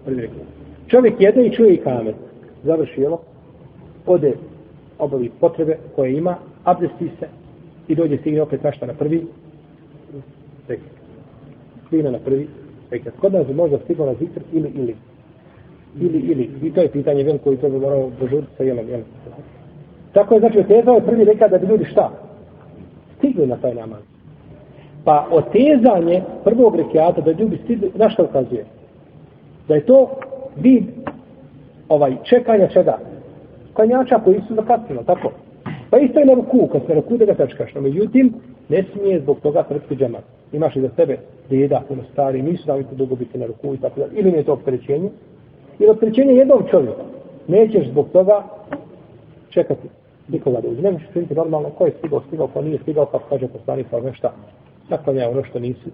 prvi 0.04 0.20
rekao. 0.20 0.44
Čovjek 0.86 1.14
jede 1.18 1.46
i 1.46 1.52
čuje 1.52 1.74
i 1.74 1.76
kamet. 1.76 2.14
Završi 2.64 3.00
jelo, 3.00 3.20
ode 4.06 4.32
obavi 4.98 5.30
potrebe 5.40 5.76
koje 5.96 6.12
ima, 6.12 6.36
abdesti 6.64 7.10
se 7.20 7.26
i 7.88 7.94
dođe 7.94 8.16
stigne 8.16 8.42
opet 8.42 8.62
našta 8.62 8.86
na 8.86 8.94
prvi 8.94 9.26
rekao. 10.68 10.88
Stigne 11.86 12.10
na 12.10 12.18
prvi 12.18 12.48
rekao. 12.90 13.12
Kod 13.20 13.32
nas 13.32 13.46
bi 13.46 13.54
možda 13.54 13.78
stiglo 13.78 14.06
na 14.06 14.14
zikr 14.14 14.40
ili 14.52 14.70
ili. 14.74 14.96
Ili 16.00 16.18
ili. 16.18 16.50
I 16.62 16.72
to 16.72 16.80
je 16.80 16.88
pitanje 16.88 17.24
veliko 17.24 17.52
i 17.52 17.56
to 17.56 17.68
bi 17.68 17.78
morao 17.78 18.10
dožuriti 18.20 18.52
sa 18.56 18.62
jelom. 18.62 18.88
jelom. 18.88 19.06
Tako 20.12 20.34
je, 20.34 20.40
znači, 20.40 20.58
otezao 20.58 20.94
je 20.94 21.06
prvi 21.06 21.24
rekao 21.24 21.48
da 21.48 21.58
bi 21.58 21.66
ljudi 21.66 21.84
šta? 21.84 22.10
Stigli 23.22 23.46
na 23.46 23.56
taj 23.56 23.74
namaz. 23.74 24.02
Pa 25.04 25.26
otezanje 25.30 26.22
prvog 26.44 26.76
rekiata 26.76 27.20
da 27.20 27.30
ljudi 27.30 27.58
stigli, 27.64 27.90
na 27.94 28.10
što 28.10 28.24
ukazuje? 28.24 28.64
Da 29.68 29.74
je 29.74 29.86
to 29.86 30.10
vid 30.56 30.84
ovaj 31.88 32.16
čekanja 32.22 32.68
čega? 32.68 32.98
Klanjača 33.74 34.18
koji 34.24 34.40
su 34.48 34.54
zakasnili, 34.54 35.04
tako? 35.06 35.30
Pa 35.90 35.98
isto 35.98 36.18
je 36.18 36.26
na 36.26 36.34
ruku, 36.34 36.68
kad 36.72 36.82
se 36.86 36.94
ruku 36.94 37.16
da 37.16 37.24
ga 37.24 37.34
sačkaš. 37.34 37.74
No, 37.74 37.80
međutim, 37.80 38.34
ne 38.68 38.84
smije 38.92 39.20
zbog 39.20 39.40
toga 39.40 39.64
srpski 39.68 39.96
džemat. 39.96 40.24
Imaš 40.52 40.76
i 40.76 40.80
za 40.80 40.88
sebe 40.96 41.18
djeda, 41.48 41.82
puno 41.88 42.02
stari, 42.12 42.42
nisu 42.42 42.66
da 42.66 42.82
to 42.82 42.94
dugo 42.94 43.16
biti 43.16 43.38
na 43.38 43.46
ruku 43.46 43.74
i 43.74 43.78
tako 43.78 44.00
da. 44.00 44.06
Ili 44.12 44.30
mi 44.30 44.36
je 44.36 44.44
to 44.44 44.52
opterećenje? 44.52 45.10
Ili 45.78 45.90
opterećenje 45.90 46.32
jednog 46.32 46.62
čovjeka. 46.70 47.02
Nećeš 47.48 47.88
zbog 47.88 48.08
toga 48.12 48.42
čekati 49.50 49.88
nikoga 50.32 50.60
da 50.60 50.68
uzme, 50.68 50.82
Ne 50.82 50.90
možeš 50.90 51.08
činiti 51.12 51.34
normalno 51.34 51.70
ko 51.70 51.86
je 51.86 51.92
stigao, 51.98 52.22
stigao, 52.26 52.46
ko 52.46 52.62
nije 52.62 52.78
stigao, 52.78 53.06
pa 53.06 53.18
kaže 53.28 53.48
poslanik, 53.48 53.86
pa 53.90 54.00
nešto 54.00 54.28
naklanja 54.88 55.28
ono 55.28 55.44
što 55.44 55.58
nisi 55.58 55.90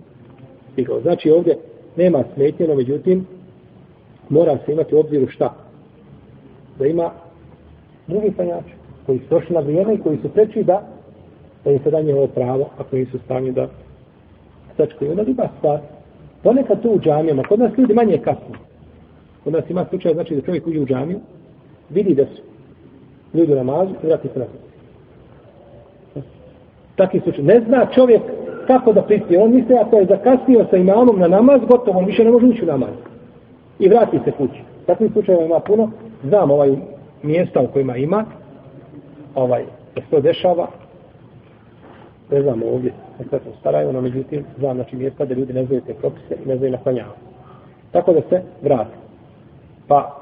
stigao. 0.73 1.01
Znači 1.01 1.31
ovdje 1.31 1.59
nema 1.97 2.25
smetnjeno, 2.35 2.75
međutim, 2.75 3.27
mora 4.29 4.59
se 4.67 4.73
imati 4.73 4.95
u 4.95 4.99
obziru 4.99 5.27
šta? 5.29 5.55
Da 6.79 6.87
ima 6.87 7.11
drugi 8.07 8.31
panjači 8.31 8.75
koji 9.07 9.19
su 9.19 9.25
došli 9.31 9.55
na 9.55 9.61
vrijeme 9.61 9.95
i 9.95 9.99
koji 9.99 10.19
su 10.23 10.29
preči 10.29 10.63
da 10.63 10.83
da 11.65 11.71
im 11.71 11.79
se 11.83 11.91
da 11.91 12.01
njihovo 12.01 12.27
pravo, 12.27 12.71
ako 12.79 12.97
nisu 12.97 13.19
stanju 13.25 13.53
da 13.53 13.69
sačkaju. 14.77 15.11
Onda 15.11 15.25
druga 15.25 15.49
stvar, 15.59 15.81
ponekad 16.43 16.83
tu 16.83 16.91
u 16.91 17.01
džamijama, 17.01 17.43
kod 17.43 17.59
nas 17.59 17.79
ljudi 17.79 17.95
manje 17.95 18.19
kasno. 18.19 18.55
Kod 19.45 19.53
nas 19.53 19.71
ima 19.71 19.87
slučaj, 19.89 20.15
znači 20.15 20.35
da 20.35 20.43
čovjek 20.43 20.67
uđe 20.67 20.81
u 20.81 20.87
džamiju, 20.87 21.21
vidi 21.91 22.15
da 22.15 22.27
su 22.27 22.43
ljudi 23.39 23.53
u 23.53 23.57
namazu 23.57 23.91
i 24.03 24.07
vrati 24.07 24.29
se 24.29 24.39
na 24.39 24.47
Takvi 26.97 27.21
slučaj. 27.21 27.45
Ne 27.45 27.61
zna 27.61 27.87
čovjek 27.95 28.23
kako 28.67 28.93
da 28.93 29.03
pristi. 29.03 29.37
On 29.37 29.55
misle 29.55 29.77
ako 29.79 29.97
je 29.97 30.07
zakasnio 30.07 30.67
sa 30.71 30.77
imamom 30.77 31.19
na 31.19 31.29
namaz, 31.29 31.61
gotovo, 31.69 31.99
on 31.99 32.05
više 32.05 32.25
ne 32.25 32.31
može 32.31 32.47
ući 32.47 32.63
u 32.63 32.67
namaz. 32.67 32.95
I 33.79 33.89
vrati 33.89 34.19
se 34.25 34.31
kući. 34.33 34.63
Takvih 34.87 35.13
slučajeva 35.13 35.45
ima 35.45 35.61
puno. 35.61 35.91
Znam 36.25 36.51
ovaj 36.51 36.77
mjesta 37.23 37.61
u 37.61 37.67
kojima 37.67 37.97
ima. 37.97 38.25
Ovaj, 39.35 39.65
da 39.95 40.01
se 40.01 40.07
to 40.11 40.21
dešava. 40.21 40.67
Ne 42.31 42.43
znam 42.43 42.63
ovdje. 42.63 42.93
Nekada 43.19 43.45
sam 43.45 43.53
staraju, 43.61 43.93
no 43.93 44.01
međutim, 44.01 44.45
znam 44.59 44.77
znači 44.77 44.97
mjesta 44.97 45.25
da 45.25 45.35
ljudi 45.35 45.53
ne 45.53 45.65
znaju 45.65 45.83
te 45.87 45.95
propise 45.95 46.35
i 46.45 46.49
ne 46.49 46.57
znaju 46.57 46.73
naklanjavati. 46.73 47.21
Tako 47.93 48.13
da 48.13 48.21
se 48.29 48.43
vrati. 48.63 48.97
Pa, 49.89 50.17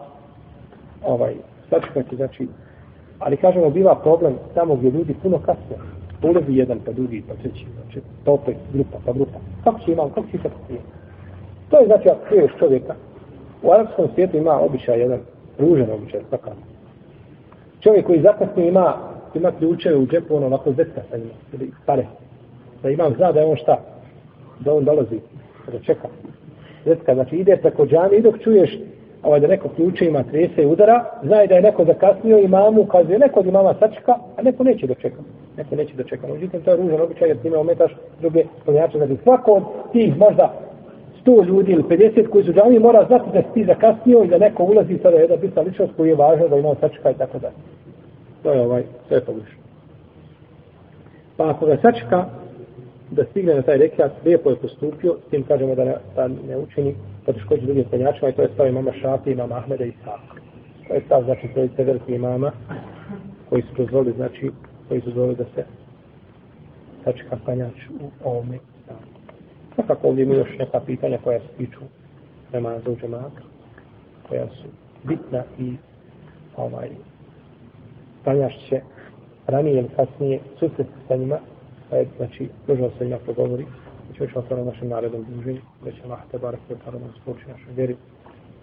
ovaj, 1.04 1.34
sačekajte, 1.70 2.16
znači, 2.16 2.48
Ali 3.18 3.36
kažemo, 3.36 3.70
biva 3.70 3.94
problem 3.94 4.34
tamo 4.54 4.76
gdje 4.76 4.90
ljudi 4.90 5.14
puno 5.22 5.38
kasne. 5.38 5.76
Ulazi 6.22 6.52
jedan, 6.56 6.78
pa 6.86 6.92
drugi, 6.92 7.22
pa 7.28 7.34
treći, 7.34 7.66
znači, 7.74 8.00
pa 8.24 8.32
opet 8.32 8.56
grupa, 8.72 8.98
pa 9.06 9.12
grupa. 9.12 9.38
Kako 9.64 9.80
će 9.80 9.92
imam, 9.92 10.10
kako 10.10 10.26
će 10.26 10.38
se 10.38 10.48
pokrije? 10.48 10.80
To 11.70 11.78
je 11.78 11.86
znači, 11.86 12.08
ako 12.08 12.20
kriješ 12.28 12.50
čovjeka, 12.58 12.94
u 13.62 13.72
arapskom 13.72 14.08
svijetu 14.14 14.36
ima 14.36 14.60
običaj 14.60 15.00
jedan, 15.00 15.18
ružan 15.58 15.90
običaj, 15.90 16.20
takav. 16.30 16.52
Čovjek 17.80 18.06
koji 18.06 18.22
zakasni 18.22 18.68
ima, 18.68 18.94
ima 19.34 19.52
ključeve 19.58 19.96
u 19.96 20.06
džepu, 20.06 20.36
ono 20.36 20.46
ovako 20.46 20.72
zetka 20.72 21.00
sa 21.10 21.16
njima, 21.16 21.32
ili 21.52 21.70
pare. 21.86 22.06
Da 22.82 22.90
imam 22.90 23.14
zna 23.16 23.32
da 23.32 23.40
je 23.40 23.46
on 23.46 23.56
šta, 23.56 23.80
da 24.60 24.74
on 24.74 24.84
dolazi, 24.84 25.20
da 25.72 25.78
čeka. 25.78 26.08
Zetka, 26.84 27.14
znači 27.14 27.36
ide 27.36 27.56
preko 27.56 27.86
džami 27.86 28.16
i 28.16 28.22
dok 28.22 28.38
čuješ 28.38 28.78
ovaj 29.22 29.40
da 29.40 29.46
neko 29.46 29.68
ključe 29.68 30.06
ima 30.06 30.22
trese 30.22 30.62
i 30.62 30.66
udara, 30.66 31.04
zna 31.22 31.46
da 31.46 31.54
je 31.54 31.62
neko 31.62 31.84
zakasnio 31.84 32.38
imamu, 32.38 32.84
kaže 32.84 33.18
neko 33.18 33.40
od 33.40 33.46
imama 33.46 33.74
sačeka, 33.74 34.14
a 34.36 34.42
neko 34.42 34.64
neće 34.64 34.86
da. 34.86 34.94
Neko 35.56 35.76
neće 35.76 35.94
da 35.96 36.04
čeka. 36.04 36.26
Međutim, 36.26 36.60
to 36.60 36.70
je 36.70 36.76
ružan 36.76 37.00
običaj 37.00 37.28
jer 37.28 37.42
time 37.42 37.56
ometaš 37.56 37.96
druge 38.20 38.44
plnjače. 38.64 38.98
Znači, 38.98 39.16
svako 39.22 39.52
od 39.52 39.62
tih 39.92 40.18
možda 40.18 40.52
100 41.26 41.46
ljudi 41.46 41.72
ili 41.72 41.82
50 41.82 42.28
koji 42.28 42.44
su 42.44 42.52
džami 42.52 42.78
mora 42.78 43.04
znati 43.06 43.30
da 43.32 43.42
si 43.42 43.48
ti 43.54 43.64
zakasnio 43.64 44.24
i 44.24 44.28
da 44.28 44.38
neko 44.38 44.64
ulazi 44.64 44.98
sada 45.02 45.16
jedna 45.16 45.36
bitna 45.36 45.62
ličnost 45.62 45.92
koji 45.96 46.08
je 46.08 46.14
važna 46.14 46.48
da 46.48 46.56
ima 46.56 46.74
sačeka 46.80 47.10
i 47.10 47.14
tako 47.14 47.38
da. 47.38 47.50
To 48.42 48.52
je 48.52 48.60
ovaj, 48.60 48.82
to 49.08 49.14
je 49.14 49.20
pogrešno. 49.20 49.58
Pa 51.36 51.50
ako 51.50 51.66
ga 51.66 51.76
sačeka, 51.82 52.24
da 53.10 53.24
stigne 53.24 53.54
na 53.54 53.62
taj 53.62 53.78
rekiat, 53.78 54.12
lijepo 54.24 54.50
je 54.50 54.56
postupio, 54.56 55.16
s 55.26 55.30
tim 55.30 55.42
kažemo 55.42 55.74
da 55.74 55.84
ne, 55.84 55.94
da 56.16 56.28
ne 56.28 56.56
učini 56.56 56.94
poteškoće 57.26 57.62
drugim 57.62 57.84
penjačima 57.90 58.28
i 58.28 58.32
to 58.32 58.42
je 58.42 58.48
stav 58.54 58.66
imama 58.66 58.92
Šafi, 58.92 59.30
imama 59.30 59.56
Ahmeda 59.56 59.84
i 59.84 59.92
Saka. 60.04 60.40
To 60.88 60.94
je 60.94 61.02
stav, 61.06 61.24
znači, 61.24 61.48
trojice 61.54 61.84
veliki 61.84 62.14
imama 62.14 62.52
koji 63.48 63.62
su 63.62 63.68
dozvolili, 63.76 64.12
znači, 64.16 64.50
koji 64.88 65.00
su 65.00 65.06
dozvolili 65.06 65.36
da 65.36 65.44
se 65.44 65.64
sačeka 67.04 67.36
penjač 67.46 67.76
u 68.00 68.28
ovome 68.28 68.58
stavu. 68.84 69.00
Svakako 69.74 70.08
ovdje 70.08 70.22
ima 70.22 70.34
još 70.34 70.58
neka 70.58 70.80
pitanja 70.80 71.18
koja 71.24 71.40
se 71.40 71.46
tiču 71.58 71.80
namaza 72.52 72.90
u 72.90 72.96
džemata, 72.96 73.40
koja 74.28 74.46
su 74.46 74.68
bitna 75.04 75.42
i 75.58 75.76
ovaj, 76.56 76.88
penjač 78.24 78.52
će 78.68 78.80
ranije 79.46 79.78
ili 79.78 79.88
kasnije 79.96 80.40
susret 80.58 80.86
sa 81.08 81.16
njima, 81.16 81.38
pa 81.90 81.96
je, 81.96 82.06
znači, 82.16 82.48
dužno 82.66 82.90
se 82.98 83.04
njima 83.04 83.18
progovori, 83.18 83.64
znači, 84.04 84.18
će 84.18 84.24
još 84.24 84.36
ostalo 84.36 84.64
našem 84.64 84.88
narednom 84.88 85.24
druženju, 85.28 85.60
da 85.84 85.92
će 85.92 86.02
Allah 86.04 86.20
te 86.30 86.38
barak 86.38 86.60
i 86.70 86.72
ta'ala 86.72 87.00
nam 87.00 87.12
spoči 87.22 87.48
našoj 87.48 87.72
vjeri, 87.76 87.96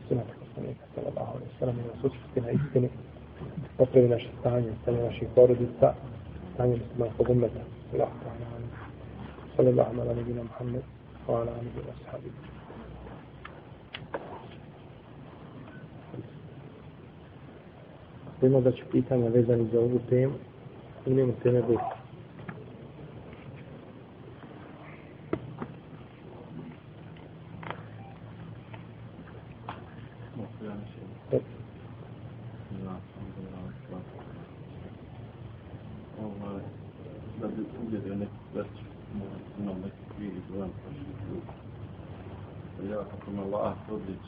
Sunat 0.08 0.26
poslanika, 0.40 0.86
sallallahu 0.96 1.32
alaihi 1.36 1.54
sallam, 1.60 1.76
i 1.80 1.88
nas 1.88 2.04
učesti 2.04 2.42
na 2.42 2.52
istini, 2.52 2.90
popravi 3.78 4.08
naše 4.08 4.30
stanje, 4.40 4.72
stanje 4.82 5.04
naših 5.04 5.28
porodica, 5.36 5.94
stanje 6.54 6.78
muslimanskog 6.78 7.30
umeta, 7.30 7.60
Allah 7.94 8.10
alaihi 8.10 8.44
sallam, 9.56 9.76
sallallahu 9.86 10.02
alaihi 10.02 10.26
sallam, 10.26 10.46
Muhammed, 10.46 10.84
wa 11.28 11.34
ala 11.36 11.52
alihi 11.52 11.80
wa 11.88 11.96
sahabihi. 12.06 12.36
Ima 18.42 18.60
da 18.60 18.72
će 18.72 18.84
pitanja 18.92 19.30
vezani 19.30 19.70
za 19.72 19.80
ovu 19.80 20.00
temu, 20.10 20.34
ili 21.06 21.16
nema 21.16 21.34
teme 21.44 21.62
biti. 21.62 22.03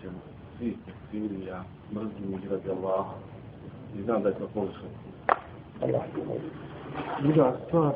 Odličjem 0.05 0.13
svih 0.57 0.75
tekfirija, 0.85 1.63
mrzim 1.93 2.33
ih 2.33 2.51
radi 2.51 2.69
Allaha. 2.69 3.13
I 3.97 4.03
znam 4.03 4.23
da 4.23 4.29
je 4.29 4.35
to 4.35 4.47
pogrešno. 4.53 4.87
Allah. 5.81 6.01
Druga 7.21 7.55
stvar, 7.67 7.93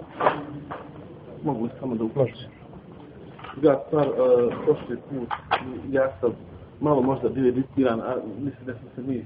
mogu 1.43 1.69
samo 1.79 1.95
da 1.95 2.03
uplašim. 2.03 2.49
Druga 3.53 3.79
stvar, 3.87 4.07
uh, 4.07 4.53
prošli 4.65 4.97
put, 5.09 5.29
ja 5.91 6.11
sam 6.21 6.31
malo 6.79 7.01
možda 7.01 7.29
bio 7.29 7.49
editiran, 7.49 7.99
a 8.01 8.15
mislim 8.39 8.65
da 8.65 8.73
smo 8.73 8.89
se 8.95 9.01
mi 9.01 9.25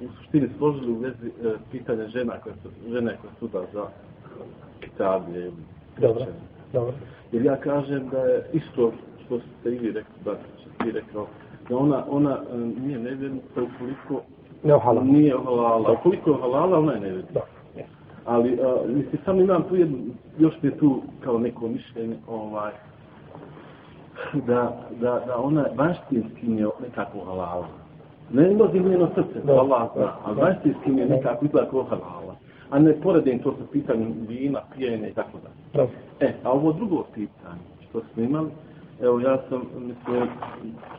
u 0.00 0.08
suštini 0.18 0.48
složili 0.58 0.92
u 0.92 0.98
vezi 0.98 1.28
uh, 1.28 1.52
pitanja 1.70 2.08
žena 2.08 2.40
koje 2.40 2.54
su, 2.62 2.70
žene 2.92 3.16
koje 3.20 3.32
su 3.38 3.48
da 3.48 3.66
za 3.72 3.86
kitabije 4.80 5.42
ili 5.42 5.62
Dobro, 6.00 6.26
dobro. 6.72 6.94
Jer 7.32 7.44
ja 7.44 7.56
kažem 7.56 8.08
da 8.08 8.18
je 8.18 8.44
isto 8.52 8.92
što 9.24 9.38
ste 9.38 9.74
i 9.74 9.78
vi 9.78 9.92
rekli, 9.92 10.14
da 10.24 10.34
što 10.60 10.84
ti 10.84 10.90
rekao, 10.90 11.26
da 11.68 11.76
ona, 11.76 12.04
ona 12.10 12.38
uh, 12.52 12.60
nije 12.84 12.98
nevjernica 12.98 13.46
ukoliko 13.62 14.22
Ne 14.62 14.78
halal. 14.78 15.04
nije 15.06 15.34
halala. 15.44 15.92
Ukoliko 15.92 16.30
je 16.30 16.36
halala, 16.40 16.78
ona 16.78 16.92
je 16.92 17.00
nevjernica. 17.00 17.32
Da. 17.34 17.40
Ali, 18.24 18.52
uh, 18.52 18.88
mislim, 18.88 19.20
sam 19.24 19.40
imam 19.40 19.62
tu 19.68 19.76
jednu, 19.76 19.98
još 20.38 20.54
mi 20.62 20.68
je 20.68 20.78
tu 20.78 21.02
kao 21.20 21.38
neko 21.38 21.68
mišljenje, 21.68 22.16
ovaj, 22.28 22.72
da, 24.46 24.76
da, 25.00 25.22
da 25.26 25.36
ona 25.38 25.64
vanštinski 25.76 26.46
nije 26.46 26.66
nekako 26.82 27.24
halala. 27.24 27.66
Ne 28.32 28.50
može 28.50 28.78
njeno 28.80 29.08
srce, 29.14 29.46
Da. 29.46 29.52
Allah 29.52 29.88
zna, 29.96 30.12
ali 30.24 30.36
Da. 30.36 30.42
vanštinski 30.42 30.90
nije 30.90 31.06
nekako 31.08 31.44
izgleda 31.44 31.68
halala. 31.90 32.34
A 32.70 32.78
ne 32.78 32.92
poredim 33.00 33.38
to 33.38 33.50
sa 33.52 33.64
pitanjem 33.72 34.14
vina, 34.28 34.60
pijene 34.76 35.08
i 35.08 35.14
tako 35.14 35.38
da. 35.42 35.82
E, 36.20 36.32
a 36.44 36.52
ovo 36.52 36.72
drugo 36.72 37.04
pitanje 37.14 37.60
što 37.88 38.00
smo 38.00 38.22
imali, 38.22 38.48
evo 39.02 39.20
ja 39.20 39.38
sam, 39.48 39.62
mislim, 39.76 40.28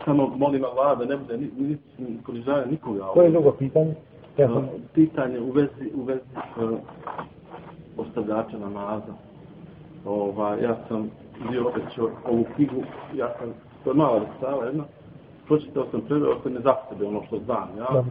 samo 0.05 0.27
molim 0.27 0.63
Allah 0.65 0.99
da 0.99 1.05
ne 1.05 1.17
bude 1.17 1.37
ni, 1.37 1.51
ni, 1.57 1.77
ni 1.97 2.19
nikoga. 2.71 3.05
Koje 3.13 3.25
je 3.25 3.31
drugo 3.31 3.51
pitanje? 3.51 3.93
Ja 4.37 4.47
sam... 4.47 4.69
Pitanje 4.93 5.39
u 5.39 5.51
vezi, 5.51 5.91
u 5.95 6.03
vezi 6.03 6.21
uh, 6.61 6.79
ostavljača 7.97 8.57
namaza. 8.57 9.13
Ova, 10.05 10.55
ja 10.55 10.77
sam 10.87 11.09
bio 11.49 11.67
obećao 11.67 12.09
ovu 12.25 12.45
knjigu, 12.55 12.83
ja 13.13 13.33
sam, 13.39 13.53
to 13.83 13.89
je 13.89 13.93
mala 13.93 14.19
restava 14.19 14.65
jedna, 14.65 14.83
pročitao 15.47 15.85
sam, 15.91 16.01
preveo 16.01 16.39
sam 16.43 16.53
ne 16.53 16.59
za 16.59 16.75
sebe 16.89 17.05
ono 17.05 17.23
što 17.27 17.39
znam, 17.39 17.69
ja. 17.77 18.03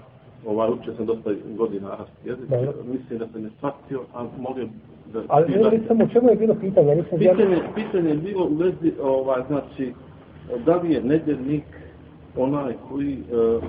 Ovaj, 0.47 0.71
učio 0.71 0.95
sam 0.97 1.07
dosta 1.07 1.31
godina 1.57 1.93
arabski 1.93 2.29
jezik, 2.29 2.49
mislim 2.85 3.19
da 3.19 3.27
sam 3.33 3.43
ne 3.43 3.51
shvatio, 3.59 4.01
a 4.15 4.25
molim 4.39 4.71
da... 5.15 5.23
Ali 5.29 5.53
ne 5.53 5.69
li 5.69 5.83
samo 5.89 6.07
čemu 6.13 6.31
je 6.31 6.37
bilo 6.37 6.55
pitanje? 6.55 6.89
Ja 6.89 6.95
nisam. 6.95 7.19
Pitanje, 7.19 7.59
pitanje 7.75 8.11
je 8.11 8.17
bilo 8.17 8.45
u 8.45 8.55
vezi, 8.55 8.93
ovaj, 9.03 9.43
znači, 9.49 9.93
da 10.67 10.77
li 10.77 10.93
je 10.93 11.03
nedjeljnik 11.03 11.65
onaj 12.37 12.75
koji 12.89 13.19
uh, 13.19 13.65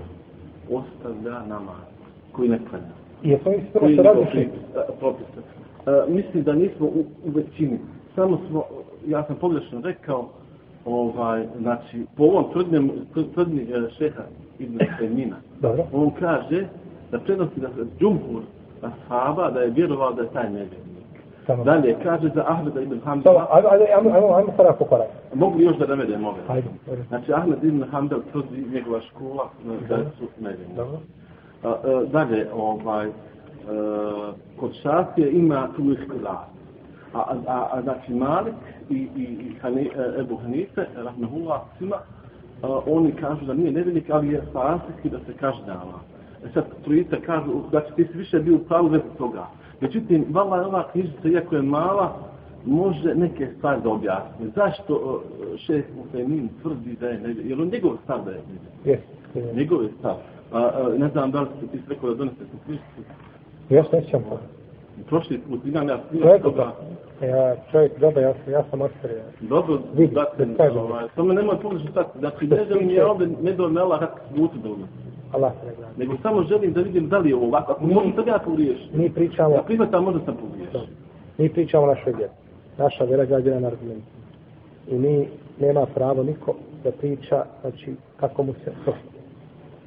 ostavlja 0.71 1.45
namaz, 1.47 1.85
koji 2.31 2.49
ne 2.49 2.59
klanja 2.69 2.93
I 3.23 3.29
je 3.29 3.37
to 3.37 3.51
isto 3.51 3.79
koji 3.79 3.95
se 3.95 4.03
propise. 4.99 5.39
Uh, 5.39 6.15
mislim 6.15 6.43
da 6.43 6.53
nismo 6.53 6.85
u, 6.85 7.05
u 7.25 7.31
većini. 7.35 7.79
Samo 8.15 8.39
smo, 8.49 8.63
ja 9.07 9.23
sam 9.23 9.35
pogrešno 9.35 9.81
rekao, 9.83 10.29
ovaj, 10.85 11.45
znači, 11.61 12.05
po 12.17 12.23
ovom 12.23 12.45
tvrdnjem, 12.53 12.91
tvrdnji 13.33 13.61
uh, 13.63 13.91
šeha 13.97 14.23
Ibn 14.59 14.79
Semina, 14.99 15.35
on 15.93 16.11
kaže 16.19 16.67
da 17.11 17.19
prenosi 17.19 17.59
da 17.59 17.67
se 17.67 17.85
džumhur 17.99 18.41
ashaba 18.81 19.51
da 19.51 19.59
je 19.59 19.69
vjerovao 19.69 20.13
da 20.13 20.21
je 20.21 20.29
taj 20.33 20.49
nevjernik. 20.49 20.94
Samo. 21.45 21.63
Dalje, 21.63 21.95
kaže 22.03 22.29
za 22.35 22.43
Ahmeda 22.47 22.81
Ibn 22.81 22.89
Dobro, 22.89 23.05
Hanbala, 23.05 23.47
ajmo, 23.51 23.69
ajmo, 23.97 24.09
ajmo, 24.15 24.35
ajmo, 24.35 24.51
korak 24.57 24.77
po 24.77 24.85
korak. 24.85 25.07
mogu 25.33 25.57
li 25.57 25.63
još 25.63 25.77
da 25.77 25.87
navedem 25.87 26.25
ove? 26.25 26.39
Ajde. 26.47 26.67
ajde. 26.91 27.03
Znači, 27.07 27.33
Ahmed 27.33 27.63
Ibn 27.63 27.83
Hanbal 27.91 28.19
tvrdi 28.31 28.65
njegova 28.73 29.01
škola 29.01 29.43
uh, 29.43 29.87
da 29.89 29.97
su 29.97 30.27
nevjernici. 30.39 30.75
Dobro. 30.75 30.97
A, 31.63 31.69
a, 31.69 32.03
dalje, 32.11 32.47
ovaj, 32.53 33.07
a, 33.07 34.31
kod 34.59 34.73
Šafije 34.73 35.31
ima 35.31 35.67
tu 35.75 35.91
iskrat. 35.91 36.21
A, 36.25 37.19
a, 37.19 37.35
a, 37.47 37.67
a 37.71 37.81
znači 37.81 38.13
Malik 38.13 38.55
i, 38.89 39.07
i, 39.15 39.23
i 39.23 39.55
Hani, 39.61 39.91
e, 39.95 40.19
Ebu 40.21 40.35
Hanife, 40.37 40.85
Rahmehullah, 40.95 41.61
svima, 41.77 41.95
a, 42.61 42.79
oni 42.87 43.11
kažu 43.11 43.45
da 43.45 43.53
nije 43.53 43.71
nevjernik, 43.71 44.09
ali 44.09 44.27
je 44.27 44.41
fasik 44.53 45.11
da 45.11 45.19
se 45.19 45.33
kažnjava. 45.39 45.99
E 46.45 46.47
sad, 46.53 46.65
trojica 46.83 47.15
kažu, 47.25 47.51
znači 47.69 47.93
ti 47.95 48.07
si 48.11 48.17
više 48.17 48.39
bio 48.39 48.55
u 48.55 48.59
pravu 48.59 48.87
vezi 48.87 49.17
toga. 49.17 49.47
Međutim, 49.81 50.25
vala 50.29 50.57
je 50.57 50.65
ova 50.65 50.87
knjižica, 50.91 51.27
iako 51.27 51.55
je 51.55 51.61
mala, 51.61 52.17
može 52.65 53.15
neke 53.15 53.47
stvari 53.57 53.81
da 53.83 53.89
objasni. 53.89 54.49
Zašto 54.55 55.21
e, 55.53 55.57
šeh 55.57 55.85
Mufemin 55.97 56.49
tvrdi 56.61 56.95
da 56.99 57.07
je 57.07 57.19
nevjernik? 57.19 57.45
Jer 57.49 57.61
on 57.61 57.67
njegov 57.67 57.91
stav 58.03 58.25
da 58.25 58.31
je 58.31 58.37
nevjernik. 58.37 58.85
Jes. 59.35 59.55
Njegov 59.55 59.83
je 59.83 59.89
stav. 59.99 60.15
A, 60.51 60.59
a, 60.59 60.89
ne 60.97 61.07
znam 61.09 61.31
da 61.31 61.41
li 61.41 61.47
ste 61.57 61.67
ti 61.67 61.83
rekao 61.89 62.09
da 62.09 62.15
doneste 62.15 62.43
tu 62.43 62.57
knjižicu. 62.65 63.01
Ja 63.69 63.83
se 63.83 63.95
nećem 63.95 64.23
to. 64.23 64.39
Prošli 65.07 65.37
put 65.37 65.65
imam 65.65 65.89
ja 65.89 65.99
snimam 66.09 66.27
Čovjek, 66.27 66.43
toga. 66.43 66.71
ja, 67.21 67.55
čovjek, 67.71 67.99
dobro, 67.99 68.21
ja 68.21 68.33
sam, 68.33 68.53
ja 68.53 68.63
sam 68.69 68.81
ostavio. 68.81 69.21
Dobro, 69.41 69.79
Vidi, 69.95 70.15
dakle, 70.15 70.45
ovaj, 70.79 71.05
samo 71.15 71.33
nemoj 71.33 71.59
pogrešno 71.61 71.91
stati. 71.91 72.19
Znači, 72.19 72.45
Što 72.45 72.55
ne 72.55 72.65
se 72.65 72.73
želim 72.73 72.89
ja 72.89 73.07
ovdje, 73.07 73.27
ne 73.41 73.51
do 73.51 73.69
mela 73.69 73.99
kako 73.99 74.19
svuti 74.35 74.57
da 74.63 74.69
unosi. 74.69 75.04
Allah 75.35 75.53
se 75.53 75.67
ne 75.67 75.73
gleda. 75.75 75.91
Nego 75.97 76.13
samo 76.21 76.43
želim 76.43 76.73
da 76.73 76.81
vidim 76.81 77.09
da 77.09 77.17
li 77.17 77.29
je 77.29 77.35
ovo 77.35 77.45
ovako. 77.45 77.71
Ako 77.71 77.85
Mi- 77.85 77.93
možda 77.93 78.11
sad 78.15 78.27
ja 78.27 78.39
pogriješim. 78.39 78.87
Mi 78.93 79.09
pričamo, 79.09 79.55
Ja 79.55 79.63
prihvatam, 79.63 80.03
možda 80.03 80.19
sam 80.25 80.35
pogriješio. 80.37 80.81
mi 81.37 81.49
pričamo 81.49 81.85
našoj 81.85 82.13
vjeri. 82.13 82.31
Naša 82.77 83.03
vjera 83.03 83.25
građana 83.25 83.59
na 83.59 83.67
argumentu. 83.67 84.07
I 84.87 84.95
mi 84.95 85.27
nema 85.59 85.85
pravo 85.85 86.23
niko 86.23 86.53
da 86.83 86.91
priča, 86.91 87.45
znači, 87.61 87.89
kako 88.17 88.43
mu 88.43 88.53
se 88.53 88.71
prosti. 88.83 89.15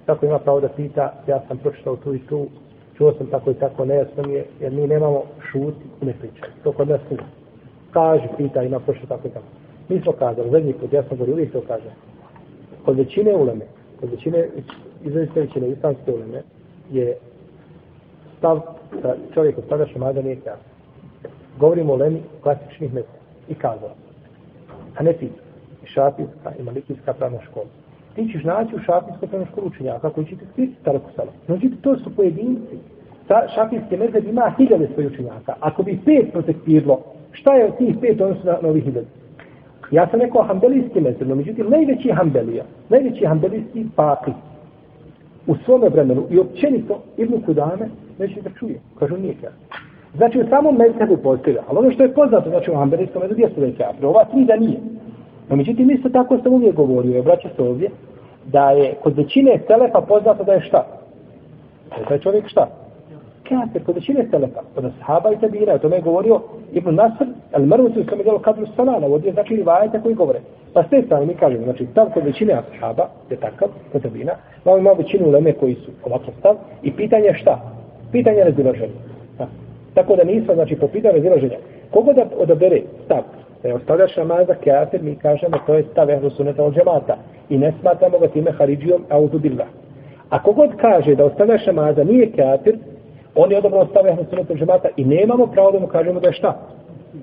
Kako 0.06 0.26
ima 0.26 0.38
pravo 0.38 0.60
da 0.60 0.68
pita, 0.68 1.12
ja 1.26 1.42
sam 1.48 1.58
pročitao 1.58 1.96
tu 1.96 2.14
i 2.14 2.18
tu, 2.20 2.46
čuo 2.96 3.12
sam 3.12 3.26
tako 3.26 3.50
i 3.50 3.54
tako, 3.54 3.84
nejasno 3.84 4.22
mi 4.22 4.32
je, 4.32 4.46
jer 4.60 4.72
mi 4.72 4.86
nemamo 4.86 5.22
šuti 5.42 5.84
i 6.02 6.06
ne 6.06 6.12
pričaj. 6.12 6.48
To 6.64 6.72
kod 6.72 6.88
nas 6.88 7.00
nije. 7.10 7.22
Kaži, 7.90 8.28
pita, 8.36 8.62
ima 8.62 8.80
prošlo 8.80 9.06
tako 9.08 9.28
i 9.28 9.30
tako. 9.30 9.46
Mi 9.88 10.00
smo 10.00 10.12
kazali, 10.12 10.50
zadnji 10.50 10.72
put, 10.72 10.92
ja 10.92 11.02
sam 11.02 11.10
govorio, 11.10 11.34
uvijek 11.34 11.52
to 11.52 11.60
kažem. 11.60 11.90
Kod 12.84 12.96
većine 12.96 13.34
uleme, 13.36 13.64
kod 14.00 14.10
većine, 14.10 14.48
izrazite 15.04 15.40
većine 15.40 15.68
islamske 15.68 16.12
uleme, 16.12 16.42
je 16.90 17.16
stav 18.38 18.60
da 19.02 19.14
čovjek 19.34 19.58
ostavlja 19.58 19.86
šamada 19.86 20.22
nije 20.22 20.36
kazao. 20.36 20.78
Govorimo 21.58 21.92
o 21.92 21.96
lemi 21.96 22.20
klasičnih 22.42 22.94
mesta 22.94 23.18
i 23.48 23.54
kazala. 23.54 23.94
A 24.96 25.02
ne 25.02 25.12
ti, 25.12 25.30
i 25.84 25.86
šafijska 25.86 26.52
i 26.58 26.62
malikijska 26.62 27.12
pravna 27.12 27.38
škola. 27.50 27.66
Ti 28.14 28.28
ćeš 28.32 28.44
naći 28.44 28.76
u 28.76 28.78
šafijskoj 28.78 29.28
pravnoj 29.28 29.48
školu 29.52 29.66
učenjaka 29.66 30.10
koji 30.10 30.26
će 30.26 30.36
ti 30.36 30.44
svi 30.54 30.74
Taraku 30.84 31.10
Salam. 31.16 31.34
Znači, 31.46 31.70
to 31.82 31.96
su 31.96 32.16
pojedinci. 32.16 32.76
Ta 33.28 33.48
šafijske 33.54 33.96
mezheb 33.96 34.26
ima 34.26 34.54
hiljade 34.58 34.88
svojih 34.94 35.10
učenjaka. 35.12 35.54
Ako 35.60 35.82
bi 35.82 36.00
pet 36.04 36.32
protektirlo, 36.32 37.02
šta 37.32 37.54
je 37.54 37.64
od 37.64 37.78
tih 37.78 37.96
pet 38.00 38.20
odnosno 38.20 38.52
na, 38.52 38.58
na 38.62 38.68
ovih 38.68 38.84
hiljade? 38.84 39.06
Ja 39.90 40.06
sam 40.10 40.20
rekao 40.20 40.42
hambelijski 40.42 41.00
mezir, 41.00 41.26
no 41.26 41.34
međutim, 41.34 41.66
najveći 41.70 42.10
hambelija, 42.10 42.64
najveći 42.88 43.26
hambelijski 43.26 43.86
paki 43.96 44.30
u 45.46 45.54
svome 45.64 45.88
vremenu 45.88 46.26
i 46.30 46.38
općenito 46.38 47.02
Ibn 47.16 47.42
Kudame 47.46 47.88
neće 48.18 48.40
da 48.40 48.50
čuje. 48.58 48.80
Kažu 48.98 49.16
nije 49.16 49.34
kafir. 49.34 49.50
Znači 50.16 50.40
u 50.40 50.48
samom 50.48 50.76
mezhebu 50.76 51.16
postoji, 51.16 51.56
ali 51.68 51.78
ono 51.78 51.90
što 51.90 52.02
je 52.02 52.14
poznato, 52.14 52.50
znači 52.50 52.70
u 52.70 52.76
hambelijskom 52.76 53.22
mezhebu 53.22 53.40
jesu 53.40 53.60
da 53.60 53.66
je 53.66 53.72
kafir. 53.72 54.06
Ova 54.06 54.24
tri 54.24 54.44
da 54.44 54.56
nije. 54.56 54.78
No 55.48 55.56
međutim, 55.56 55.90
isto 55.90 56.08
tako 56.08 56.38
sam 56.42 56.52
uvijek 56.52 56.74
govorio, 56.74 57.16
i 57.16 57.20
obraća 57.20 57.48
se 57.56 57.62
ovdje, 57.62 57.90
da 58.46 58.70
je 58.70 58.94
kod 59.02 59.16
većine 59.16 59.58
telefa 59.66 60.00
poznato 60.00 60.44
da 60.44 60.52
je 60.52 60.60
šta? 60.60 60.86
Da 61.90 61.96
je 61.96 62.08
taj 62.08 62.18
čovjek 62.18 62.48
šta? 62.48 62.68
Kafir, 63.48 63.84
kod 63.84 63.94
većine 63.94 64.30
telefa, 64.30 64.60
kod 64.74 64.84
ashaba 64.84 65.32
i 65.32 65.40
tabira, 65.40 65.74
o 65.74 65.78
tome 65.78 65.96
je 65.96 66.02
govorio 66.02 66.40
Ibn 66.72 66.94
Nasr, 66.94 67.24
al 67.52 67.66
mrvuci 67.66 68.00
u 68.00 68.04
svome 68.04 68.24
delu 68.24 68.38
kadru 68.38 68.66
salana, 68.76 69.06
vodio 69.06 69.32
znači 69.32 69.56
rivajete 69.56 70.00
koji 70.00 70.14
govore. 70.14 70.40
Pa 70.74 70.82
s 70.82 70.88
te 70.90 71.02
strane 71.02 71.26
mi 71.26 71.34
kažemo, 71.34 71.64
znači 71.64 71.86
stav 71.86 72.06
kod 72.14 72.24
većine 72.24 72.54
ashaba 72.54 73.08
je 73.30 73.36
takav, 73.36 73.68
kod 73.92 74.02
tabina, 74.02 74.32
imamo 74.64 74.78
ima 74.78 74.92
većinu 74.92 75.28
uleme 75.28 75.52
koji 75.52 75.74
su 75.74 75.90
ovakav 76.04 76.34
stav, 76.38 76.54
i 76.82 76.92
pitanje 76.92 77.26
je 77.26 77.34
šta? 77.34 77.60
Pitanje 78.12 78.44
razilaženja. 78.44 78.98
Pa, 79.38 79.46
tako 79.94 80.16
da 80.16 80.24
nismo, 80.24 80.54
znači, 80.54 80.76
po 80.76 80.88
pitanju 80.88 81.14
razilaženja. 81.14 81.56
Kogo 81.90 82.12
da 82.12 82.26
odabere 82.38 82.82
stav 83.04 83.22
da 83.62 83.68
je 83.68 83.74
ostavljaš 83.74 84.16
namaza 84.16 84.54
kafir, 84.54 85.02
mi 85.02 85.16
kažemo 85.16 85.58
to 85.66 85.74
je 85.74 85.84
stav 85.92 86.10
ehlu 86.10 86.30
suneta 86.30 86.64
od 86.64 86.74
džemata 86.74 87.16
i 87.48 87.58
ne 87.58 87.72
smatramo 87.80 88.18
ga 88.18 88.28
time 88.28 88.52
haridžijom 88.52 89.04
auzu 89.08 89.38
billah. 89.38 89.66
A 90.30 90.42
kogod 90.42 90.70
kaže 90.80 91.14
da 91.14 91.24
ostavljaš 91.24 91.66
namaza 91.66 92.04
nije 92.04 92.32
kafir, 92.32 92.78
on 93.38 93.50
je 93.52 93.58
odobro 93.58 93.86
stav 93.90 94.06
ehlu 94.06 94.24
suneta 94.30 94.54
džemata 94.54 94.88
i 94.96 95.04
nemamo 95.04 95.46
pravo 95.46 95.72
da 95.72 95.78
mu 95.78 95.86
kažemo 95.86 96.20
da 96.20 96.26
je 96.28 96.32
šta? 96.32 96.60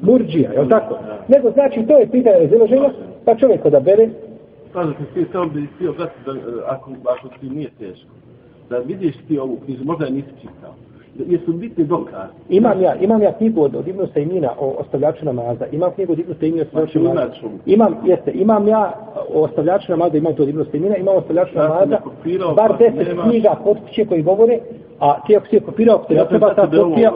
Murđija, 0.01 0.51
je 0.51 0.61
li 0.61 0.69
tako? 0.69 0.97
Nego 1.27 1.51
znači 1.51 1.85
to 1.87 1.97
je 1.97 2.11
pitanje 2.11 2.39
razilaženja, 2.39 2.89
pa 3.25 3.35
čovjek 3.35 3.65
odabere 3.65 4.09
Kažem 4.75 4.93
ti, 4.93 5.03
ti 5.13 5.25
samo 5.31 5.45
bi 5.45 5.67
htio 5.75 5.93
brati 5.93 6.13
eh, 6.27 6.31
ako, 6.67 6.91
ako 7.05 7.27
ti 7.39 7.49
nije 7.49 7.69
teško, 7.79 8.09
da 8.69 8.77
vidiš 8.77 9.15
ti 9.27 9.39
ovu 9.39 9.57
knjižu, 9.65 9.83
možda 9.83 10.05
je 10.05 10.11
nisi 10.11 10.29
čitao 10.41 10.73
jesu 11.27 11.53
bitni 11.53 11.83
dokazi. 11.83 12.33
Imam 12.49 12.81
ja, 12.81 12.95
imam 12.95 13.21
ja 13.21 13.33
knjigu 13.33 13.61
od, 13.61 13.75
od 13.75 13.87
Ibnu 13.87 14.07
Sejmina 14.13 14.49
o 14.59 14.75
ostavljaču 14.79 15.25
namaza. 15.25 15.65
Imam 15.71 15.91
knjigu 15.91 16.13
od 16.13 16.19
Ibnu 16.19 16.35
Sejmina 16.39 16.61
o 16.63 16.65
ostavljaču 16.65 16.99
Znači, 16.99 17.07
namaza. 17.07 17.33
Imam, 17.65 17.95
jeste, 18.05 18.31
imam 18.31 18.67
ja 18.67 18.93
o 19.33 19.41
ostavljaču 19.41 19.91
namaza, 19.91 20.17
imam 20.17 20.35
to 20.35 20.43
od 20.43 20.49
Ibnu 20.49 20.65
Sejmina, 20.71 20.97
imam 20.97 21.15
ostavljaču 21.17 21.57
Ja 21.57 21.63
namaza, 21.63 21.97
kopirao, 21.97 22.53
bar 22.53 22.69
pa 22.69 22.77
deset 22.77 23.07
nemaš. 23.07 23.29
knjiga 23.29 23.55
kod 23.63 23.77
kuće 23.79 24.05
koji 24.05 24.21
govore, 24.21 24.59
a 24.99 25.21
ti 25.21 25.37
ako 25.37 25.47
si 25.47 25.55
je 25.55 25.59
kopirao, 25.59 25.95
ako 25.95 26.05
te 26.05 26.13
Ja 26.13 26.23
ne 26.23 26.29
treba 26.29 26.53
ta 26.53 26.69
kopija. 26.69 27.11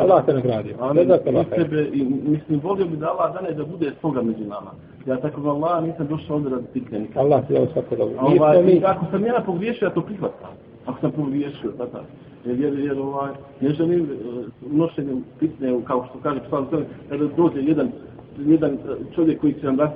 Allah 0.00 0.24
te 0.26 0.32
nagradio. 0.32 0.76
Ne 0.76 0.82
Amin. 0.90 1.04
znam 1.04 1.18
te 1.44 1.56
tebe, 1.56 1.88
i 1.92 2.04
mislim, 2.24 2.60
volio 2.62 2.86
bi 2.86 2.96
da 2.96 3.06
Allah 3.08 3.34
dane 3.34 3.52
da 3.52 3.64
bude 3.64 3.92
svoga 4.00 4.22
među 4.22 4.44
nama. 4.44 4.70
Ja 5.06 5.16
tako 5.16 5.40
ga 5.40 5.50
Allah 5.50 5.84
nisam 5.84 6.06
došao 6.06 6.36
ovdje 6.36 6.50
radi 6.50 6.66
pitne 6.72 6.98
nikad. 6.98 7.16
Allah 7.16 7.46
ti 7.46 7.52
dao 7.54 7.66
svako 7.66 7.96
dobro. 7.96 8.14
Ovaj, 8.20 8.62
mi, 8.62 8.82
ako 8.84 9.04
sam 9.10 9.24
ja 9.24 9.42
pogriješio, 9.46 9.86
ja 9.86 9.90
to 9.90 10.00
prihvatam. 10.02 10.50
Ako 10.86 11.00
sam 11.00 11.10
pogriješio, 11.10 11.70
tata. 11.78 12.00
Jer, 12.48 12.60
jer, 12.60 12.78
jer 12.78 12.98
ovaj, 12.98 13.32
ne 13.60 13.70
želim 13.70 14.02
uh, 14.02 14.72
unošenjem 14.72 15.24
pitne, 15.38 15.80
kao 15.84 16.06
što 16.10 16.18
kaže 16.22 16.40
psalm 16.46 16.66
Sele, 16.70 16.84
kada 17.08 17.24
dođe 17.36 17.60
jedan, 17.60 17.90
jedan 18.38 18.72
uh, 18.72 18.78
čovjek 19.14 19.40
koji 19.40 19.54
će 19.54 19.66
nam 19.66 19.78
raz, 19.78 19.90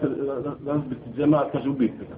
razbiti 0.66 1.00
džemat, 1.16 1.52
kaže 1.52 1.68
ubijte 1.68 2.04
ga. 2.08 2.16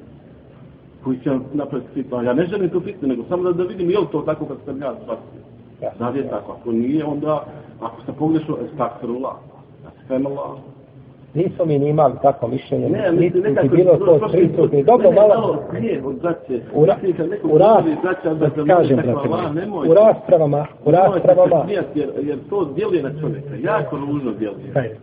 Koji 1.05 1.19
će 1.21 1.39
napraviti 1.53 1.91
fitnu. 1.95 2.17
A 2.17 2.23
Ja 2.23 2.35
ne 2.35 2.47
želim 2.47 2.71
tu 2.71 2.81
fitnu, 2.81 3.09
nego 3.09 3.25
samo 3.29 3.43
da, 3.43 3.53
da 3.53 3.63
vidim 3.63 3.91
je 3.91 3.99
li 3.99 4.07
to 4.13 4.21
tako 4.21 4.47
kad 4.47 4.57
sam 4.65 4.83
ja 4.83 4.95
shvatio. 5.03 5.41
Ja. 5.83 5.91
Da 5.99 6.09
li 6.09 6.19
je 6.19 6.29
tako? 6.31 6.53
Ako 6.61 6.73
nije, 6.73 7.05
onda, 7.05 7.45
ako 7.81 8.03
sam 8.05 8.15
pogrešio, 8.15 8.59
estakfirullah. 8.71 9.37
Allah. 10.11 10.74
Nismo 11.35 11.65
mi 11.65 11.79
ni 11.79 11.89
imali 11.89 12.15
takvo 12.23 12.49
mišljenje. 12.49 12.89
Ne, 12.89 12.99
niti 12.99 13.21
mislim, 13.21 13.43
niti 13.43 13.55
nekako... 13.55 13.77
bilo 13.77 13.97
to 13.97 14.29
prisutni. 14.33 14.85
Dobro, 14.85 15.11
ne, 15.11 15.17
malo, 15.17 15.63
Ne, 15.73 16.01
u, 16.75 16.87
ra, 16.87 16.97
ras, 17.59 17.85
da 18.39 18.65
kažem, 18.75 18.97
brate, 18.97 19.29
u 19.89 19.95
raspravama, 19.95 20.67
u 20.85 20.91
raspravama, 20.91 21.67
Jer, 21.69 21.85
jer 22.23 22.39
to 22.51 22.65
djeluje 22.65 23.03
na 23.03 23.11
čovjeka, 23.21 23.55
jako 23.63 23.97
ružno 23.97 24.33
djeluje. 24.33 24.73
Hajde. 24.75 24.97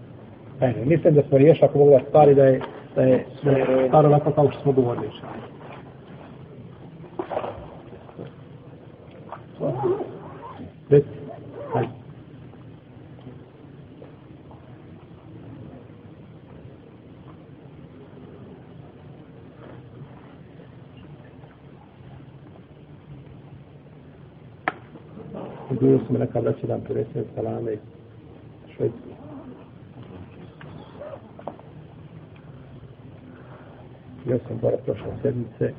Hajde. 0.59 0.85
Mislim 0.85 1.13
da 1.13 1.21
smo 1.21 1.37
riješili 1.37 1.67
ako 1.69 1.77
mogu 1.77 1.91
da 1.91 1.99
stvari 2.07 2.35
da 2.35 2.43
je, 2.43 2.61
da 2.95 3.01
je, 3.01 3.25
da 3.43 3.51
je 3.51 3.87
stvar 3.87 4.05
onako 4.05 4.31
kao 4.31 4.51
što 4.51 4.61
smo 4.61 4.71
govorili. 4.71 5.07
Reci. 10.89 11.07
Hajde. 11.73 12.00
Bilo 25.79 25.99
sam 26.07 26.15
neka 26.19 26.39
vraća 26.39 26.67
dan 26.67 26.81
predsjednik 26.81 27.27
salame 27.35 27.71
švedske. 28.75 29.11
Ja 34.25 34.37
sam 34.47 34.59
gore 34.61 34.77
prošle 34.85 35.11
sedmice, 35.21 35.73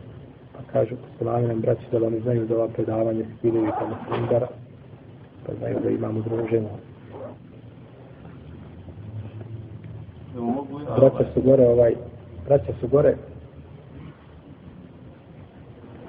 pa 0.53 0.72
kažu 0.72 0.95
salame 1.18 1.49
nam 1.49 1.61
braći 1.61 1.82
da 1.93 2.07
oni 2.07 2.20
znaju 2.20 2.47
da 2.47 2.55
ova 2.55 2.68
predavanje 2.68 3.24
skinuju 3.38 3.70
tamo 3.78 3.97
s 3.97 4.30
pa 5.47 5.53
znaju 5.59 5.78
da 5.82 5.90
imamo 5.90 6.20
druženje. 6.20 6.68
Mogu 10.36 10.80
Braća 10.97 11.24
su 11.34 11.43
gore, 11.43 11.66
ovaj, 11.68 11.95
braća 12.47 12.72
su 12.80 12.88
gore, 12.88 13.16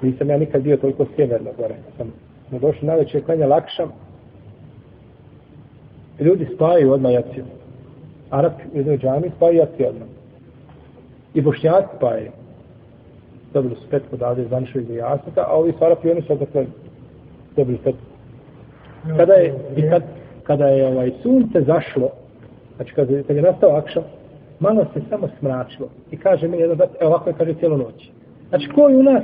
nisam 0.02 0.30
ja 0.30 0.38
nikad 0.38 0.62
bio 0.62 0.78
toliko 0.78 1.06
sjeverno 1.16 1.50
gore. 1.58 1.76
Sam 1.98 2.23
smo 2.54 2.60
došli 2.60 2.88
na 2.88 2.96
večer 2.96 3.26
klanja 3.26 3.48
lakšam. 3.48 3.92
Ljudi 6.20 6.48
spajaju 6.56 6.92
odmah 6.92 7.14
jaciju. 7.14 7.44
Arapi 8.30 8.64
u 8.74 8.78
jednoj 8.78 8.98
džami 8.98 9.32
spajaju 9.36 9.58
jaciju 9.60 9.88
odmah. 9.88 10.08
I 11.34 11.42
bošnjaci 11.42 11.88
spajaju. 11.98 12.32
Dobili 13.54 13.76
su 13.76 13.90
petku 13.90 14.18
dade 14.18 14.44
zvaničnog 14.44 14.84
iz 14.84 14.96
jasnika, 14.96 15.42
a 15.48 15.54
ovi 15.54 15.72
su 15.72 15.86
Arapi, 15.86 16.12
oni 16.12 16.22
su 16.22 16.34
odakle 16.34 16.66
dobili 17.56 17.78
petku. 17.78 18.02
Kada 19.18 19.34
je, 19.34 19.54
i 19.76 19.90
kad, 19.90 20.04
kada 20.44 20.66
je 20.68 20.88
ovaj 20.88 21.12
sunce 21.24 21.62
zašlo, 21.62 22.10
znači 22.76 22.94
kad, 22.94 23.10
je- 23.10 23.24
kad 23.24 23.36
je 23.36 23.42
nastao 23.42 23.70
akšam, 23.70 24.04
malo 24.60 24.86
se 24.94 25.02
samo 25.10 25.28
smračilo. 25.40 25.88
I 26.12 26.18
kaže 26.18 26.48
mi 26.48 26.58
jedan 26.58 26.78
brat, 26.78 26.90
evo 27.00 27.10
ovako 27.10 27.30
je 27.30 27.36
kaže 27.38 27.54
cijelu 27.54 27.78
noć. 27.78 28.10
Znači 28.50 28.70
ko 28.76 28.90
je 28.90 28.98
u 28.98 29.04
nas, 29.04 29.24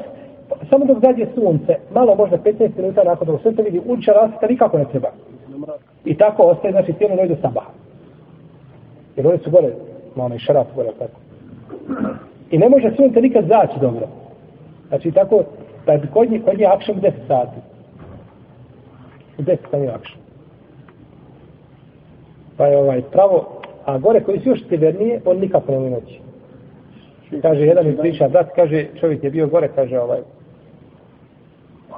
samo 0.69 0.85
dok 0.85 0.97
zađe 1.03 1.25
sunce, 1.35 1.75
malo 1.93 2.15
možda 2.15 2.37
15 2.37 2.69
minuta 2.77 3.03
nakon 3.03 3.27
dok 3.27 3.41
sunce 3.41 3.61
vidi, 3.61 3.81
uliča 3.85 4.11
rasvjeta 4.11 4.47
nikako 4.47 4.77
ne 4.77 4.85
treba. 4.85 5.09
I 6.05 6.17
tako 6.17 6.43
ostaje, 6.43 6.71
znači 6.71 6.93
cijelu 6.93 7.15
noć 7.15 7.29
do 7.29 7.35
sabaha. 7.41 7.69
Jer 9.15 9.27
oni 9.27 9.37
su 9.37 9.51
gore, 9.51 9.73
na 10.15 10.25
onaj 10.25 10.39
šaraf 10.39 10.67
gore, 10.75 10.89
tako. 10.99 11.19
I 12.51 12.57
ne 12.57 12.69
može 12.69 12.95
sunce 12.95 13.21
nikad 13.21 13.45
zaći 13.45 13.79
dobro. 13.81 14.07
Znači 14.87 15.11
tako, 15.11 15.43
da 15.85 15.97
bi 15.97 16.07
kod 16.07 16.31
njih, 16.31 16.43
kod 16.45 16.57
njih 16.57 16.67
akšam 16.69 16.95
10 16.95 17.11
sati. 17.27 17.59
10 19.37 19.57
sati 19.71 19.83
je. 19.83 19.93
Pa 22.57 22.67
je 22.67 22.77
ovaj 22.77 23.01
pravo, 23.01 23.61
a 23.85 23.97
gore 23.97 24.23
koji 24.23 24.39
su 24.39 24.49
još 24.49 24.67
sjevernije, 24.69 25.21
on 25.25 25.37
nikako 25.37 25.71
ne 25.71 25.79
može 25.79 25.91
noći. 25.91 26.19
Kaže, 27.41 27.61
jedan 27.61 27.87
mi 27.87 27.97
priča, 27.97 28.27
brat, 28.27 28.49
kaže, 28.55 28.85
čovjek 28.99 29.23
je 29.23 29.31
bio 29.31 29.47
gore, 29.47 29.69
kaže, 29.75 29.99
ovaj, 29.99 30.19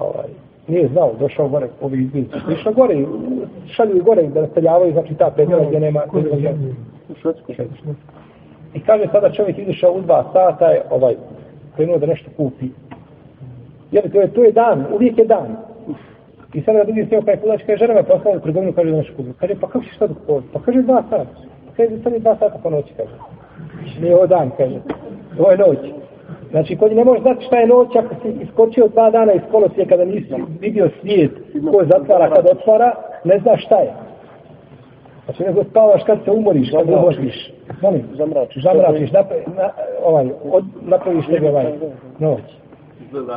ovaj, 0.01 0.29
nije 0.67 0.87
znao, 0.87 1.11
došao 1.19 1.49
gore, 1.49 1.67
ovi 1.81 2.01
izbjelici, 2.01 2.39
su 2.45 2.51
išli 2.51 2.73
gore, 2.73 3.05
šalju 3.67 4.03
gore 4.03 4.23
da 4.27 4.41
nastavljavaju, 4.41 4.93
znači 4.93 5.15
ta 5.15 5.31
predjela 5.35 5.65
gdje 5.65 5.79
nema, 5.79 6.01
U 7.09 7.15
Švedsku. 7.21 7.51
I 8.73 8.79
kaže 8.79 9.07
sada 9.11 9.31
čovjek 9.31 9.57
izišao 9.57 9.91
u 9.93 10.01
dva 10.01 10.23
sata, 10.33 10.65
je 10.65 10.81
ovaj, 10.89 11.15
krenuo 11.75 11.97
da 11.97 12.05
nešto 12.05 12.31
kupi. 12.37 12.65
Jer 13.91 14.11
to 14.11 14.21
je, 14.21 14.27
to 14.27 14.43
je 14.43 14.51
dan, 14.51 14.85
uvijek 14.93 15.17
je 15.17 15.25
dan. 15.25 15.57
I 16.53 16.61
sada 16.61 16.77
da 16.77 16.83
drugi 16.83 17.05
sjeo 17.09 17.21
kaj 17.21 17.37
kudač, 17.37 17.61
kaže, 17.65 17.77
žena 17.77 17.93
me 17.93 18.03
poslala 18.03 18.37
u 18.37 18.39
trgovinu, 18.39 18.73
kaže 18.73 18.91
da 18.91 18.97
nešto 18.97 19.13
kupi. 19.17 19.29
Kaže, 19.39 19.55
pa 19.61 19.67
kako 19.67 19.85
ćeš 19.85 19.97
sad 19.97 20.09
kupovati? 20.13 20.47
Pa 20.53 20.59
kaže 20.59 20.81
dva 20.81 21.03
sata. 21.09 21.25
Pa 21.67 21.71
kaže, 21.77 22.03
sad 22.03 22.13
je 22.13 22.19
dva 22.19 22.35
sata 22.35 22.59
po 22.63 22.69
noći, 22.69 22.93
kaže. 22.97 23.15
Nije 24.01 24.15
ovo 24.15 24.27
dan, 24.27 24.51
kaže. 24.57 24.79
Ovo 25.39 25.51
je 25.51 25.57
noć. 25.57 26.00
Znači, 26.51 26.77
kod 26.77 26.95
ne 26.95 27.03
možeš 27.03 27.21
znati 27.21 27.45
šta 27.45 27.57
je 27.57 27.67
noć 27.67 27.95
ako 27.95 28.15
si 28.21 28.43
iskočio 28.43 28.87
dva 28.87 29.09
dana 29.11 29.33
iz 29.33 29.41
kolosije 29.51 29.85
kada 29.85 30.05
nisi 30.05 30.33
vidio 30.59 30.89
svijet 31.01 31.31
ko 31.71 31.83
zatvara 31.85 32.29
kad 32.29 32.45
otvara, 32.51 32.91
ne 33.23 33.39
znaš 33.39 33.65
šta 33.65 33.75
je. 33.75 33.93
Znači, 35.25 35.43
nego 35.43 35.63
spavaš 35.63 36.03
kad 36.03 36.17
se 36.25 36.31
umoriš, 36.31 36.71
kad 36.71 36.85
Zamračiš. 36.85 37.17
umoriš. 37.17 37.53
Molim, 37.81 38.03
Zamračiš. 38.17 38.63
zamračiš, 38.63 39.11
napra, 39.11 39.35
na, 39.55 39.69
ovaj, 40.05 40.29
od, 40.51 40.65
napraviš 40.81 41.25
tebi 41.25 41.47
ovaj 41.47 41.65
noć. 42.19 42.41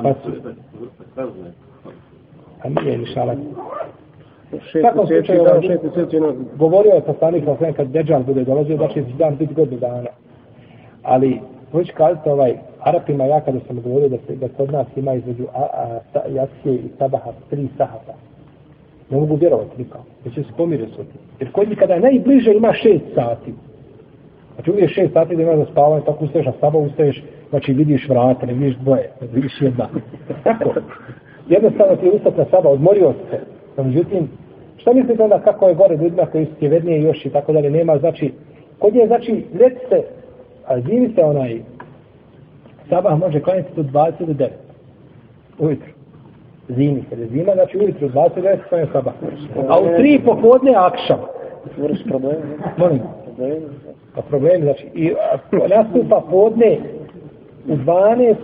Pa 0.02 0.14
su-. 0.14 0.32
A 2.62 2.68
nije 2.68 2.98
ni 2.98 3.06
šalak. 3.06 3.38
Šest 4.50 4.80
svakom 4.80 5.06
mjeseci, 5.08 5.26
slučaju, 5.94 6.20
da, 6.20 6.28
ovaj- 6.28 6.34
Govorio 6.56 6.92
je 6.92 7.00
poslanik 7.00 7.44
sa 7.44 7.72
kad 7.72 7.88
Deđal 7.88 8.22
bude 8.22 8.44
dolazio, 8.44 8.76
da 8.76 8.88
će 8.88 9.02
dan 9.18 9.36
biti 9.36 9.54
godinu 9.54 9.80
dana. 9.80 10.10
Ali, 11.02 11.40
hoću 11.72 11.92
kazati 11.96 12.28
ovaj, 12.28 12.54
Arapima 12.84 13.24
ja 13.24 13.40
kada 13.40 13.58
sam 13.66 13.80
govorio 13.82 14.08
da, 14.08 14.16
se, 14.26 14.36
da 14.36 14.48
kod 14.48 14.72
nas 14.72 14.86
ima 14.96 15.14
između 15.14 15.44
a, 15.54 15.62
a, 15.62 15.98
sa, 16.12 16.20
jacije 16.28 16.74
i 16.74 16.88
Sabaha 16.98 17.32
tri 17.50 17.68
sahata. 17.76 18.14
Ne 19.10 19.20
mogu 19.20 19.36
vjerovati 19.36 19.78
nikako. 19.78 20.04
Da 20.24 20.30
će 20.30 20.42
se 20.42 20.48
pomiriti 20.56 20.92
s 20.92 20.96
tim. 20.96 21.20
Jer 21.40 21.52
kod 21.52 21.68
njih 21.68 21.78
kada 21.78 21.94
je 21.94 22.00
najbliže 22.00 22.52
ima 22.52 22.72
šest 22.72 23.04
sati. 23.14 23.52
Znači 24.54 24.70
uvijek 24.70 24.90
šest 24.90 25.12
sati 25.12 25.36
da 25.36 25.42
imaš 25.42 25.58
za 25.58 25.66
spavanje, 25.72 26.04
tako 26.04 26.24
ustaješ, 26.24 26.46
a 26.46 26.52
saba 26.60 26.78
ustaješ, 26.78 27.24
znači 27.50 27.72
vidiš 27.72 28.08
vrata, 28.08 28.46
ne 28.46 28.52
vidiš 28.52 28.76
dvoje, 28.76 29.10
ne 29.20 29.26
vidiš 29.32 29.60
jedna. 29.60 29.88
Tako. 30.44 30.74
Jednostavno 31.48 31.96
ti 31.96 32.06
je 32.06 32.12
ustat 32.12 32.36
na 32.36 32.44
saba, 32.50 32.70
odmorio 32.70 33.12
se. 33.30 33.40
No, 33.76 33.84
međutim, 33.84 34.28
šta 34.76 34.92
mislite 34.92 35.22
onda 35.22 35.38
kako 35.38 35.68
je 35.68 35.74
gore 35.74 35.96
ljudima 35.96 36.26
koji 36.26 36.46
su 36.46 36.68
vednije 36.68 37.02
još 37.02 37.26
i 37.26 37.30
tako 37.30 37.52
dalje, 37.52 37.70
nema, 37.70 37.98
znači, 37.98 38.32
kod 38.78 38.94
nje, 38.94 39.06
znači, 39.06 39.32
ljeti 39.32 39.80
se, 39.88 40.02
a 40.66 40.80
zimi 40.80 41.12
se 41.14 41.24
onaj, 41.24 41.60
sabah 42.88 43.18
može 43.18 43.40
klanjati 43.40 43.68
do 43.76 43.82
20 43.82 44.12
do 44.26 44.32
9. 44.32 44.48
Ujutru. 45.58 45.88
Zimi, 46.68 47.04
kad 47.10 47.18
je 47.18 47.26
zima, 47.26 47.52
znači 47.54 47.78
ujutru 47.78 48.08
20 48.08 48.34
do 48.34 48.40
9 48.40 48.58
klanja 48.68 48.86
sabah. 48.92 49.14
A 49.68 49.78
u 49.80 49.84
3 49.84 50.24
popodne 50.24 50.72
akšam. 50.76 51.18
stvoriš 51.72 52.04
probleme. 52.04 52.38
ne? 52.38 52.72
Molim. 52.76 53.00
Pa 54.14 54.22
problem, 54.22 54.62
znači, 54.62 54.86
i 54.94 55.12
nastupa 55.76 56.22
podne 56.30 56.78
u 57.68 57.76
12, 57.76 58.34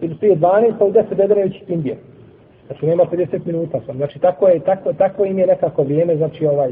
ili 0.00 0.14
prije 0.14 0.36
12, 0.36 0.72
pa 0.78 0.84
u 0.84 0.92
10 0.92 1.14
bedrevići 1.16 1.64
Indije. 1.68 1.96
Znači, 2.66 2.86
nema 2.86 3.04
50 3.04 3.38
minuta 3.46 3.80
sam. 3.86 3.96
Znači, 3.96 4.18
tako, 4.18 4.48
je, 4.48 4.60
tako, 4.60 4.92
tako 4.92 5.24
im 5.24 5.38
je 5.38 5.46
nekako 5.46 5.82
vrijeme, 5.82 6.16
znači, 6.16 6.46
ovaj, 6.46 6.70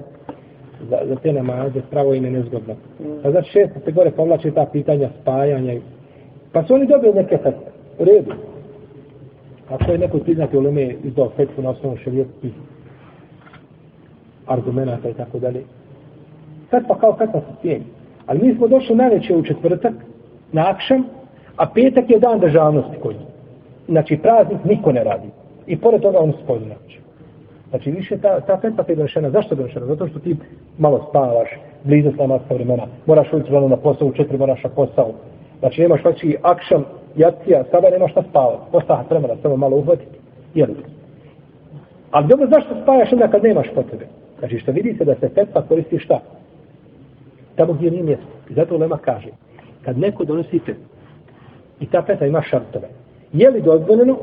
za, 0.91 0.99
za 1.05 1.17
te 1.17 1.33
namaze, 1.33 1.81
pravo 1.91 2.15
im 2.15 2.25
je 2.25 2.31
nezgodno. 2.31 2.75
A 3.25 3.31
znači, 3.31 3.51
često 3.53 3.81
se 3.85 3.93
gore 3.93 4.11
povlače 4.11 4.51
ta 4.51 4.67
pitanja 4.73 5.09
spajanja. 5.23 5.73
i- 5.73 5.81
Pa 6.53 6.63
su 6.65 6.75
oni 6.75 6.87
dobili 6.87 7.15
neke 7.15 7.37
fetve. 7.37 7.71
U 7.99 8.05
redu. 8.05 8.33
Ako 9.71 9.93
je 9.93 9.99
neko 9.99 10.19
priznati 10.19 10.57
uleme 10.57 10.95
izdao 11.05 11.31
fetvu 11.37 11.63
na 11.63 11.71
osnovu 11.71 11.97
šarijetskih 11.97 12.53
argumenta 14.47 15.09
i 15.09 15.15
tako 15.15 15.39
dalje. 15.39 15.65
Sad 16.71 16.83
pa 16.89 16.99
kao 16.99 17.17
fetva 17.19 17.41
se 17.41 17.61
cijeni. 17.63 17.85
Ali 18.27 18.47
mi 18.47 18.55
smo 18.55 18.69
došli 18.69 18.97
najveće 18.97 19.37
u 19.37 19.43
četvrtak, 19.43 19.93
na 20.53 20.71
akšam, 20.71 21.05
a 21.57 21.67
petak 21.75 22.11
je 22.11 22.19
dan 22.19 22.41
državnosti 22.41 22.97
kod 23.03 23.15
njih. 23.15 23.29
Znači 23.89 24.17
praznik 24.17 24.65
niko 24.65 24.93
ne 24.93 25.05
radi. 25.05 25.29
I 25.67 25.77
pored 25.77 26.03
toga 26.03 26.19
on 26.19 26.33
spolju 26.45 26.67
noć. 26.67 26.99
Znači 27.71 27.91
više 27.91 28.19
ta, 28.19 28.41
ta 28.41 28.59
fetva 28.61 28.85
je 28.89 28.97
donešena. 28.97 29.31
Zašto 29.31 29.55
je 29.55 29.57
donešena? 29.57 29.87
Zato 29.87 30.09
što 30.09 30.19
ti 30.19 30.37
malo 30.79 31.07
spavaš, 31.11 31.49
blizu 31.85 32.13
slamatska 32.17 32.55
vremena, 32.55 32.87
moraš 33.07 33.33
ući 33.33 33.53
rano 33.53 33.69
na 33.69 33.77
posao, 33.77 34.09
u 34.09 34.13
četiri 34.13 34.39
moraš 34.39 34.65
na 34.65 34.71
posao. 34.71 35.13
Znači 35.61 35.81
nemaš 35.81 36.03
znači 36.03 36.37
akšam, 36.43 36.85
jacija, 37.17 37.65
sada 37.71 37.91
nemaš 37.91 38.11
šta 38.11 38.23
spavati. 38.31 38.63
Ostaha 38.73 39.05
vremena, 39.11 39.35
samo 39.43 39.57
malo 39.57 39.77
uhvatiti. 39.77 40.19
Jel? 40.55 40.69
Ali 42.11 42.27
dobro, 42.29 42.47
zašto 42.47 42.83
spajaš 42.83 43.13
onda 43.13 43.29
kad 43.29 43.43
nemaš 43.43 43.67
potrebe? 43.75 44.07
Znači 44.39 44.59
što 44.59 44.73
vidite 44.73 45.05
da 45.05 45.15
se 45.15 45.29
fetva 45.29 45.63
koristi 45.63 45.99
šta? 45.99 46.21
Tamo 47.57 47.73
gdje 47.73 47.91
nije 47.91 48.03
mjesto. 48.03 48.27
I 48.51 48.55
zato 48.55 48.77
Lema 48.77 48.99
kaže, 48.99 49.29
kad 49.83 49.99
neko 49.99 50.25
donosi 50.25 50.59
fetvu, 50.59 50.85
i 51.81 51.87
ta 51.87 52.03
fetva 52.03 52.27
ima 52.27 52.43
šartove, 52.43 52.89
je 53.33 53.51
li 53.51 53.63
dozvoljeno? 53.63 54.19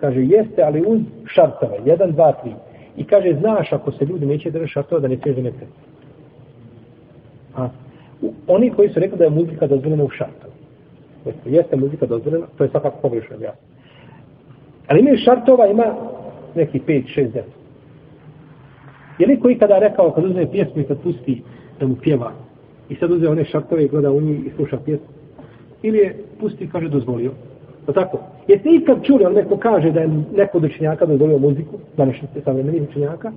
Kaže, 0.00 0.20
jeste, 0.20 0.62
ali 0.62 0.84
uz 0.86 1.00
šartove. 1.26 1.78
Jedan, 1.84 2.12
dva, 2.12 2.32
tri. 2.32 2.52
I 2.96 3.04
kaže, 3.04 3.36
znaš, 3.40 3.72
ako 3.72 3.92
se 3.92 4.04
ljudi 4.04 4.26
neće 4.26 4.50
držati 4.50 4.72
šartova, 4.72 5.00
da 5.00 5.08
ne 5.08 5.16
smije 5.16 5.34
zemeti. 5.34 5.64
A, 7.56 7.68
oni 8.46 8.70
koji 8.70 8.88
su 8.88 9.00
rekli 9.00 9.18
da 9.18 9.24
je 9.24 9.30
muzika 9.30 9.66
dozvoljena 9.66 10.04
u 10.04 10.08
šartove. 10.08 10.52
Dakle, 11.26 11.52
jeste 11.52 11.76
muzika 11.76 12.06
dozvoljena, 12.06 12.46
to 12.58 12.64
je 12.64 12.70
svakako 12.70 12.98
pogrešno, 13.02 13.36
ja. 13.40 13.54
Ali 14.86 15.00
imaju 15.00 15.16
šartova, 15.24 15.66
ima 15.66 15.94
neki 16.54 16.80
5, 16.86 17.02
6, 17.16 17.28
10. 17.32 17.40
Je 19.18 19.26
li 19.26 19.40
koji 19.40 19.58
kada 19.58 19.78
rekao, 19.78 20.10
kad 20.10 20.24
uzme 20.24 20.50
pjesmu 20.50 20.82
i 20.82 20.84
kad 20.84 20.98
pusti 21.02 21.42
da 21.80 21.86
mu 21.86 21.96
pjeva, 21.96 22.32
i 22.88 22.94
sad 22.94 23.10
uzme 23.10 23.28
one 23.28 23.44
šartove 23.44 23.84
i 23.84 23.88
gleda 23.88 24.10
u 24.10 24.20
njih 24.20 24.46
i 24.46 24.50
sluša 24.56 24.78
pjesmu, 24.84 25.06
ili 25.82 25.98
je 25.98 26.16
pusti 26.40 26.64
i 26.64 26.68
kaže 26.68 26.88
dozvolio. 26.88 27.30
To 27.86 27.92
tako? 27.92 28.18
Jeste 28.48 28.68
ikad 28.70 29.04
čuli, 29.04 29.24
on 29.24 29.32
neko 29.32 29.56
kaže 29.56 29.92
da 29.92 30.00
je 30.00 30.08
neko 30.36 30.58
od 30.58 30.64
učenjaka 30.64 31.06
dozvolio 31.06 31.38
muziku, 31.38 31.76
današnji 31.96 32.28
se 32.34 32.40
savremenih 32.40 32.82
učenjaka, 32.90 33.32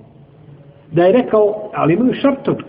da 0.92 1.04
je 1.04 1.12
rekao, 1.12 1.70
ali 1.74 1.94
imaju 1.94 2.14
šartovi. 2.14 2.64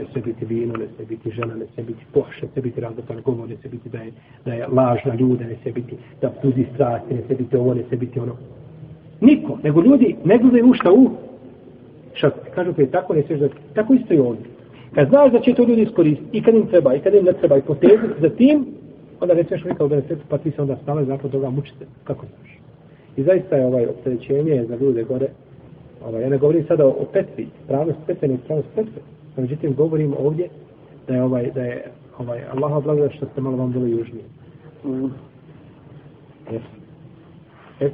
Ne 0.00 0.06
se 0.14 0.20
biti 0.20 0.44
vino, 0.44 0.74
ne 0.76 0.86
se 0.96 1.04
biti 1.04 1.30
žena, 1.30 1.54
ne 1.54 1.66
se 1.74 1.82
biti 1.82 2.04
pohš, 2.12 2.42
ne 2.42 2.48
se 2.54 2.60
biti 2.60 2.80
razlopan 2.80 3.22
govor, 3.24 3.48
ne 3.48 3.56
se 3.62 3.68
biti 3.68 3.88
da 3.88 3.98
je, 3.98 4.12
da 4.44 4.54
je 4.54 4.66
lažna 4.66 5.14
ljuda, 5.14 5.44
ne 5.44 5.56
se 5.64 5.72
biti 5.72 5.96
da 6.20 6.30
puzi 6.30 6.66
strasti, 6.74 7.14
ne 7.14 7.22
se 7.28 7.34
biti 7.34 7.56
ovo, 7.56 7.74
ne 7.74 7.82
se 7.90 7.96
biti 7.96 8.20
ono. 8.20 8.36
Niko, 9.20 9.58
nego 9.62 9.82
ljudi 9.82 10.16
ne 10.24 10.38
gledaju 10.38 10.70
ušta 10.70 10.92
u 10.92 11.10
šartovi. 12.14 12.50
Kažu 12.54 12.72
prije 12.72 12.86
je 12.86 12.90
tako, 12.90 13.14
ne 13.14 13.22
sveš 13.22 13.40
da, 13.40 13.48
tako 13.74 13.94
isto 13.94 14.14
i 14.14 14.18
ovdje. 14.18 14.44
Kad 14.94 15.08
znaš 15.08 15.32
da 15.32 15.40
će 15.40 15.54
to 15.54 15.64
ljudi 15.64 15.82
iskoristiti, 15.82 16.38
i 16.38 16.42
kad 16.42 16.54
im 16.54 16.66
treba, 16.66 16.94
i 16.94 17.00
kad 17.00 17.14
im 17.14 17.24
ne 17.24 17.32
treba, 17.32 17.56
i 17.56 17.62
potezati 17.62 18.20
za 18.20 18.28
tim, 18.28 18.66
onda 19.20 19.34
ne 19.34 19.44
smiješ 19.44 19.64
nikad 19.64 19.86
u 19.86 19.88
benefitu, 19.88 20.22
pa 20.28 20.38
ti 20.38 20.50
se 20.50 20.62
onda 20.62 20.76
stale 20.82 21.04
zakon 21.04 21.30
toga 21.30 21.50
mučite. 21.50 21.86
Kako 22.04 22.26
znaš? 22.26 22.58
I 23.16 23.22
zaista 23.22 23.56
je 23.56 23.66
ovaj 23.66 23.86
opterećenje 23.86 24.64
za 24.68 24.76
ljude 24.76 25.04
gore. 25.04 25.28
Ovaj, 26.04 26.22
ja 26.22 26.28
ne 26.28 26.38
govorim 26.38 26.64
sada 26.68 26.86
o, 26.86 26.90
o 26.90 27.04
petvi, 27.12 27.48
pravnost 27.66 27.98
petve, 28.06 28.28
ne 28.28 28.38
pravnost 28.46 28.68
petve. 28.74 29.02
Međutim, 29.36 29.74
govorim 29.74 30.14
ovdje 30.18 30.48
da 31.06 31.14
je 31.14 31.22
ovaj, 31.22 31.50
da 31.54 31.62
je 31.62 31.90
ovaj, 32.18 32.44
Allah 32.50 32.72
oblagoda 32.72 33.10
što 33.10 33.26
ste 33.26 33.40
malo 33.40 33.56
vam 33.56 33.72
bilo 33.72 33.86
južnije. 33.86 34.24
Mm. 34.84 35.10
Yes. 36.50 36.60
Yes. 37.80 37.92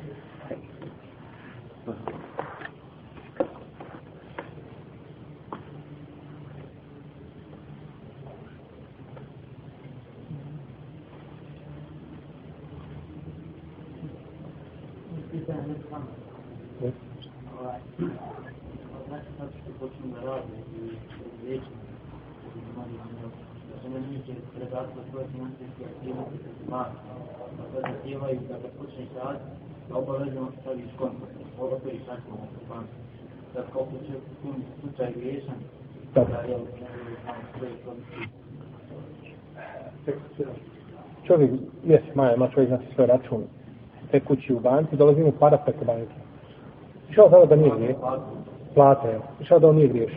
Zahtijevaju 27.80 28.40
da 28.48 28.54
ga 28.54 28.68
počneš 28.78 29.08
rad, 29.24 29.38
da 29.88 29.96
obavezno 29.96 30.48
staviš 30.60 30.90
kontakt, 30.98 31.32
otvoriš 31.60 32.02
račun 32.08 32.32
u 32.32 32.68
banku. 32.68 32.96
Da 33.54 33.62
kao 33.72 33.86
će 34.06 34.14
u 34.48 34.52
slučaju 34.80 35.12
griješan, 35.16 35.58
da 36.14 36.20
je 36.20 36.58
Čovjek, 41.26 41.50
jes, 41.84 42.02
Maja, 42.14 42.34
ima 42.34 42.48
čovjek 42.48 42.68
znači 42.68 42.86
svoj 42.94 43.06
račun 43.06 43.42
tekući 44.10 44.54
u 44.54 44.60
banci, 44.60 44.96
dolazi 44.96 45.20
mu 45.20 45.32
para 45.32 45.58
preko 45.58 45.84
banke. 45.84 46.14
Išao 47.10 47.30
sada 47.30 47.44
da 47.44 47.56
nije 47.56 47.72
grije. 47.76 47.96
Plata 48.74 49.08
je. 49.08 49.20
Išao 49.40 49.58
da 49.58 49.68
on 49.68 49.76
nije 49.76 49.88
griješ. 49.88 50.12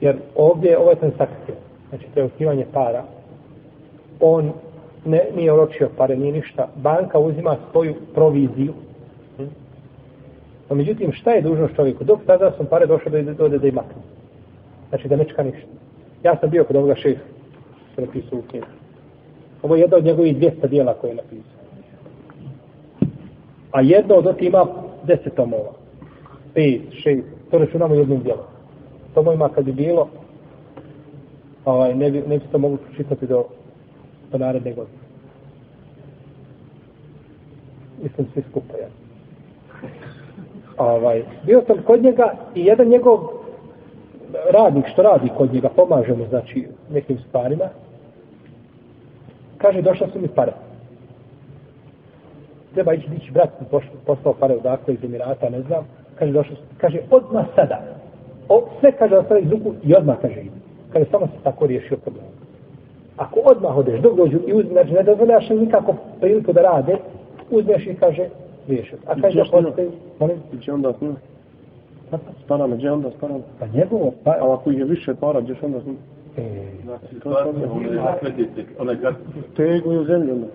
Jer 0.00 0.16
ovdje, 0.36 0.78
ovo 0.78 0.90
je 0.90 0.96
transakcija. 0.96 1.56
Znači, 1.92 2.06
preotkivanje 2.14 2.66
para. 2.72 3.04
On 4.20 4.52
ne, 5.04 5.24
nije 5.36 5.52
oročio 5.52 5.88
pare, 5.96 6.16
nije 6.16 6.32
ništa. 6.32 6.68
Banka 6.76 7.18
uzima 7.18 7.56
svoju 7.70 7.94
proviziju. 8.14 8.72
Hm? 9.36 9.44
No, 10.70 10.76
međutim, 10.76 11.12
šta 11.12 11.30
je 11.30 11.42
dužnost 11.42 11.74
čovjeku? 11.76 12.04
Dok 12.04 12.20
tada 12.26 12.52
sam 12.56 12.66
pare 12.66 12.86
došao 12.86 13.12
da 13.12 13.34
dođe 13.34 13.58
da 13.58 13.66
ima. 13.66 13.82
Znači, 14.88 15.08
da 15.08 15.16
ne 15.16 15.24
čeka 15.24 15.42
ništa. 15.42 15.68
Ja 16.22 16.36
sam 16.36 16.50
bio 16.50 16.64
kod 16.64 16.76
ovoga 16.76 16.94
šeha, 16.94 17.22
što 17.92 18.00
je 18.00 18.06
napisao 18.06 18.38
u 18.38 18.42
knjigu. 18.50 18.66
Ovo 19.62 19.74
je 19.74 19.80
jedno 19.80 19.96
od 19.96 20.04
njegovih 20.04 20.36
200 20.36 20.68
dijela 20.68 20.94
koje 20.94 21.10
je 21.10 21.14
napisao. 21.14 21.62
A 23.72 23.80
jedno 23.80 24.14
od 24.14 24.26
oti 24.26 24.46
ima 24.46 24.66
10 25.06 25.30
tomova. 25.36 25.72
5, 26.54 26.80
6, 27.04 27.22
to 27.50 27.58
računamo 27.58 27.94
jednim 27.94 28.22
dijelom. 28.22 28.44
Tomovima 29.14 29.48
kad 29.48 29.64
bi 29.64 29.72
bilo, 29.72 30.08
ovaj, 31.64 31.94
ne, 31.94 32.10
bi, 32.10 32.22
ne 32.26 32.38
bi 32.38 32.44
se 32.44 32.52
to 32.52 32.58
mogli 32.58 32.78
čitati 32.96 33.26
do 33.26 33.44
do 34.32 34.38
naredne 34.38 34.72
godine. 34.72 34.98
Mislim, 38.02 38.26
svi 38.34 38.42
skupa, 38.50 38.76
ja. 38.76 38.88
Ovaj, 40.78 41.24
bio 41.46 41.62
sam 41.66 41.76
kod 41.86 42.02
njega 42.02 42.34
i 42.54 42.64
jedan 42.64 42.88
njegov 42.88 43.18
radnik 44.50 44.86
što 44.92 45.02
radi 45.02 45.30
kod 45.36 45.54
njega, 45.54 45.68
pomaže 45.68 46.14
mu, 46.14 46.26
znači, 46.28 46.68
nekim 46.90 47.18
stvarima, 47.28 47.64
kaže, 49.58 49.82
došla 49.82 50.08
su 50.12 50.20
mi 50.20 50.28
pare. 50.28 50.52
Treba 52.74 52.94
ići 52.94 53.10
dići 53.10 53.30
brat, 53.32 53.50
poslao 54.06 54.34
pare 54.34 54.54
odakle 54.54 54.94
iz 54.94 55.04
Emirata, 55.04 55.50
ne 55.50 55.60
znam. 55.62 55.84
Kaže, 56.18 56.32
došla 56.32 56.56
su, 56.56 56.62
kaže, 56.78 56.98
odmah 57.10 57.46
sada. 57.54 57.80
O, 58.48 58.68
sve 58.80 58.92
kaže, 58.92 59.16
ostavi 59.16 59.42
iz 59.42 59.50
ruku 59.50 59.74
i 59.84 59.94
odmah 59.94 60.16
kaže, 60.22 60.42
kaže, 60.92 61.04
samo 61.10 61.26
se 61.26 61.32
tako 61.44 61.66
riješio 61.66 61.96
problem. 61.96 62.24
Ako 63.16 63.40
odmah 63.44 63.76
odeš, 63.76 64.00
dok 64.00 64.16
dođu 64.16 64.38
i 64.46 64.54
uzmi, 64.54 64.72
znači 64.72 64.92
ne 64.92 65.02
dozvoljaš 65.02 65.50
im 65.50 65.58
nikako 65.58 65.94
priliku 66.20 66.52
da 66.52 66.62
rade, 66.62 66.96
uzmeš 67.50 67.86
i 67.86 67.94
kaže, 67.94 68.28
riješio. 68.68 68.98
A 69.06 69.20
kaže 69.20 69.38
da 69.38 69.44
postoji, 69.50 69.90
molim? 70.20 70.36
I 70.52 70.62
će 70.62 70.72
onda 70.72 70.92
s 70.92 71.00
njim? 71.00 71.16
Sparame, 72.44 72.76
gdje 72.76 72.92
onda 72.92 73.10
sparame? 73.10 73.40
Pa 73.58 73.66
njegovo, 73.66 74.12
pa... 74.24 74.30
A 74.30 74.54
ako 74.54 74.70
ih 74.70 74.78
je 74.78 74.84
više 74.84 75.14
para, 75.14 75.40
gdje 75.40 75.54
onda 75.62 75.80
s? 75.80 75.82
E, 76.38 76.72
Znači, 76.84 77.20
to 77.22 77.38
je 77.38 77.44
onaj 77.44 78.18
kredite, 78.20 78.64
onaj 78.78 78.96
kad... 78.96 79.14
Tego 79.56 79.92
je 79.92 80.00
u 80.00 80.04
zemlji 80.04 80.32
onda. 80.32 80.46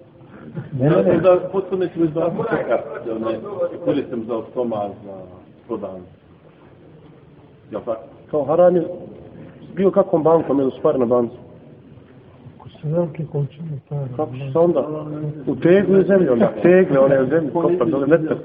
ne, 0.79 0.89
ne, 0.89 1.03
ne. 1.03 1.19
Da, 1.19 1.39
potpuno 1.51 1.87
ćemo 1.87 2.05
izbaviti 2.05 2.43
kartice, 2.67 3.11
one, 3.11 3.39
koristim 3.85 4.23
za 4.27 4.33
automa, 4.33 4.89
za 5.05 5.13
prodan. 5.67 6.01
Jel 7.71 7.81
tako? 7.85 8.01
Kao 8.31 8.43
haram 8.43 8.75
je 8.75 8.83
bio 9.76 9.90
kakvom 9.90 10.22
bankom, 10.22 10.60
ili 10.60 10.70
spar 10.78 10.98
na 10.98 11.06
banci. 11.06 11.36
su 12.82 12.88
velike 12.88 13.24
količine 13.32 13.78
para. 13.88 14.08
Kako 14.16 14.32
će 14.32 14.52
se 14.52 14.58
onda? 14.58 14.88
U 15.46 15.56
teglu 15.56 15.96
je 15.96 16.04
zemlji, 16.04 16.28
onda 16.28 16.52
tegle, 16.62 16.98
one 16.98 17.22
u 17.22 17.26
zemlji, 17.26 17.50
kopa, 17.52 17.84
dole 17.84 18.06
metar. 18.06 18.36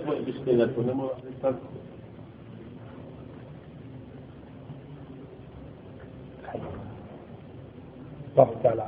الله 8.39 8.53
تعالى 8.63 8.85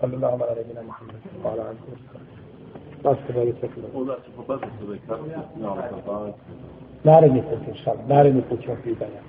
صلى 0.00 0.14
الله 0.16 0.28
على 0.28 0.52
نبينا 0.60 0.82
محمد 0.82 1.14
وعلى 1.44 1.62
اله 1.62 1.80
وصحبه 3.04 3.40
Onda 3.94 4.14
će 4.24 4.30
popasti 4.36 4.66
svoje 4.84 4.98
kartice, 5.06 5.30
ja, 5.62 6.32
Naredni 7.04 7.42
put, 7.42 7.68
inša 7.68 7.90
Allah, 7.90 8.08
naredni 8.08 8.42
put 8.42 8.62
ćemo 8.62 8.76
pitanja. 8.84 9.20